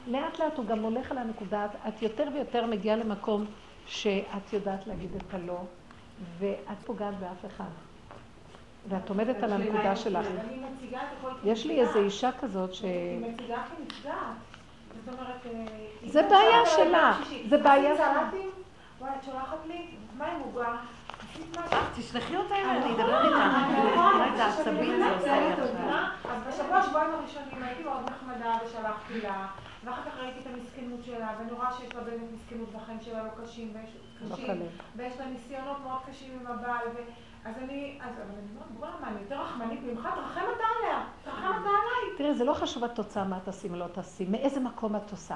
[0.07, 3.45] לאט לאט הוא גם הולך על הנקודה, את יותר ויותר מגיעה למקום
[3.86, 5.60] שאת יודעת להגיד את הלא,
[6.40, 7.70] ואת פוגעת באף אחד.
[8.90, 10.26] ואת עומדת על הנקודה שלך.
[10.26, 12.82] אני מציגה את הכל יש לי איזו אישה כזאת ש...
[12.82, 14.16] היא מציגה כנפגעת.
[15.06, 15.46] זאת אומרת...
[15.46, 17.14] אה, זה בעיה שלה.
[17.50, 18.30] זה בעיה שלה.
[19.00, 19.86] וואי, את שולחת לי
[20.18, 20.76] מים עוגה.
[21.32, 21.80] עשית משהו?
[21.96, 23.48] תשלחי אותה אליי, אני אדבר איתה.
[23.91, 25.66] נכון, איזה עצבים זה עושה לי עכשיו.
[26.30, 29.48] אז בשבוע, שבועיים הראשונים הייתי מאוד נחמדה ושלחתי לה,
[29.90, 33.30] ואחר כך ראיתי את המסכנות שלה, ואני רואה שיש לה באמת מסכנות והחיים שלה לא
[33.44, 34.61] קשים, ויש לא קשים.
[34.95, 36.99] ויש לה ניסיונות מאוד קשים עם הבעל, ו...
[37.45, 40.10] אז אני, אז אבל אני אומרת, בוא'נה, מה, אני יותר רחמנית ממך?
[40.16, 42.18] תרחם אתה עליה, תרחם אתה עליי.
[42.18, 45.36] תראי, זה לא חשוב התוצאה, מה תעשי, מה לא תעשי, מאיזה מקום את עושה.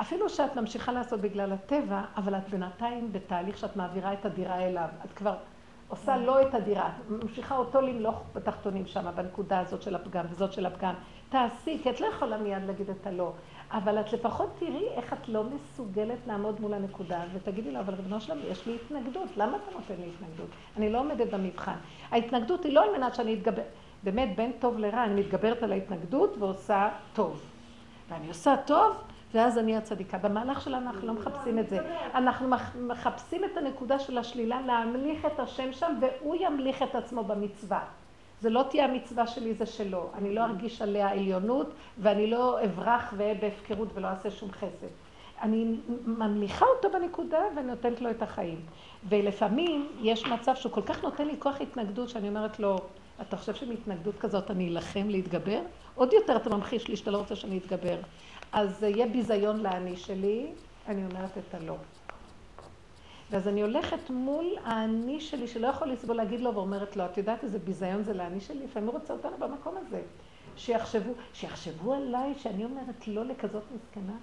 [0.00, 4.88] אפילו שאת ממשיכה לעשות בגלל הטבע, אבל את בינתיים בתהליך שאת מעבירה את הדירה אליו.
[5.04, 5.36] את כבר
[5.88, 10.52] עושה לא את הדירה, את ממשיכה אותו למלוך בתחתונים שם, בנקודה הזאת של הפגם וזאת
[10.52, 10.94] של הפגם.
[11.28, 13.32] תעשי, כי את לא יכולה מיד להגיד את הלא.
[13.72, 18.20] אבל את לפחות תראי איך את לא מסוגלת לעמוד מול הנקודה, ותגידי לו, אבל ריבונו
[18.20, 20.48] שלום, יש לי התנגדות, למה אתה נותן לי התנגדות?
[20.76, 21.76] אני לא עומדת במבחן.
[22.10, 23.62] ההתנגדות היא לא על מנת שאני אתגבר,
[24.02, 27.42] באמת בין טוב לרע, אני מתגברת על ההתנגדות ועושה טוב.
[28.08, 28.96] ואני עושה טוב,
[29.34, 30.18] ואז אני הצדיקה.
[30.18, 31.76] במהלך שלנו אנחנו לא מחפשים את זה.
[32.14, 37.24] אנחנו מח- מחפשים את הנקודה של השלילה, להמליך את השם שם, והוא ימליך את עצמו
[37.24, 37.80] במצווה.
[38.40, 40.10] זה לא תהיה המצווה שלי, זה שלו.
[40.14, 44.86] אני לא ארגיש עליה עליונות, ואני לא אברח ואהיה בהפקרות ולא אעשה שום חסד.
[45.42, 45.76] אני
[46.06, 48.60] ממליכה אותו בנקודה ואני נותנת לו את החיים.
[49.08, 52.78] ולפעמים יש מצב שהוא כל כך נותן לי כוח התנגדות, שאני אומרת לו,
[53.20, 55.60] אתה חושב שמהתנגדות כזאת אני אלחם להתגבר?
[55.94, 57.96] עוד יותר אתה ממחיש לי שאתה לא רוצה שאני אתגבר.
[58.52, 60.46] אז יהיה ביזיון לאני שלי,
[60.88, 61.76] אני אומרת את הלא.
[63.30, 67.44] ואז אני הולכת מול האני שלי, שלא יכול לסבול להגיד לו, ואומרת לו, את יודעת
[67.44, 68.64] איזה ביזיון זה לאני שלי?
[68.64, 70.02] לפעמים הוא רוצה אותנו במקום הזה.
[70.56, 74.16] שיחשבו, שיחשבו עליי שאני אומרת לא לכזאת מסכנה.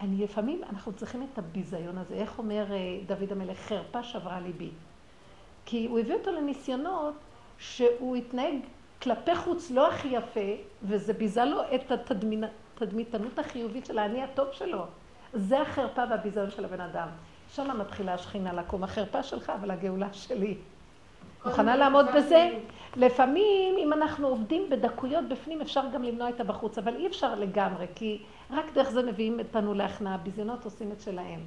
[0.00, 2.14] אני לפעמים, אנחנו צריכים את הביזיון הזה.
[2.14, 2.76] איך אומר אה,
[3.06, 4.70] דוד המלך, חרפה שברה ליבי.
[5.64, 7.14] כי הוא הביא אותו לניסיונות
[7.58, 8.58] שהוא התנהג
[9.02, 10.50] כלפי חוץ לא הכי יפה,
[10.82, 14.84] וזה ביזה לו את התדמיתנות החיובית של האני הטוב שלו.
[15.34, 17.08] זה החרפה והביזיון של הבן אדם.
[17.54, 18.84] שם מתחילה השכינה לקום.
[18.84, 20.56] החרפה שלך, אבל הגאולה שלי.
[21.46, 22.58] מוכנה לעמוד בזה?
[22.96, 27.86] לפעמים, אם אנחנו עובדים בדקויות בפנים, אפשר גם למנוע את הבחוץ, אבל אי אפשר לגמרי,
[27.94, 30.14] כי רק דרך זה מביאים אותנו להכנעה.
[30.14, 31.40] הביזיונות עושים את שלהם.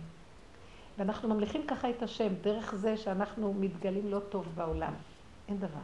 [0.97, 4.93] ואנחנו ממליכים ככה את השם, דרך זה שאנחנו מתגלים לא טוב בעולם.
[5.47, 5.79] אין דבר.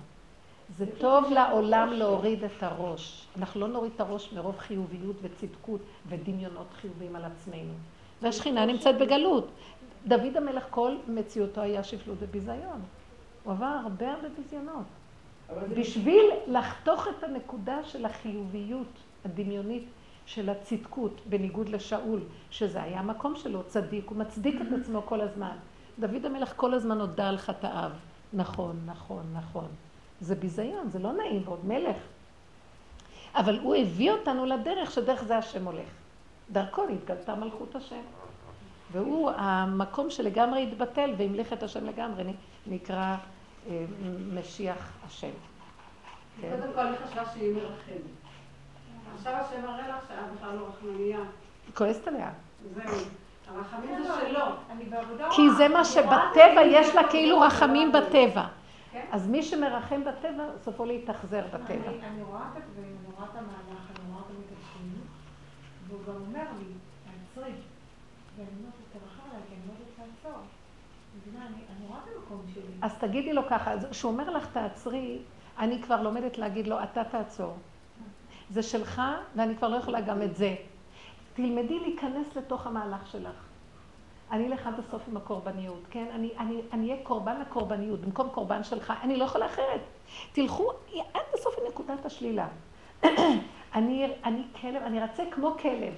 [0.78, 3.28] זה טוב לעולם להוריד את הראש.
[3.38, 7.74] אנחנו לא נוריד את הראש מרוב חיוביות וצדקות ודמיונות חיוביים על עצמנו.
[8.22, 9.48] והשכינה נמצאת בגלות.
[10.07, 12.82] דוד המלך, כל מציאותו היה שפלות וביזיון.
[13.44, 14.86] הוא עבר הרבה הרבה ביזיונות.
[15.77, 18.88] בשביל לחתוך את הנקודה של החיוביות
[19.26, 19.84] הדמיונית
[20.26, 22.19] של הצדקות, בניגוד לשאול,
[22.52, 25.57] שזה היה המקום שלו, צדיק, הוא מצדיק את עצמו כל הזמן.
[25.99, 27.91] דוד המלך כל הזמן הודה על חטאיו.
[28.34, 29.68] נכון, נכון, נכון.
[30.22, 31.98] זה ביזיון, זה לא נעים, ועוד מלך.
[33.36, 35.90] אבל הוא הביא אותנו לדרך שדרך זה השם הולך.
[36.52, 38.02] דרכו נתגלתה מלכות השם.
[38.91, 42.24] והוא המקום שלגמרי התבטל והמליך את השם לגמרי,
[42.68, 43.16] נקרא
[43.70, 43.86] אה,
[44.34, 45.32] משיח השם.
[46.41, 48.02] קודם כל היא חשבה שהיא מרחמת.
[49.16, 51.20] עכשיו השם מראה לך שאת בכלל לא רחמנייה.
[51.68, 52.30] היא כועסת עליה.
[52.74, 52.99] זהו.
[53.48, 54.45] הרחמים זה שלו.
[54.70, 58.48] אני בעבודה כי זה מה שבטבע יש לה כאילו רחמים בטבע.
[58.91, 59.06] כן.
[59.12, 61.74] אז מי שמרחם בטבע, סופו להתאכזר בטבע.
[61.74, 64.99] אני אני רואה את הדברים, אני רואה את המהלך, אני רואה את השני,
[65.88, 66.66] והוא גם אומר לי,
[67.03, 67.52] תעצרי.
[68.38, 70.41] ואני אומרת לו, תרחם עליי, כי אני לא יודעת לעצור.
[71.18, 72.74] מבינה, אני אני רואה את המקום שלי.
[72.86, 75.18] אז תגידי לו ככה, כשהוא אומר לך תעצרי,
[75.60, 77.53] אני כבר לומדת להגיד לו, אתה תעצור.
[78.49, 79.02] זה שלך,
[79.36, 80.56] ואני כבר לא יכולה גם את זה.
[81.34, 83.45] תלמדי להיכנס לתוך המהלך שלך.
[84.32, 86.06] אני אלך עד הסוף עם הקורבניות, כן?
[86.16, 89.82] אני, אני, אני אהיה קורבן לקורבניות במקום קורבן שלך, אני לא יכולה אחרת.
[90.32, 90.72] תלכו
[91.14, 92.48] עד הסוף עם נקודת השלילה.
[93.76, 95.94] אני, אני כלב, אני רצה כמו כלב,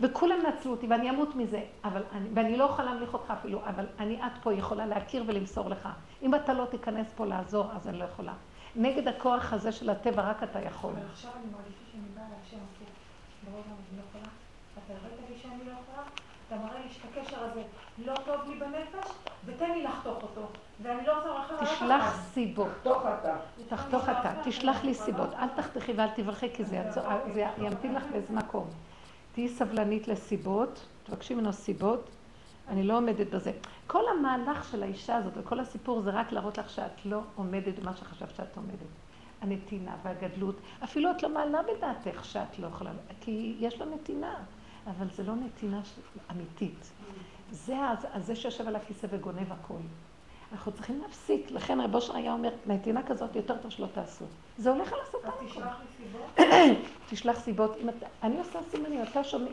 [0.00, 3.86] וכולם נצלו אותי ואני אמות מזה, אבל אני, ואני לא יכולה להמליך אותך אפילו, אבל
[3.98, 5.88] אני עד פה יכולה להכיר ולמסור לך.
[6.22, 8.32] אם אתה לא תיכנס פה לעזור, אז אני לא יכולה.
[8.76, 10.90] נגד הכוח הזה של הטבע רק אתה יכול.
[10.90, 12.88] אבל עכשיו אני מרגישה שאני באה להשם הפוך.
[13.44, 14.32] ברוב אני לא יכולה.
[14.84, 16.02] אתה הראית לי שאני לא יכולה?
[16.46, 17.62] אתה מראה לי שאת הקשר הזה
[17.98, 19.10] לא טוב לי בנפש,
[19.44, 20.46] ותן לי לחתוך אותו.
[20.82, 22.20] ואני לא רוצה לרחם אף תשלח.
[22.32, 22.68] סיבות.
[22.82, 23.36] תוך אתה.
[23.68, 25.34] תחתוך אתה, תשלח לי סיבות.
[25.34, 26.82] אל תחתכי ואל תברכי, כי זה
[27.58, 28.66] ימתין לך באיזה מקום.
[29.38, 32.08] תהיי סבלנית לסיבות, תבקשי ממנו סיבות.
[32.68, 33.52] אני לא עומדת בזה.
[33.86, 37.96] כל המהלך של האישה הזאת וכל הסיפור זה רק להראות לך שאת לא עומדת במה
[37.96, 38.88] שחשבת שאת עומדת.
[39.40, 40.54] הנתינה והגדלות,
[40.84, 42.90] אפילו את לא מעלה בדעתך שאת לא יכולה,
[43.20, 44.34] כי יש לה נתינה,
[44.86, 45.80] אבל זה לא נתינה
[46.30, 46.90] אמיתית.
[47.50, 49.74] זה הז- זה שיושב על הכיסא וגונב הכל.
[50.52, 54.24] אנחנו צריכים להפסיק, לכן רב אושר היה אומר, נתינה כזאת יותר טוב שלא תעשו.
[54.58, 55.18] זה הולך על הכל.
[55.46, 56.48] תשלח סיבות.
[57.10, 57.76] תשלח סיבות.
[58.22, 59.04] אני עושה סימנים,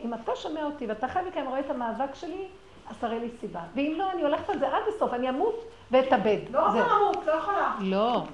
[0.04, 2.48] אם אתה שומע אותי ואתה חי מכאן רואה את המאבק שלי,
[2.90, 3.60] אז תראה לי סיבה.
[3.74, 6.38] ואם לא, אני הולכת על זה עד הסוף, אני אמות ואתאבד.
[6.50, 6.66] לא.
[6.66, 7.74] רוצה למות, לא יכולה.
[7.80, 8.24] לא,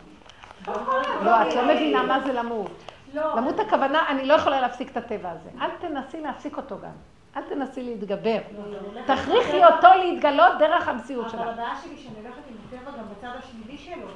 [0.66, 1.24] לא יכולה.
[1.24, 2.70] לא, את לא מבינה מה זה למות.
[3.14, 3.36] לא.
[3.36, 5.51] למות הכוונה, אני לא יכולה להפסיק את הטבע הזה.
[5.60, 7.11] אל תנסי להפסיק אותו גם.
[7.36, 8.38] אל תנסי להתגבר.
[9.06, 11.52] תכריחי אותו להתגלות דרך המציאות אבל שלה.
[11.52, 14.09] הבעיה שלי שאני הולכת עם הטבע גם בצד השלילי שלו.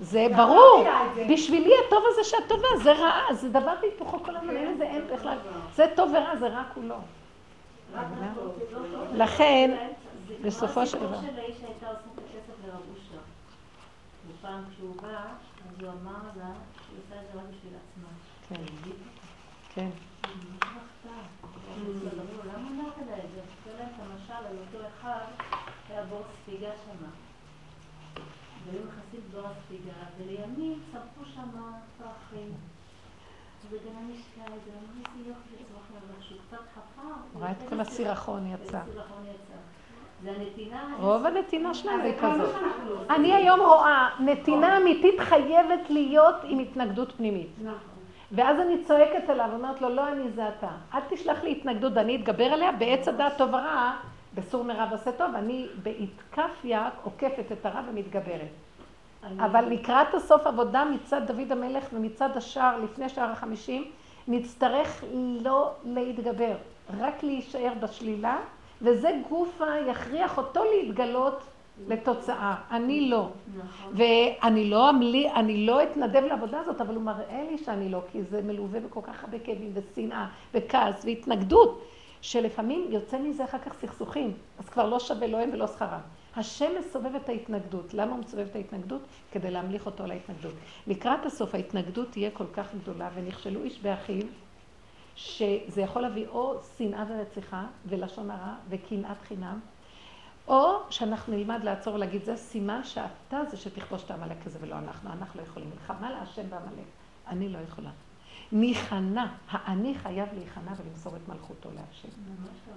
[0.00, 0.84] זה ברור.
[1.30, 5.06] בשבילי הטוב הזה שאת טובה, זה רעה, זה דבר והיפוכו כל הזמן, אין לזה אין
[5.14, 5.38] בכלל.
[5.74, 6.96] זה טוב ורע, זה רע כולו.
[9.14, 9.76] לכן,
[10.42, 11.14] בסופו של דבר.
[11.14, 13.22] הסיפור של האיש שהייתה עושה את הכסף לרב אושר.
[14.28, 16.50] ופעם כשהוא בא, אז הוא אמר לה
[16.86, 18.08] שהוא עושה את זה רק בשביל עצמה.
[18.48, 18.83] כן,
[19.74, 19.88] כן.
[28.66, 28.80] והיו
[37.34, 38.80] ראה את כל הסירחון יצא.
[40.98, 42.54] רוב הנתינה שלהם היא כזאת.
[43.10, 47.50] אני היום רואה, נתינה אמיתית חייבת להיות עם התנגדות פנימית.
[47.58, 47.93] נכון.
[48.34, 50.70] ואז אני צועקת אליו, אומרת לו, לא אני זה אתה.
[50.94, 53.92] אל תשלח לי התנגדות, אני אתגבר עליה בעץ הדעת טוב ורע,
[54.34, 58.48] בסור מרע ועשה טוב, אני באתקפיה עוקפת את הרע ומתגברת.
[59.38, 63.84] אבל לקראת הסוף עבודה מצד דוד המלך ומצד השער, לפני שער החמישים,
[64.28, 65.04] נצטרך
[65.40, 66.54] לא להתגבר,
[67.00, 68.38] רק להישאר בשלילה,
[68.82, 71.42] וזה גופה יכריח אותו להתגלות
[71.88, 72.54] לתוצאה.
[72.70, 73.28] אני לא.
[73.58, 73.92] נכון.
[73.96, 78.22] ואני לא אמלי, אני לא אתנדב לעבודה הזאת, אבל הוא מראה לי שאני לא, כי
[78.22, 81.84] זה מלווה בכל כך הרבה כאבים ושנאה וכעס והתנגדות,
[82.20, 86.00] שלפעמים יוצא מזה אחר כך סכסוכים, אז כבר לא שווה לא הם ולא שכרם.
[86.36, 87.94] השם מסובב את ההתנגדות.
[87.94, 89.00] למה הוא מסובב את ההתנגדות?
[89.32, 90.52] כדי להמליך אותו להתנגדות.
[90.86, 94.22] לקראת הסוף ההתנגדות תהיה כל כך גדולה, ונכשלו איש באחיו,
[95.16, 99.60] שזה יכול להביא או שנאה ורציחה, ולשון הרע, וקנאת חינם,
[100.48, 105.12] או שאנחנו נלמד לעצור ולהגיד, זה סימן שאתה זה שתכבוש את העמלק הזה ולא אנחנו,
[105.12, 105.70] אנחנו לא יכולים.
[105.70, 106.86] מלחמה להשם בעמלק,
[107.28, 107.90] אני לא יכולה.
[108.52, 112.08] ניכנע, האני חייב להיכנע ולמסור את מלכותו להשם.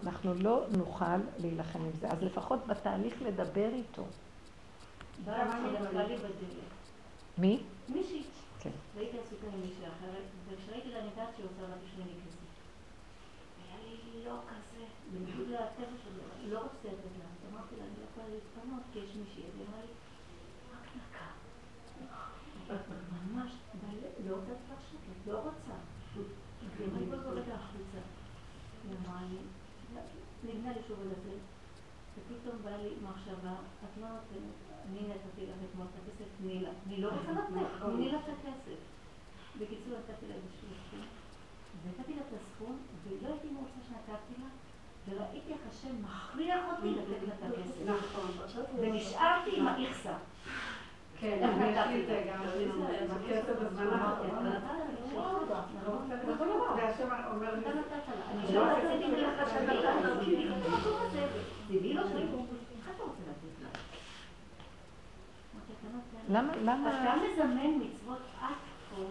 [0.04, 1.06] אנחנו לא נוכל
[1.40, 4.04] להילחם עם זה, אז לפחות בתהליך לדבר איתו.
[7.38, 7.60] מי?
[7.90, 8.24] מישהי.
[8.60, 8.70] כן.
[8.96, 12.48] והייתי עסוקה עם מישהי אחרת, וכשראיתי לה אני יודעת שהיא עושה רק בשבילי כסף.
[13.64, 16.24] היה לי לא כזה, בניגוד לטבע שלו,
[16.54, 17.26] לא רוצה לתת לה.
[17.34, 19.94] אז אמרתי לה, אני לא יכולה להתפנות, כי יש היא אמרה לי,
[20.74, 21.28] רק דקה.
[23.32, 23.52] ממש,
[24.26, 25.78] לא לתת שקט, לא רוצה.
[26.16, 28.02] היא אמרה לי, בואי בוא רגע החוצה.
[28.84, 29.38] היא אמרה לי,
[30.44, 31.46] נבנה לי שוב על הדלת.
[32.18, 34.58] ופתאום באה לי מחשבה, את לא נותנת,
[34.90, 36.70] אני נתתי לך אתמול את הכסף, תני לה.
[36.88, 38.80] אני לא רוצה לתת, תני לה את הכסף.
[39.60, 41.06] בקיצור, נתתי לה איזשהו סכום,
[41.84, 44.48] ונתתי לה את הסכום, ולא הייתי מרוצה שנתתי לה,
[45.10, 47.82] וראיתי איך השם מכריח אותי לתת לה את הכסף.
[47.86, 48.32] נכון.
[48.80, 50.14] ונשארתי עם האיכסה.
[51.20, 52.42] כן, אני יש לי את זה גם
[53.12, 54.46] הכסף בזמן האחרון.
[54.48, 54.56] אני
[55.16, 56.78] לא רוצה.
[56.78, 57.66] והשם אומר לי.
[58.32, 59.74] אני לא רציתי לך שאני לא
[60.26, 60.36] כי
[61.00, 61.28] הזה,
[61.94, 62.22] לא שלי.
[62.22, 63.70] איך אתה רוצה לתת לה?
[66.30, 68.56] למה, למה, אתה מזמן מצוות את
[68.96, 69.04] פה,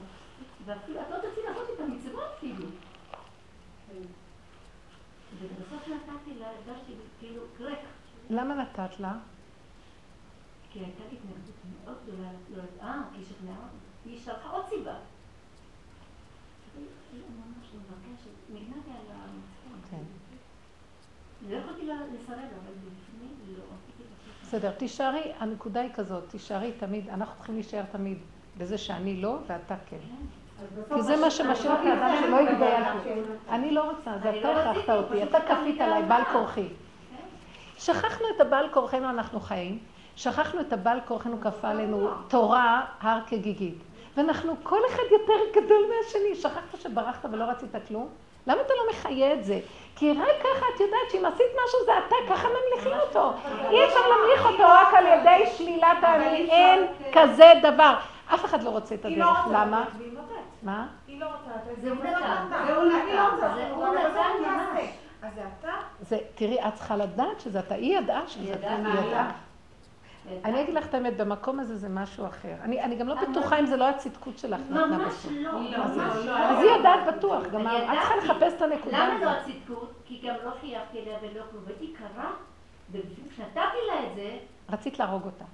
[0.64, 2.66] ואפילו את לא תצאי לעשות את המצוות כאילו.
[5.40, 7.78] ובסוף נתתי לה, הרגשתי כאילו ריק.
[8.30, 9.18] למה נתת לה?
[10.72, 11.54] כי הייתה התנגדות
[11.84, 14.10] מאוד גדולה, לא אה, היא שכנעה אותי.
[14.10, 14.94] היא שלחה עוד סיבה.
[19.24, 19.90] המצוות.
[19.90, 20.02] כן.
[21.48, 23.64] לא יכולתי לסרב, אבל בפנים לא.
[24.42, 28.18] בסדר, תישארי, הנקודה היא כזאת, תישארי תמיד, אנחנו צריכים להישאר תמיד
[28.58, 29.98] בזה שאני לא ואתה כן.
[30.94, 33.08] כי זה מה שמשאיר את האדם שלא התדייקתי.
[33.50, 36.02] אני לא רוצה, זה אתה לא הכרחת רציתי, אותי, אתה כפית עליי.
[36.02, 36.68] בעל כורחי.
[37.78, 39.78] שכחנו את הבעל כורחנו אנחנו חיים,
[40.16, 43.78] שכחנו את הבעל כורחנו כפה עלינו תורה הר כגיגית.
[44.16, 46.34] ואנחנו, כל אחד יותר גדול מהשני.
[46.34, 48.08] שכחת שברחת ולא רצית כלום?
[48.46, 49.60] למה אתה לא מחיה את זה?
[49.96, 53.32] כי רק ככה את יודעת שאם עשית משהו זה אתה, ככה ממליכים אותו.
[53.70, 57.94] אי אפשר להמליך אותו רק על ידי שלילת האני, אין כזה דבר.
[58.34, 59.84] אף אחד לא רוצה את לא הדרך, למה?
[60.62, 60.76] והיא.
[60.76, 60.86] מה?
[61.06, 61.80] היא לא רוצה לתת.
[61.82, 62.46] זה הוא והיא לא נתן.
[62.66, 63.34] זה הוא אני לא נתן.
[63.34, 63.54] רוצה.
[63.54, 64.90] זה הוא אבל נתן ממש.
[65.22, 65.72] אז זה אתה?
[66.00, 67.74] זה, תראי, את צריכה לדעת שזה אתה.
[67.74, 68.68] היא ידעה שזה אתה.
[68.76, 69.30] היא ידעה.
[70.44, 72.54] אני אגיד לך את האמת, במקום הזה זה משהו אחר.
[72.62, 75.32] אני, גם לא בטוחה אם זה לא הצדקות שלך נתנה ממש בסוף.
[75.32, 76.24] לא, לא, ממש לא, לא.
[76.26, 76.38] לא.
[76.38, 78.16] אז היא יודעת בטוח, גם את צריכה.
[78.16, 79.30] לחפש את הנקודה למה לא.
[79.30, 79.92] הצדקות?
[80.06, 82.30] כי גם לא חייבתי אליה ולא כלום, והייתי קרה,
[82.90, 83.58] ובדיוק כשנתתי
[83.88, 84.36] לה את זה,
[84.70, 85.44] רצית להרוג אותה.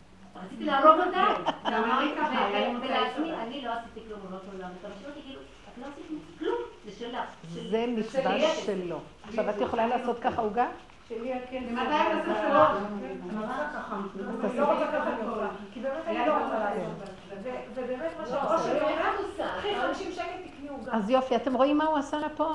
[0.46, 1.26] רציתי להרוג אותה.
[1.72, 3.38] גם אני ככה, ו- היה לי ו- מוצאי ולעצמי, שבת.
[3.46, 4.36] אני לא עשיתי כלום, לא.
[4.80, 6.06] אתה משאיר אותי כאילו, את לא עשית
[6.38, 6.54] כלום,
[6.84, 7.24] זה שלך.
[7.70, 8.54] זה מצווה.
[8.54, 9.00] שלו.
[9.28, 10.66] עכשיו, את יכולה לעשות ככה עוגה?
[11.08, 11.52] שלי הכסף.
[11.52, 11.70] ממתי
[12.14, 12.70] ממתי לא?
[12.70, 15.48] אני לא רוצה ככה אני עושה.
[15.72, 17.08] כי באמת אני לא רוצה לעשות.
[17.42, 18.32] ו- ובאמת מה ש...
[18.32, 20.92] או שבאמת, קחי 50 שקל תקני עוגה.
[20.92, 22.54] אז יופי, אתם רואים מה הוא עשה לה פה?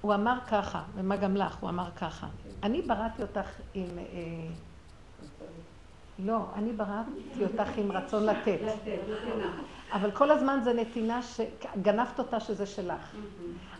[0.00, 2.26] הוא אמר ככה, ומה גם לך, הוא אמר ככה.
[2.62, 3.86] אני בראתי אותך עם...
[6.24, 8.58] לא, אני בראתי אותך עם רצון לתת.
[9.92, 13.16] אבל כל הזמן זה נתינה שגנבת אותה שזה שלך.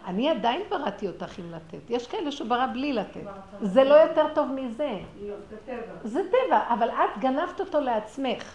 [0.07, 1.91] אני עדיין בראתי אותך עם לתת.
[1.91, 3.21] יש כאלה שהוא ברא בלי לתת.
[3.63, 4.99] זה לא יותר טוב מזה.
[5.51, 5.77] זה טבע.
[6.05, 8.55] זה טבע, אבל את גנבת אותו לעצמך.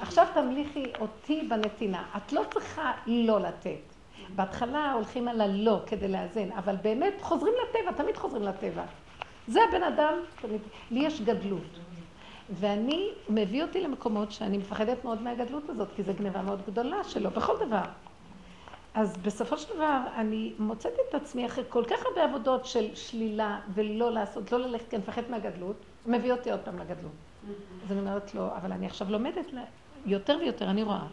[0.00, 2.04] עכשיו תמליכי אותי בנתינה.
[2.16, 3.80] את לא צריכה לא לתת.
[4.36, 8.82] בהתחלה הולכים על הלא כדי לאזן, אבל באמת חוזרים לטבע, תמיד חוזרים לטבע.
[9.48, 10.14] זה הבן אדם.
[10.90, 11.78] לי יש גדלות.
[12.52, 17.30] ואני, מביא אותי למקומות שאני מפחדת מאוד מהגדלות הזאת, כי זו גניבה מאוד גדולה שלו,
[17.30, 17.82] בכל דבר.
[18.94, 23.60] אז בסופו של דבר, אני מוצאת את עצמי אחרי כל כך הרבה עבודות של שלילה
[23.74, 25.76] ולא לעשות, לא ללכת, כי אני מפחדת מהגדלות,
[26.06, 27.12] מביא אותי עוד פעם לגדלות.
[27.84, 29.46] אז אני אומרת לו, אבל אני עכשיו לומדת
[30.06, 31.06] יותר ויותר, אני רואה.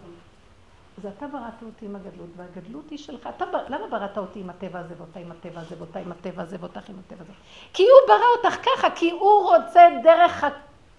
[0.98, 3.30] אז אתה בראת אותי עם הגדלות, והגדלות היא שלך.
[3.36, 6.58] אתה, למה בראת אותי עם הטבע הזה, ואותה עם הטבע הזה, ואותה עם הטבע הזה,
[6.60, 7.34] ואותך עם הטבע הזה?
[7.74, 10.46] כי הוא ברא אותך ככה, כי הוא רוצה דרך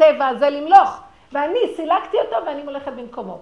[0.03, 1.01] הטבע הזה למלוך.
[1.33, 3.41] ואני סילקתי אותו ואני הולכת במקומו.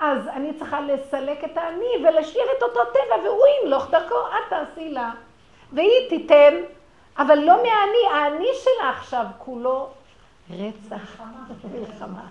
[0.00, 4.88] אז אני צריכה לסלק את האני ולהשאיר את אותו טבע, והוא ימלוך דרכו, את תעשי
[4.88, 5.10] לה.
[5.72, 6.54] והיא תיתן,
[7.18, 9.88] אבל לא מהאני, האני שלה עכשיו כולו
[10.50, 11.20] רצח,
[11.72, 12.26] מלחמה.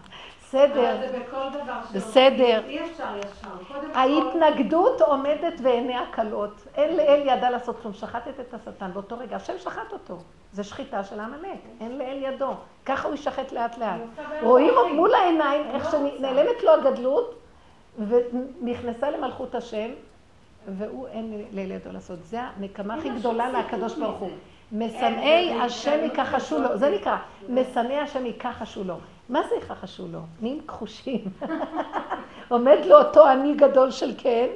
[0.54, 0.98] בסדר.
[0.98, 2.02] אבל זה בכל דבר שעושים.
[2.02, 2.62] בסדר.
[2.68, 3.76] אי אפשר ישר.
[3.94, 6.68] ההתנגדות עומדת ועיניה כלות.
[6.76, 7.94] אין לאל ידע לעשות כלום.
[7.94, 9.36] שחטת את השטן באותו רגע.
[9.36, 10.18] השם שחט אותו.
[10.52, 11.60] זה שחיטה של העמלק.
[11.82, 12.54] אין לאל ידו.
[12.86, 14.02] ככה הוא יישחט לאט לאט.
[14.42, 17.36] רואים מול העיניים איך שנעלמת לו הגדלות
[18.08, 19.90] ונכנסה למלכות השם,
[20.68, 22.20] והוא אין לאל ידו לעשות.
[22.24, 24.30] זה הנקמה הכי גדולה לקדוש ברוך הוא.
[24.72, 26.78] משנאי השם יכחשו לו.
[26.78, 27.18] זה נקרא,
[27.50, 28.96] משנאי השם יכחשו לו.
[29.30, 30.20] מה זה יכחשו לו?
[30.42, 31.24] נהיים כחושים.
[32.50, 34.48] עומד לו אותו אני גדול של כן,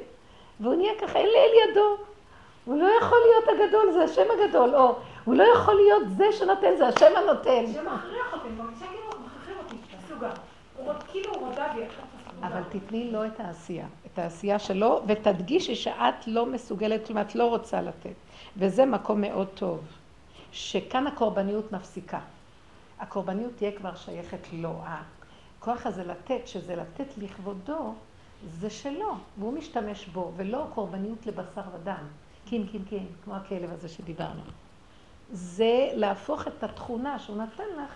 [0.60, 1.96] והוא נהיה ככה, אין לאל ידו.
[2.64, 4.74] הוא לא יכול להיות הגדול, זה השם הגדול.
[4.74, 7.64] או, הוא לא יכול להיות זה שנותן, זה השם הנותן.
[7.64, 9.76] אותי, אני מרגישה כאילו מכריחים אותי,
[10.20, 10.30] גם.
[10.76, 11.80] הוא עוד- כאילו הוא רודה בי.
[12.42, 17.44] אבל תתני לו את העשייה, את העשייה שלו, ותדגישי שאת לא מסוגלת, כלומר, את לא
[17.44, 18.14] רוצה לתת.
[18.56, 19.80] וזה מקום מאוד טוב,
[20.52, 22.18] שכאן הקורבניות מפסיקה.
[23.00, 24.82] הקורבניות תהיה כבר שייכת לו.
[24.84, 27.94] הכוח הזה לתת, שזה לתת לכבודו,
[28.46, 32.04] זה שלו, והוא משתמש בו, ולא קורבניות לבשר ודם.
[32.44, 34.40] קים, קים, קים, כמו הכלב הזה שדיברנו.
[35.32, 37.94] זה להפוך את התכונה שהוא נתן לך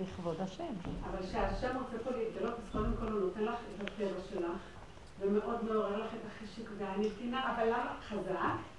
[0.00, 0.64] לכבוד השם.
[1.10, 4.60] אבל כשהשם רוצה פה להתגלות, אז קודם כל הוא נותן לך את הטבע שלך,
[5.20, 8.77] ומאוד מעורר לך את החישיק והנתינה, אבל למה חזק?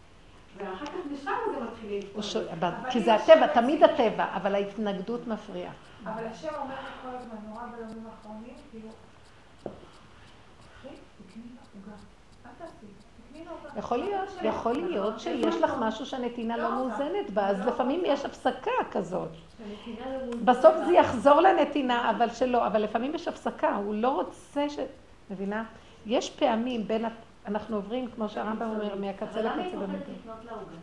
[0.60, 2.90] ואחר כך משם זה מתחיל להתפרק.
[2.90, 5.72] כי זה הטבע, תמיד הטבע, אבל ההתנגדות מפריעה.
[6.04, 8.90] אבל השם אומר לי כל הזמן, נורא בימים האחרונים, כאילו,
[10.80, 10.96] אחי,
[11.28, 11.98] תקני לה עוגה.
[12.46, 12.86] אל תעשי.
[13.78, 14.44] יכול להיות, שלך.
[14.44, 16.76] יכול להיות שיש לך משהו שהנתינה לא לא.
[16.76, 18.02] מאוזנת בה, אז לא לפעמים.
[18.06, 19.30] יש הפסקה כזאת.
[19.30, 19.66] לא.
[20.46, 24.80] בסוף זה יחזור לנתינה, אבל שלא, אבל לפעמים יש הפסקה, הוא לא רוצה ש...
[25.32, 25.64] מבינה?
[26.06, 27.06] יש פעמים בין,
[27.50, 30.18] אנחנו עוברים, כמו שהרמב"ם אומר, מהקצה אבל למה היא לקצה פוחדת במדינה.
[30.20, 30.76] לפנות לעוגה?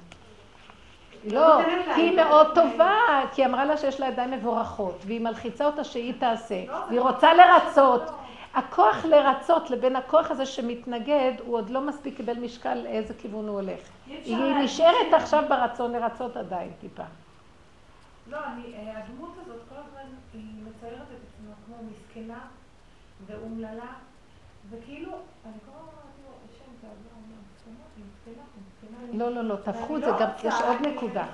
[1.25, 1.65] לא,
[1.95, 2.55] כי היא מאוד.
[2.55, 6.75] טובה, כי היא אמרה לה שיש לה ידיים מבורכות, והיא מלחיצה אותה שהיא תעשה, לא,
[6.89, 8.03] והיא לא רוצה מה לרצות.
[8.07, 8.13] לא.
[8.55, 13.61] הכוח לרצות לבין הכוח הזה שמתנגד, הוא עוד לא מספיק קיבל משקל לאיזה כיוון הוא
[13.61, 13.81] הולך.
[14.07, 17.03] היא נשארת עכשיו ברצון לרצות עדיין טיפה.
[18.31, 18.53] לא, אה,
[18.97, 22.39] הדמות הזאת כל הזמן היא מציירת את עצמה כמו מסכנה
[23.27, 23.93] ואומללה,
[24.71, 25.11] וכאילו,
[25.47, 28.96] אני כל הזמן אומרת לו, השם תעזור, אני מסכנה, היא מסכנה, היא מסכנה.
[29.13, 31.27] לא, לא, לא, תהפכו את זה, לא גם רוצה, יש עוד נקודה.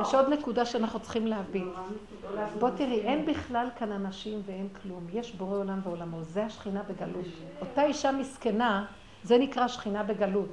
[0.00, 1.62] יש עוד נקודה שאנחנו צריכים להבין.
[2.30, 5.06] נורא בוא תראי, אין בכלל כאן אנשים ואין כלום.
[5.12, 7.24] יש בורא עולם ועולמו, זה השכינה בגלות.
[7.60, 8.84] אותה אישה מסכנה,
[9.22, 10.48] זה נקרא שכינה בגלות.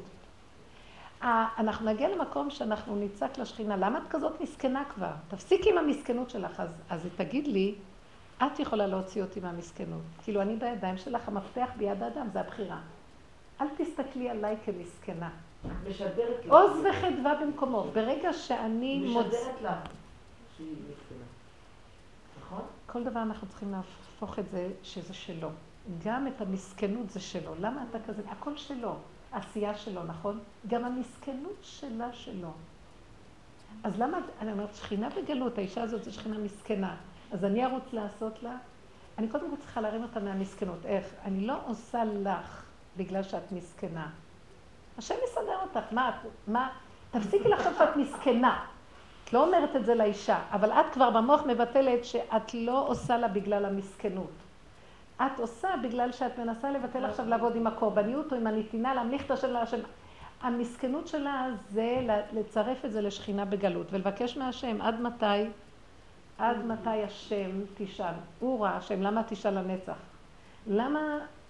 [1.21, 5.11] ה- אנחנו נגיע למקום שאנחנו נצעק לשכינה, למה את כזאת מסכנה כבר?
[5.27, 6.59] תפסיקי עם המסכנות שלך.
[6.59, 7.75] אז, אז תגיד לי,
[8.45, 10.01] את יכולה להוציא אותי מהמסכנות.
[10.23, 12.77] כאילו, אני בידיים שלך, המפתח ביד האדם, זה הבחירה.
[13.61, 15.29] אל תסתכלי עליי כמסכנה.
[15.89, 16.51] משדרת לך.
[16.51, 17.85] עוז וחדווה במקומו.
[17.93, 19.25] ברגע שאני מוצ...
[19.25, 19.91] משדרת לך
[20.59, 21.25] מסכנה.
[22.41, 22.61] נכון?
[22.85, 25.49] כל דבר אנחנו צריכים להפוך את זה שזה שלו.
[26.05, 27.55] גם את המסכנות זה שלו.
[27.59, 28.21] למה אתה כזה?
[28.27, 28.95] הכל שלו.
[29.31, 30.39] העשייה שלו, נכון?
[30.67, 32.51] גם המסכנות שלה שלו.
[33.83, 36.95] אז למה, אני אומרת, שכינה בגלות, האישה הזאת זו שכינה מסכנה.
[37.31, 38.57] אז אני ארוץ לעשות לה?
[39.17, 40.85] אני קודם כל צריכה להרים אותה מהמסכנות.
[40.85, 41.05] איך?
[41.25, 42.63] אני לא עושה לך
[42.97, 44.09] בגלל שאת מסכנה.
[44.97, 45.85] השם יסדר אותך.
[45.91, 46.11] מה
[46.47, 46.69] מה,
[47.11, 48.65] תפסיקי לחשוב שאת מסכנה.
[49.23, 53.27] את לא אומרת את זה לאישה, אבל את כבר במוח מבטלת שאת לא עושה לה
[53.27, 54.31] בגלל המסכנות.
[55.25, 59.31] את עושה בגלל שאת מנסה לבטל עכשיו לעבוד עם הקורבניות או עם הנתינה, להמליך את
[59.31, 59.77] השם להשם.
[60.41, 65.25] המסכנות שלה זה לצרף את זה לשכינה בגלות ולבקש מהשם עד מתי,
[66.37, 68.13] עד מתי השם תשאל.
[68.39, 69.97] הוא ראה השם, למה תשאל לנצח?
[70.67, 70.99] למה,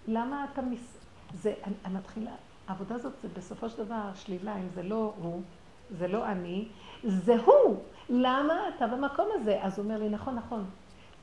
[0.07, 0.97] למה אתה מס...
[1.33, 2.31] זה, אני, אני מתחילה,
[2.71, 5.41] העבודה הזאת זה בסופו של דבר שלילה, אם זה לא הוא,
[5.89, 6.67] זה לא אני,
[7.03, 7.77] זה הוא.
[8.09, 9.59] למה אתה במקום הזה?
[9.61, 10.65] אז הוא אומר לי, נכון, נכון.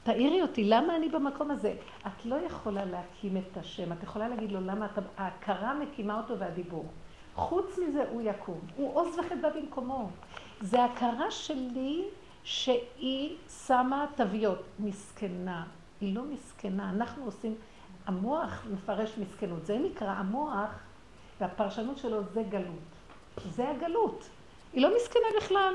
[0.02, 1.74] תאירי אותי, למה אני במקום הזה?
[2.06, 5.00] את לא יכולה להקים את השם, את יכולה להגיד לו למה אתה...
[5.16, 6.86] ההכרה מקימה אותו והדיבור.
[7.34, 8.60] חוץ מזה הוא יקום.
[8.76, 10.10] הוא עוז וחדווה במקומו.
[10.60, 12.04] זה הכרה שלי
[12.44, 14.62] שהיא שמה תוויות.
[14.78, 15.64] מסכנה.
[16.00, 16.90] היא לא מסכנה.
[16.90, 17.54] אנחנו עושים...
[18.06, 19.66] המוח מפרש מסכנות.
[19.66, 20.70] זה נקרא המוח,
[21.40, 22.88] והפרשנות שלו זה גלות.
[23.50, 24.28] זה הגלות.
[24.72, 25.74] היא לא מסכנה בכלל.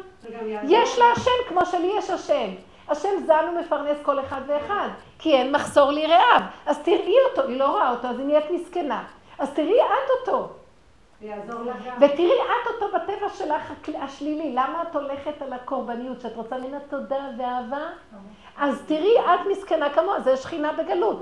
[0.63, 2.49] יש לה השם כמו שלי יש השם.
[2.87, 6.41] השם זן ומפרנס כל אחד ואחד, כי אין מחסור ליראיו.
[6.65, 9.03] אז תראי אותו, היא לא רואה אותו, אז היא נהיית מסכנה.
[9.39, 10.49] אז תראי את אותו.
[11.99, 14.51] ותראי את אותו בטבע שלך השלילי.
[14.51, 17.87] למה את הולכת על הקורבניות, שאת רוצה מן התודה ואהבה?
[18.57, 21.21] אז תראי את מסכנה כמוה, זה שכינה בגלות.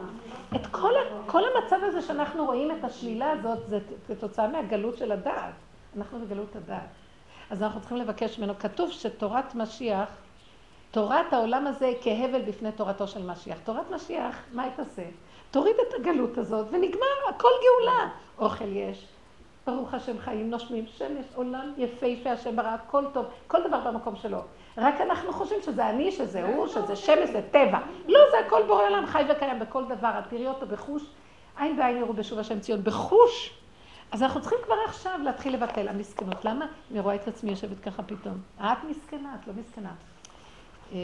[0.56, 5.12] את כל, ה- כל המצב הזה שאנחנו רואים את השלילה הזאת, זה כתוצאה מהגלות של
[5.12, 5.54] הדעת.
[5.98, 6.88] אנחנו בגלות הדעת.
[7.50, 8.54] אז אנחנו צריכים לבקש ממנו.
[8.60, 10.10] כתוב שתורת משיח,
[10.92, 13.58] תורת העולם הזה כהבל בפני תורתו של משיח.
[13.64, 15.04] תורת משיח, מה היא תעשה?
[15.52, 18.10] תוריד את הגלות הזאת ונגמר, הכל גאולה.
[18.40, 19.06] אוכל יש,
[19.68, 24.40] ברוך השם חיים, נושמים, שמש, עולם יפהפה, השם ברא, הכל טוב, כל דבר במקום שלו.
[24.78, 27.80] רק אנחנו חושבים שזה אני, שזה הוא, שזה שמש, זה טבע.
[28.08, 30.20] לא, זה הכל בורא עולם, חי וקיים בכל דבר.
[30.20, 31.04] את תראי אותו בחוש,
[31.58, 33.58] עין בעין יראו בשוב השם ציון, בחוש.
[34.12, 36.46] אז אנחנו צריכים כבר עכשיו להתחיל לבטל המסכנות.
[36.46, 36.66] למה?
[36.92, 38.38] אני רואה את עצמי יושבת ככה פתאום.
[38.58, 39.92] את מסכנה, את לא מסכנה.
[40.94, 40.98] אה,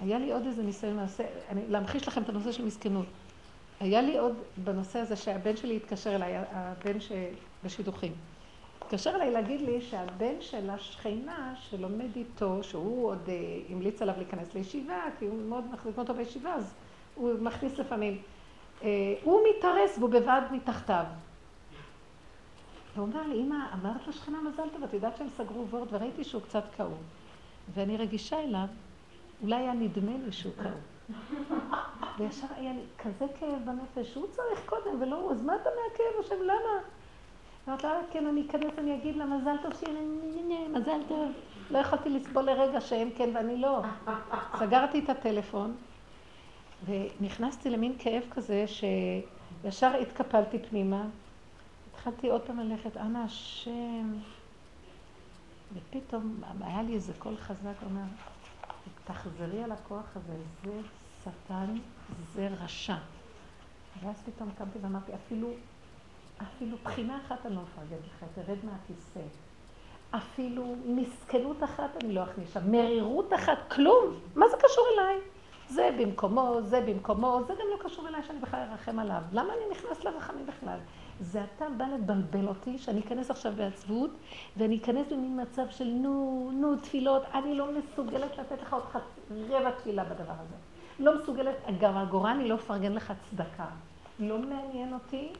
[0.00, 1.24] היה לי עוד איזה ניסיון מעשה,
[1.68, 3.06] להמחיש לכם את הנושא של מסכנות.
[3.80, 7.12] היה לי עוד בנושא הזה שהבן שלי התקשר אליי, הבן ש...
[8.88, 13.34] התקשר אליי להגיד לי שהבן של השכנה שלומד איתו, שהוא עוד אה,
[13.70, 16.74] המליץ עליו להיכנס לישיבה, כי הוא מאוד מחזיק אותו בישיבה, אז
[17.14, 18.22] הוא מכניס לפעמים.
[18.82, 18.88] אה,
[19.22, 21.04] הוא מתארס והוא בוועד מתחתיו.
[22.94, 26.42] והוא אומר לי, אמא, אמרת לשכנה מזל טוב, את יודעת שהם סגרו וורד, וראיתי שהוא
[26.42, 27.02] קצת כאוב.
[27.74, 28.66] ואני רגישה אליו,
[29.42, 31.16] אולי היה נדמה לי שהוא כאוב.
[32.18, 36.24] וישר היה לי כזה כאב בנפש, שהוא צריך קודם ולא הוא, אז מה אתה מהכאב
[36.24, 36.97] השם, למה?
[37.68, 41.32] אמרתי לה, כן, אני אכנס, אני אגיד לה, מזל טוב לה, מזל טוב.
[41.70, 43.82] לא יכולתי לסבול לרגע שהם כן ואני לא.
[44.58, 45.76] סגרתי את הטלפון,
[46.84, 51.04] ונכנסתי למין כאב כזה, שישר התקפלתי פנימה.
[51.90, 54.12] התחלתי עוד פעם ללכת, אנא השם.
[55.74, 58.02] ופתאום היה לי איזה קול חזק, אומר,
[59.04, 60.80] תחזרי על הכוח הזה, זה
[61.24, 61.78] שטן,
[62.34, 62.96] זה רשע.
[64.00, 65.50] ואז פתאום קמתי ואמרתי, אפילו,
[66.42, 69.20] אפילו בחינה אחת אני לא מפרגנת לך, תרד מהכיסא.
[70.10, 74.14] אפילו מסכנות אחת אני לא אכניס שם, מרירות אחת, כלום.
[74.34, 75.16] מה זה קשור אליי?
[75.68, 79.22] זה במקומו, זה במקומו, זה גם לא קשור אליי שאני בכלל ארחם עליו.
[79.32, 80.78] למה אני נכנס לרחמים בכלל?
[81.20, 84.10] זה אתה בא לבלבל אותי, שאני אכנס עכשיו בעצבות,
[84.56, 89.44] ואני אכנס במין מצב של נו, נו, תפילות, אני לא מסוגלת לתת לך עוד חצי,
[89.48, 90.54] רבע תפילה בדבר הזה.
[90.98, 93.66] לא מסוגלת, גם הגורל אני לא אפרגן לך צדקה.
[94.18, 95.32] לא מעניין אותי,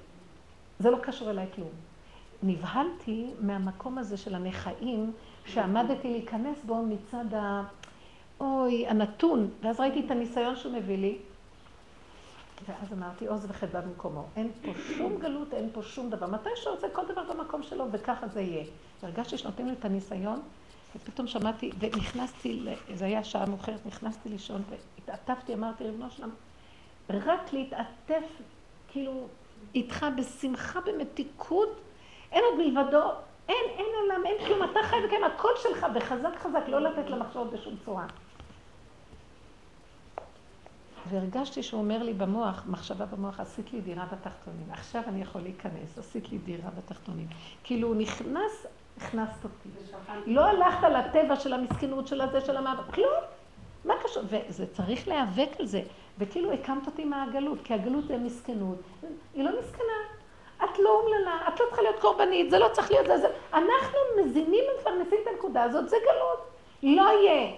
[0.79, 1.71] זה לא קשור אליי כלום.
[2.43, 5.13] נבהלתי מהמקום הזה של הנכאים,
[5.47, 7.65] שעמדתי להיכנס בו מצד ה...
[8.41, 9.51] אוי, הנתון.
[9.63, 11.19] ואז ראיתי את הניסיון שהוא מביא לי,
[12.69, 14.25] ואז אמרתי, עוז וחדווה במקומו.
[14.37, 16.27] אין פה שום גלות, אין פה שום דבר.
[16.27, 18.65] מתי שרוצה כל דבר במקום שלו, וככה זה יהיה.
[19.03, 20.41] הרגשתי שנותנים לי את הניסיון,
[20.97, 22.63] ופתאום שמעתי, ונכנסתי,
[22.95, 26.31] זה היה שעה מאוחרת, נכנסתי לישון, והתעטפתי, אמרתי, ריבונו שלם,
[27.11, 28.25] רק להתעטף,
[28.89, 29.27] כאילו,
[29.75, 31.81] איתך בשמחה, במתיקות,
[32.33, 33.11] אין עוד מלבדו,
[33.49, 37.53] אין, אין עולם, אין כלום, אתה חי וקיים, הכל שלך, וחזק חזק, לא לתת למחשבות
[37.53, 38.07] בשום צורה.
[41.11, 44.67] והרגשתי שהוא אומר לי במוח, מחשבה במוח, עשית לי דירה בתחתונים.
[44.71, 47.27] עכשיו אני יכול להיכנס, עשית לי דירה בתחתונים.
[47.65, 48.67] כאילו הוא נכנס,
[48.97, 49.69] הכנסת אותי.
[50.27, 53.23] לא הלכת לטבע של המסכנות, של הזה, של המאבק, כלום.
[53.85, 54.23] מה קשור?
[54.27, 55.83] וזה צריך להיאבק על זה.
[56.19, 58.79] וכאילו הקמת אותי מהגלות, כי הגלות זה מסכנות.
[59.35, 60.19] היא לא מסכנה.
[60.65, 63.29] את לא אומללה, את לא צריכה להיות קורבנית, זה לא צריך להיות זה, זה.
[63.55, 66.49] אנחנו מזינים ומפרנסים את הנקודה הזאת, זה גלות.
[66.83, 67.53] לא יהיה.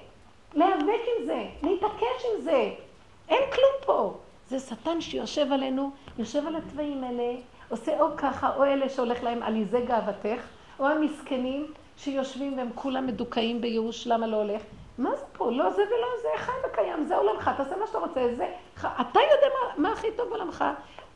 [0.55, 2.71] להיאבק עם זה, להתעקש עם זה.
[3.29, 4.15] אין כלום פה.
[4.49, 7.35] זה שטן שיושב עלינו, יושב על התוואים האלה,
[7.69, 10.41] עושה או ככה, או אלה שהולך להם עליזי גאוותך,
[10.79, 14.63] או המסכנים שיושבים והם כולם מדוכאים בייאוש, למה לא הולך?
[15.01, 15.51] מה זה פה?
[15.51, 18.55] לא זה ולא זה, חי וקיים, זה עולמך, תעשה מה שאתה רוצה, זה...
[18.79, 20.65] אתה יודע מה, מה הכי טוב בעולמך.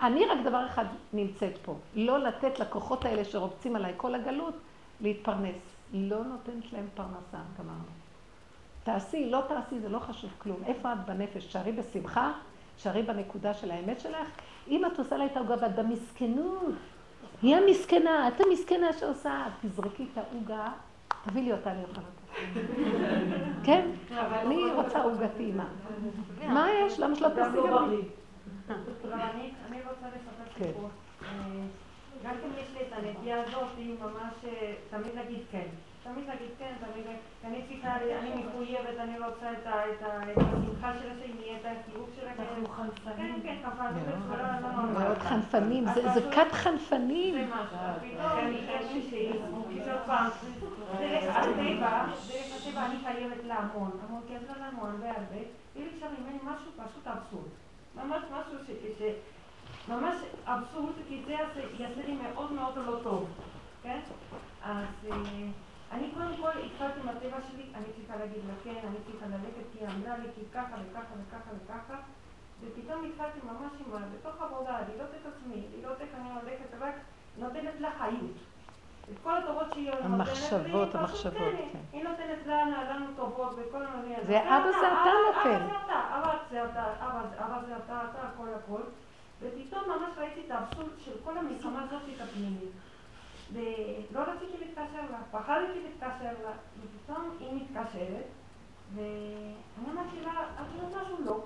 [0.01, 4.55] אני רק דבר אחד נמצאת פה, לא לתת לכוחות האלה שרובצים עליי כל הגלות,
[5.01, 5.57] להתפרנס.
[5.93, 7.85] לא נותנת להם פרנסה, גמרנו.
[8.85, 10.57] תעשי, לא תעשי, זה לא חשוב כלום.
[10.67, 11.53] איפה את בנפש?
[11.53, 12.33] שערי בשמחה,
[12.77, 14.29] שערי בנקודה של האמת שלך.
[14.69, 16.75] אם את עושה לה את העוגה ואת במסכנות,
[17.43, 20.69] היא המסכנה, את המסכנה שעושה, תזרקי את העוגה,
[21.25, 22.24] תביא לי אותה לאכול אותה.
[23.65, 23.89] כן?
[24.19, 25.67] אני רוצה עוגה טעימה.
[26.47, 27.01] מה יש?
[27.01, 28.01] למה שלא תעשי גם לי?
[29.69, 30.65] אני רוצה לספר כן.
[30.65, 30.89] סיפור.
[31.23, 31.29] אה,
[32.25, 35.67] גם כן יש לי את הנטייה הזאת, היא ממש אה, תמיד להגיד כן.
[36.05, 39.67] תמיד להגיד כן, תמיד להגיד, אני צריכה, אני מחויבת, אני רוצה את
[40.37, 42.43] השמחה של השני, את החיוך של הכן.
[42.43, 43.17] אנחנו חנפנים.
[43.17, 44.05] כן, כן, חנפנים.
[44.31, 45.01] לא, לא, לא, לא.
[45.01, 47.51] מאוד חנפנים, זה זה כת זה חנפנים.
[47.51, 47.77] משהו.
[48.01, 50.31] פתאום יש מישהי, פתאום פעם,
[50.99, 55.37] דרך הטבע, דרך הטבע אני חייבת להמון, המון כסף להמון והרבה,
[55.75, 57.49] היא ביקשה ממני משהו פשוט אבסורד.
[57.95, 58.71] ממש משהו ש...
[58.99, 59.19] ש-
[59.89, 60.15] ממש
[60.45, 63.29] אבסורד, כי זה יעשה- לי מאוד מאוד לא טוב,
[63.83, 64.01] כן?
[64.63, 65.17] אז אה,
[65.93, 69.67] אני קודם כל התחלתי עם הטבע שלי, אני צריכה להגיד לה כן, אני צריכה ללכת,
[69.73, 71.95] כי היא אמרה לי, כי ככה וככה וככה וככה,
[72.61, 74.03] ופתאום התחלתי ממש עם.
[74.19, 76.95] בתוך עבודה, לראות את עצמי, לראות איך אני הולכת, רק
[77.39, 78.37] נותנת לה חיות.
[79.13, 81.79] את כל הטובות שהיא המחשבות, המחשבות, כן, כן.
[81.93, 84.15] היא נותנת לנו, לנו טובות וכל מיני...
[84.27, 85.67] זה אבא זה אתה נותן.
[85.91, 86.85] אבא זה אתה,
[87.39, 88.81] אבא זה אתה, אתה, הכל הכל.
[89.41, 92.71] ופתאום ממש ראיתי את האבסורד של כל המלחמה הזאת הפנימית.
[93.53, 96.51] ולא רציתי להתקשר לה, פחדתי להתקשר לה,
[96.81, 98.27] ופתאום היא מתקשרת,
[98.95, 101.17] ואני אמרתי לה, את יודעת משהו?
[101.25, 101.41] לא.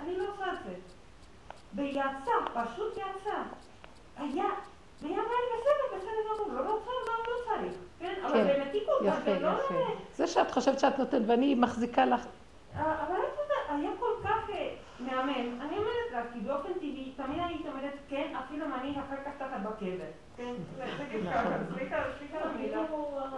[0.00, 0.74] אני לא עושה את זה.
[1.74, 3.42] ויצא, פשוט יצא.
[4.16, 4.44] היה,
[5.02, 7.72] והיא אמרה לי, בסדר, בסדר, גמור, לא רוצה, לא, לא צריך.
[7.98, 9.48] כן, אבל כן, במתיקות, יפה, אבל לא...
[9.48, 9.74] יפה.
[10.14, 12.26] זה שאת חושבת שאת נותנת ואני מחזיקה לך,
[12.76, 14.50] אבל את יודעת, היה כל כך
[15.00, 15.60] מהמם.
[15.60, 19.30] אני אומרת לך, כי באופן טבעי, תמיד הייתי אומרת כן, אפילו אם אני אחר כך
[19.38, 20.04] תחת בקבר.
[20.36, 22.82] כן, זה זה ככה, סליחה, סליחה על המילה.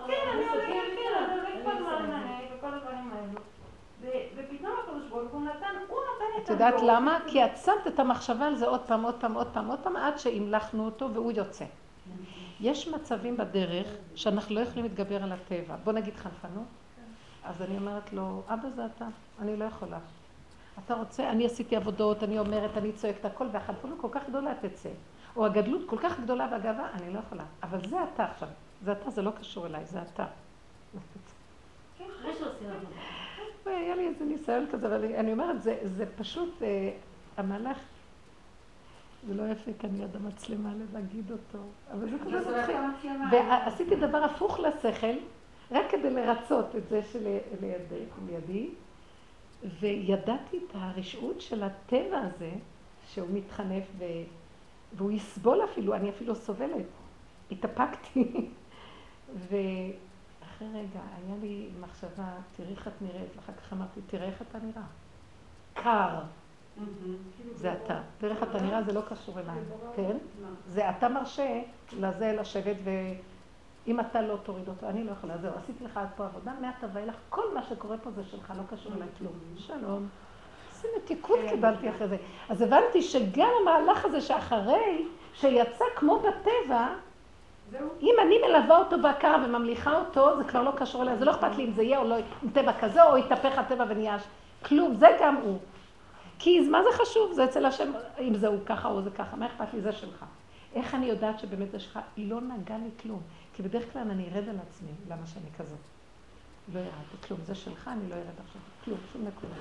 [0.07, 3.41] כן, אני הולכת, כן, אני הולכת כל הזמן למענה וכל הדברים האלו.
[4.37, 6.75] ופתאום הקדוש ברוך הוא נתן, הוא נתן את את יודעת.
[6.87, 7.19] למה?
[7.27, 9.97] כי את שמת את המחשבה על זה עוד פעם, עוד פעם, עוד פעם, עוד פעם,
[9.97, 11.65] עד שהמלכנו אותו והוא יוצא.
[12.61, 15.77] יש מצבים בדרך שאנחנו לא יכולים להתגבר על הטבע.
[15.85, 16.67] בוא נגיד חנפנות.
[17.45, 19.07] אז אני אומרת לו, אבא זה אתה,
[19.41, 19.99] אני לא יכולה.
[20.85, 24.91] אתה רוצה, אני עשיתי עבודות, אני אומרת, אני צועקת הכל, והחנפנות כל כך גדולה תצא.
[25.37, 27.45] או הגדלות כל כך גדולה והגאווה, אני לא יכולה.
[27.63, 28.49] אבל זה אתה עכשיו.
[28.85, 30.25] זה אתה, זה לא קשור אליי, זה אתה.
[32.21, 33.01] אחרי שעושים עבודה.
[33.71, 36.91] היה לי איזה ניסיון כזה, אבל אני אומרת, זה, זה פשוט, אה,
[37.37, 37.79] המהלך,
[39.27, 41.59] זה לא יפה כאן ליד המצלמה להגיד אותו,
[41.93, 42.77] אבל זה כזה מצחיק.
[43.33, 45.17] ועשיתי דבר הפוך לשכל,
[45.71, 48.69] רק כדי לרצות את זה שלידי, לידי,
[49.81, 52.51] וידעתי את הרשעות של הטבע הזה,
[53.09, 54.05] שהוא מתחנף ו...
[54.93, 56.87] והוא יסבול אפילו, אני אפילו סובלת.
[57.51, 58.49] התאפקתי,
[60.55, 64.59] ואחרי רגע היה לי מחשבה, תראי איך את נראית, ואחר כך אמרתי, תראה איך אתה
[64.59, 64.83] נראה.
[65.75, 66.21] קר,
[67.55, 68.01] זה אתה.
[68.19, 69.59] תראה איך אתה נראה, זה לא קשור אליי,
[69.97, 70.17] כן?
[70.67, 71.63] זה אתה מרשה
[71.99, 76.25] לזה לשבת ואם אתה לא תוריד אותו, אני לא יכולה, זהו, עשיתי לך עד פה
[76.25, 79.33] עבודה, מעתה ואילך, כל מה שקורה פה זה שלך, לא קשור אליי כלום.
[79.57, 80.09] שלום.
[80.77, 82.17] איזה מתיקות קיבלתי אחרי זה.
[82.49, 86.95] אז הבנתי שגם המהלך הזה שאחרי, שיצא כמו בטבע.
[88.03, 91.57] אם אני מלווה אותו בהכרה וממליכה אותו, זה כבר לא קשור אליה, זה לא אכפת
[91.57, 94.17] לי אם זה יהיה או לא, אם טבע כזה או יתהפך הטבע ונהיה
[94.65, 95.59] כלום, זה גם הוא.
[96.39, 97.33] כי מה זה חשוב?
[97.33, 99.81] זה אצל השם, אם זה הוא ככה או זה ככה, מה אכפת לי?
[99.81, 100.25] זה שלך.
[100.75, 101.99] איך אני יודעת שבאמת זה שלך?
[102.17, 103.21] לא נגע לי כלום.
[103.55, 105.79] כי בדרך כלל אני ארד על עצמי, למה שאני כזאת.
[106.75, 108.61] לא ירדתי כלום, זה שלך, אני לא ארד עכשיו.
[108.85, 109.55] כלום, שום נקודה.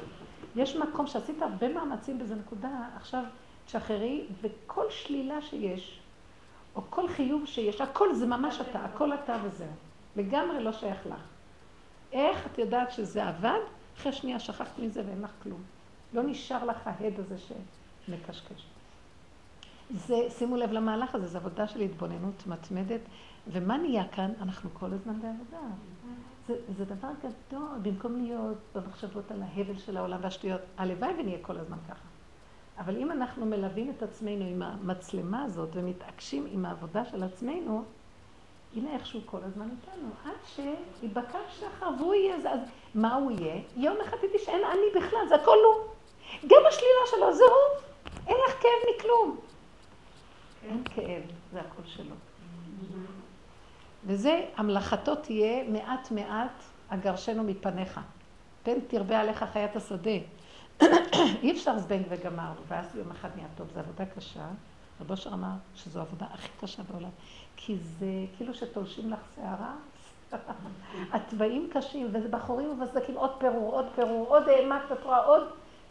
[0.56, 3.24] יש מקום שעשית הרבה מאמצים באיזה נקודה, עכשיו
[3.66, 6.00] תשחררי, וכל שלילה שיש,
[6.76, 9.68] או כל חיוב שיש, הכל זה ממש אתה, הכל אתה וזהו.
[10.16, 11.22] לגמרי לא שייך לך.
[12.12, 13.60] איך את יודעת שזה עבד?
[13.98, 15.62] אחרי שנייה שכחת מזה ואין לך כלום.
[16.14, 18.66] לא נשאר לך ההד הזה שמקשקש.
[19.92, 23.02] זה, שימו לב למהלך הזה, זו עבודה של התבוננות מתמדת.
[23.48, 24.32] ומה נהיה כאן?
[24.42, 25.60] אנחנו כל הזמן בעבודה.
[26.48, 30.62] זה, זה דבר גדול, במקום להיות במחשבות על ההבל של העולם והשטויות.
[30.78, 32.13] הלוואי ונהיה כל הזמן ככה.
[32.78, 37.84] אבל אם אנחנו מלווים את עצמנו עם המצלמה הזאת ומתעקשים עם העבודה של עצמנו,
[38.76, 40.66] הנה איכשהו כל הזמן איתנו, עד
[41.00, 42.60] שיבקע שחר והוא יהיה זה, אז
[42.96, 43.62] מה הוא יהיה?
[43.76, 45.94] יום אחד תדעי שאין אני בכלל, זה הכל הוא.
[46.48, 47.82] גם השלילה שלו זה הוא.
[48.28, 49.38] אין לך כאב מכלום.
[50.64, 51.22] אין כאב,
[51.52, 52.16] זה הכל שלו.
[54.06, 58.00] וזה, המלאכתו תהיה מעט מעט אגרשנו מפניך.
[58.64, 60.18] פן תרבה עליך חיית השדה.
[61.44, 63.68] אי אפשר זבנג וגמרנו, ואז יום אחד נהיה טוב.
[63.74, 64.46] זו עבודה קשה.
[65.02, 67.10] רב אושר אמר שזו העבודה הכי קשה בעולם.
[67.56, 68.06] כי זה
[68.38, 69.74] כאילו שתולשים לך שערה,
[71.14, 75.44] התוואים קשים, וזה בחורים ובסדקים, עוד פירור, עוד פירור, עוד אימת, את רואה עוד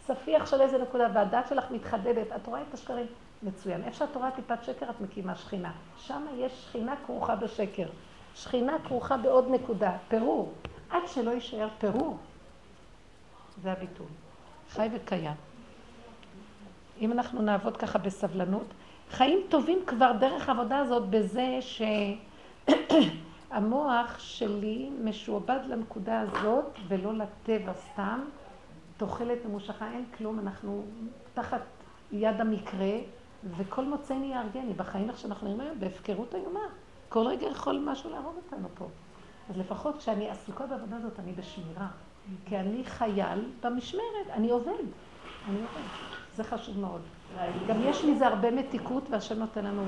[0.06, 2.26] ספיח של איזה נקודה, והדת שלך מתחדדת.
[2.36, 3.06] את רואה את השקרים?
[3.42, 3.84] מצוין.
[3.84, 5.72] איפה שאת רואה טיפת שקר, את מקימה שכינה.
[5.98, 7.88] שם יש שכינה כרוכה בשקר.
[8.34, 10.52] שכינה כרוכה בעוד נקודה, פירור.
[10.90, 12.16] עד שלא יישאר פירור.
[13.62, 14.06] זה הביטוי.
[14.74, 15.34] חי וקיים.
[17.00, 18.66] אם אנחנו נעבוד ככה בסבלנות,
[19.10, 21.58] חיים טובים כבר דרך העבודה הזאת בזה
[23.50, 28.20] שהמוח שלי משועבד לנקודה הזאת ולא לטבע סתם.
[28.96, 30.84] תוחלת ממושכה, אין כלום, אנחנו
[31.34, 31.62] תחת
[32.12, 32.98] יד המקרה,
[33.56, 34.72] וכל מוצא נהיה ארגני.
[34.72, 36.66] בחיים איך שאנחנו נראים היום, בהפקרות איומה.
[37.08, 38.88] כל רגע יכול משהו להרוג אותנו פה.
[39.50, 41.88] אז לפחות כשאני עסוקה בעבודה הזאת, אני בשמירה.
[42.46, 44.84] כי אני חייל במשמרת, אני עובד.
[45.48, 45.88] אני עובד.
[46.34, 47.00] זה חשוב מאוד.
[47.68, 49.82] גם יש מזה הרבה מתיקות, והשם נותן לנו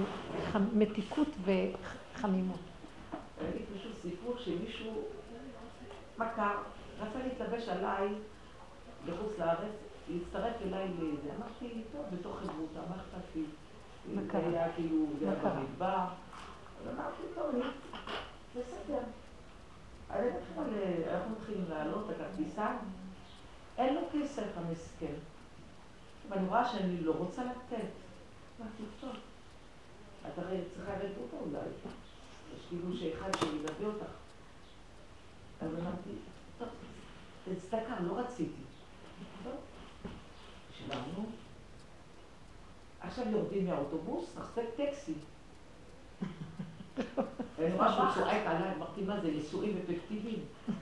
[0.73, 2.59] מתיקות וחמימות.
[3.43, 4.93] ראיתי פשוט סיפור שמישהו
[6.19, 6.57] מכר,
[7.01, 8.09] רצה להתלבש עליי
[9.07, 9.75] בחוץ לארץ,
[10.09, 11.31] להצטרף אליי לזה.
[11.39, 13.43] אמרתי, טוב, בתוך חברותה, מה אכפת לי?
[14.15, 14.39] זה?
[14.39, 15.39] היה כאילו, זה היה?
[15.39, 16.05] במדבר.
[16.95, 17.63] אמרתי, טוב,
[18.57, 18.99] בסדר.
[20.15, 20.63] אז אנחנו
[21.11, 22.77] אנחנו מתחילים לעלות את הכרטיסה,
[23.79, 25.15] אין לו כסף המסכן.
[26.29, 27.89] ואני רואה שאני לא רוצה לתת.
[28.61, 29.11] אמרתי, טוב,
[30.27, 31.69] את הרי צריכה רבותה אולי.
[32.57, 34.13] יש כאילו שאחד שילווה אותך.
[35.61, 36.11] אז אמרתי,
[36.59, 36.69] טוב,
[37.59, 38.63] צדקה, לא רציתי.
[39.45, 39.55] טוב,
[40.77, 41.27] שילמנו.
[43.01, 45.15] עכשיו יורדים מהאוטובוס, נחזק טקסי.
[47.59, 50.39] ואני רואה שהוא צועק עליי, אמרתי, מה זה, נישואים אפקטיביים?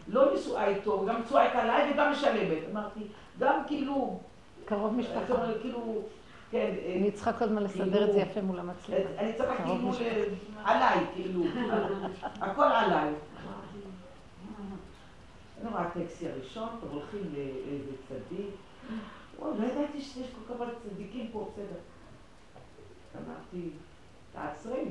[0.09, 2.59] לא נשואה איתו, גם צועק עליי וגם משלמת.
[2.70, 3.01] אמרתי,
[3.39, 4.20] גם כאילו,
[4.65, 5.35] קרוב משפחה.
[5.62, 6.03] כאילו,
[6.51, 8.99] כן, אה, אני צריכה כל הזמן לסדר את זה יפה מול המצלמה.
[9.19, 9.90] אני צריכה כאילו.
[9.93, 10.24] ל-
[10.65, 11.43] עליי, כאילו,
[12.40, 13.09] הכל עליי.
[15.62, 18.47] אני רואה הטקסי הראשון, אתם הולכים לאיזה צדיק.
[19.39, 21.78] וואי, לא ידעתי שיש כל כך הרבה צדיקים פה, בסדר.
[23.16, 23.69] אמרתי,
[24.32, 24.85] תעצרי.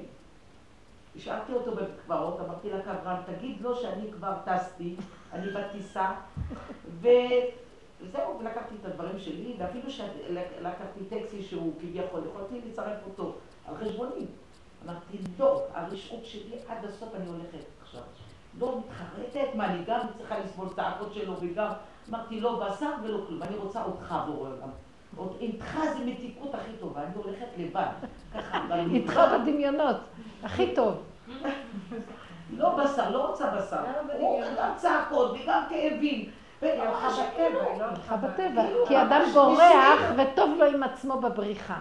[1.15, 4.95] השארתי אותו בקברות, אמרתי לקברן, תגיד לו שאני כבר טסתי,
[5.33, 6.11] אני בטיסה,
[6.99, 13.35] וזהו, ולקחתי את הדברים שלי, ואפילו שלקחתי טקסי שהוא כביכול, יכולתי לצרף אותו
[13.67, 14.25] על חשבוני.
[14.85, 18.01] אמרתי, לא, הרשעות שלי עד הסוף אני הולכת עכשיו.
[18.59, 21.71] לא מתחרטת, מה, אני גם צריכה לסבול צעקות שלו וגם,
[22.09, 24.69] אמרתי, לא בשר ולא כלום, אני רוצה אותך בורא עולם.
[25.39, 27.85] איתך זה מתיקות הכי טובה, אני הולכת לבד.
[28.33, 28.61] ככה,
[28.93, 29.97] איתך בדמיונות,
[30.43, 31.03] הכי טוב.
[32.57, 33.83] לא בשר, לא רוצה בשר.
[34.19, 36.29] הוא גם צעקות וגם כאבים.
[36.61, 38.63] הלכה בטבע.
[38.87, 41.77] כי אדם בורח וטוב לו עם עצמו בבריחה.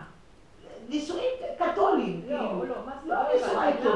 [0.89, 2.39] נישואים קתולים, כאילו.
[2.39, 3.09] לא, לא, מה זה?
[3.09, 3.91] לא נשואה איתו.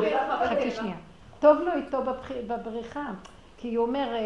[0.45, 0.97] חכי שנייה.
[1.41, 2.03] טוב לו איתו
[2.47, 3.05] בבריחה.
[3.57, 4.21] כי הוא אומר, אה,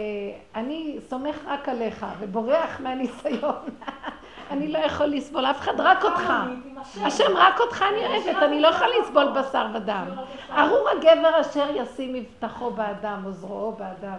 [0.55, 3.55] אני סומך רק עליך ובורח מהניסיון.
[4.51, 6.33] אני לא יכול לסבול אף אחד, רק אותך.
[7.03, 10.05] השם, רק אותך אני אוהבת, אני לא יכולה לסבול בשר ודם.
[10.51, 14.19] ארור הגבר אשר ישים מבטחו באדם, או זרועו באדם.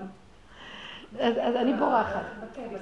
[1.19, 2.21] אז, אז אני בורחת.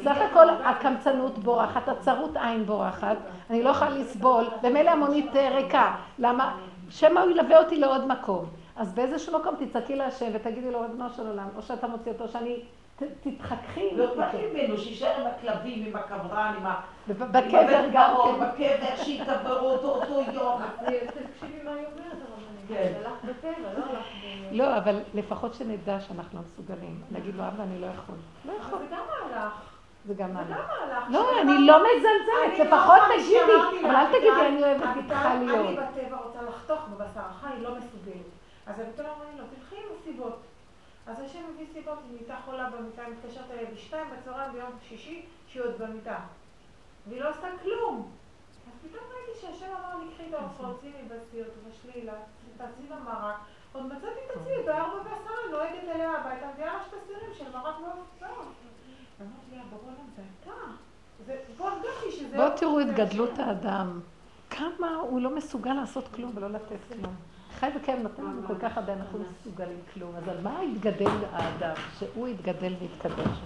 [0.03, 3.17] סך הכל הקמצנות בורחת, הצרות עין בורחת,
[3.49, 5.95] אני לא יכולה לסבול, ומילא המונית אה, ריקה.
[6.19, 6.57] למה?
[6.89, 8.45] שמא הוא ילווה אותי לעוד מקום.
[8.75, 12.59] אז באיזשהו מקום תצעקי להשם ותגידי לו, ריבונו של עולם, או שאתה מוציא אותו, שאני...
[12.97, 13.89] תתחככי.
[13.95, 16.81] לא לי ממנו, שיישאר עם הכלבים, עם הקברן, עם ה...
[17.07, 18.45] בקבר גם כן.
[18.45, 20.61] בקבר, שיקברו אותו אותו יום.
[20.75, 22.67] תקשיבי מה היא אומרת, הרבנית.
[22.67, 22.93] כן.
[22.99, 24.55] הלך בטבע, לא הלך ב...
[24.55, 27.01] לא, אבל לפחות שנדע שאנחנו לא מסוגלים.
[27.11, 28.15] נגיד לו, אבא, אני לא יכול.
[28.45, 28.79] לא יכול.
[28.79, 29.53] זה גם מהלך.
[30.05, 30.71] זה גם מהלך.
[31.09, 35.27] לא, אני לא מזלזלת, אני לפחות לא פעם תגידי, אבל אל תגידי, אני אוהבת איתך
[35.39, 35.67] להיות.
[35.67, 38.27] אני בטבע רוצה לחתוך בבשר החי, היא לא מסוגלת.
[38.67, 40.39] אז אביטל אמרה לי, לא, תלכי עם הסיבות.
[41.07, 45.25] אז השם מביא סיבות, היא נהייתה חולה במיטה, היא מתקשרת אליי בשתיים בצהריים ביום שישי,
[45.47, 46.19] שהיא עוד במיטה.
[47.07, 48.11] והיא לא עשתה כלום.
[48.67, 52.13] אז פתאום ראיתי שהשם אמר לי, קחי את העופות, שימי בסיר, תבשלי לה,
[52.57, 53.35] תעשי לה מרק.
[53.73, 57.75] עוד מצאתי את עצמי בארבע בעשרה, נוהגת אליה הביתה, מביאה לה שתי סירים של מרק
[57.79, 58.47] ועופות.
[59.21, 59.63] אמרתי לה,
[60.15, 60.51] זה אתה.
[61.25, 61.41] זה-
[62.11, 62.37] שזה...
[62.37, 63.39] בואו תראו את גדלות.
[63.39, 63.99] האדם.
[64.49, 67.15] כמה הוא לא מסוגל לעשות כלום ולא לתת כלום.
[67.59, 70.15] חי וקיים נותן לנו כל כך הרבה, אנחנו לא מסוגלים כלום.
[70.15, 71.75] אז על מה יתגדל האדם?
[71.99, 73.37] שהוא יתגדל ויתקדש.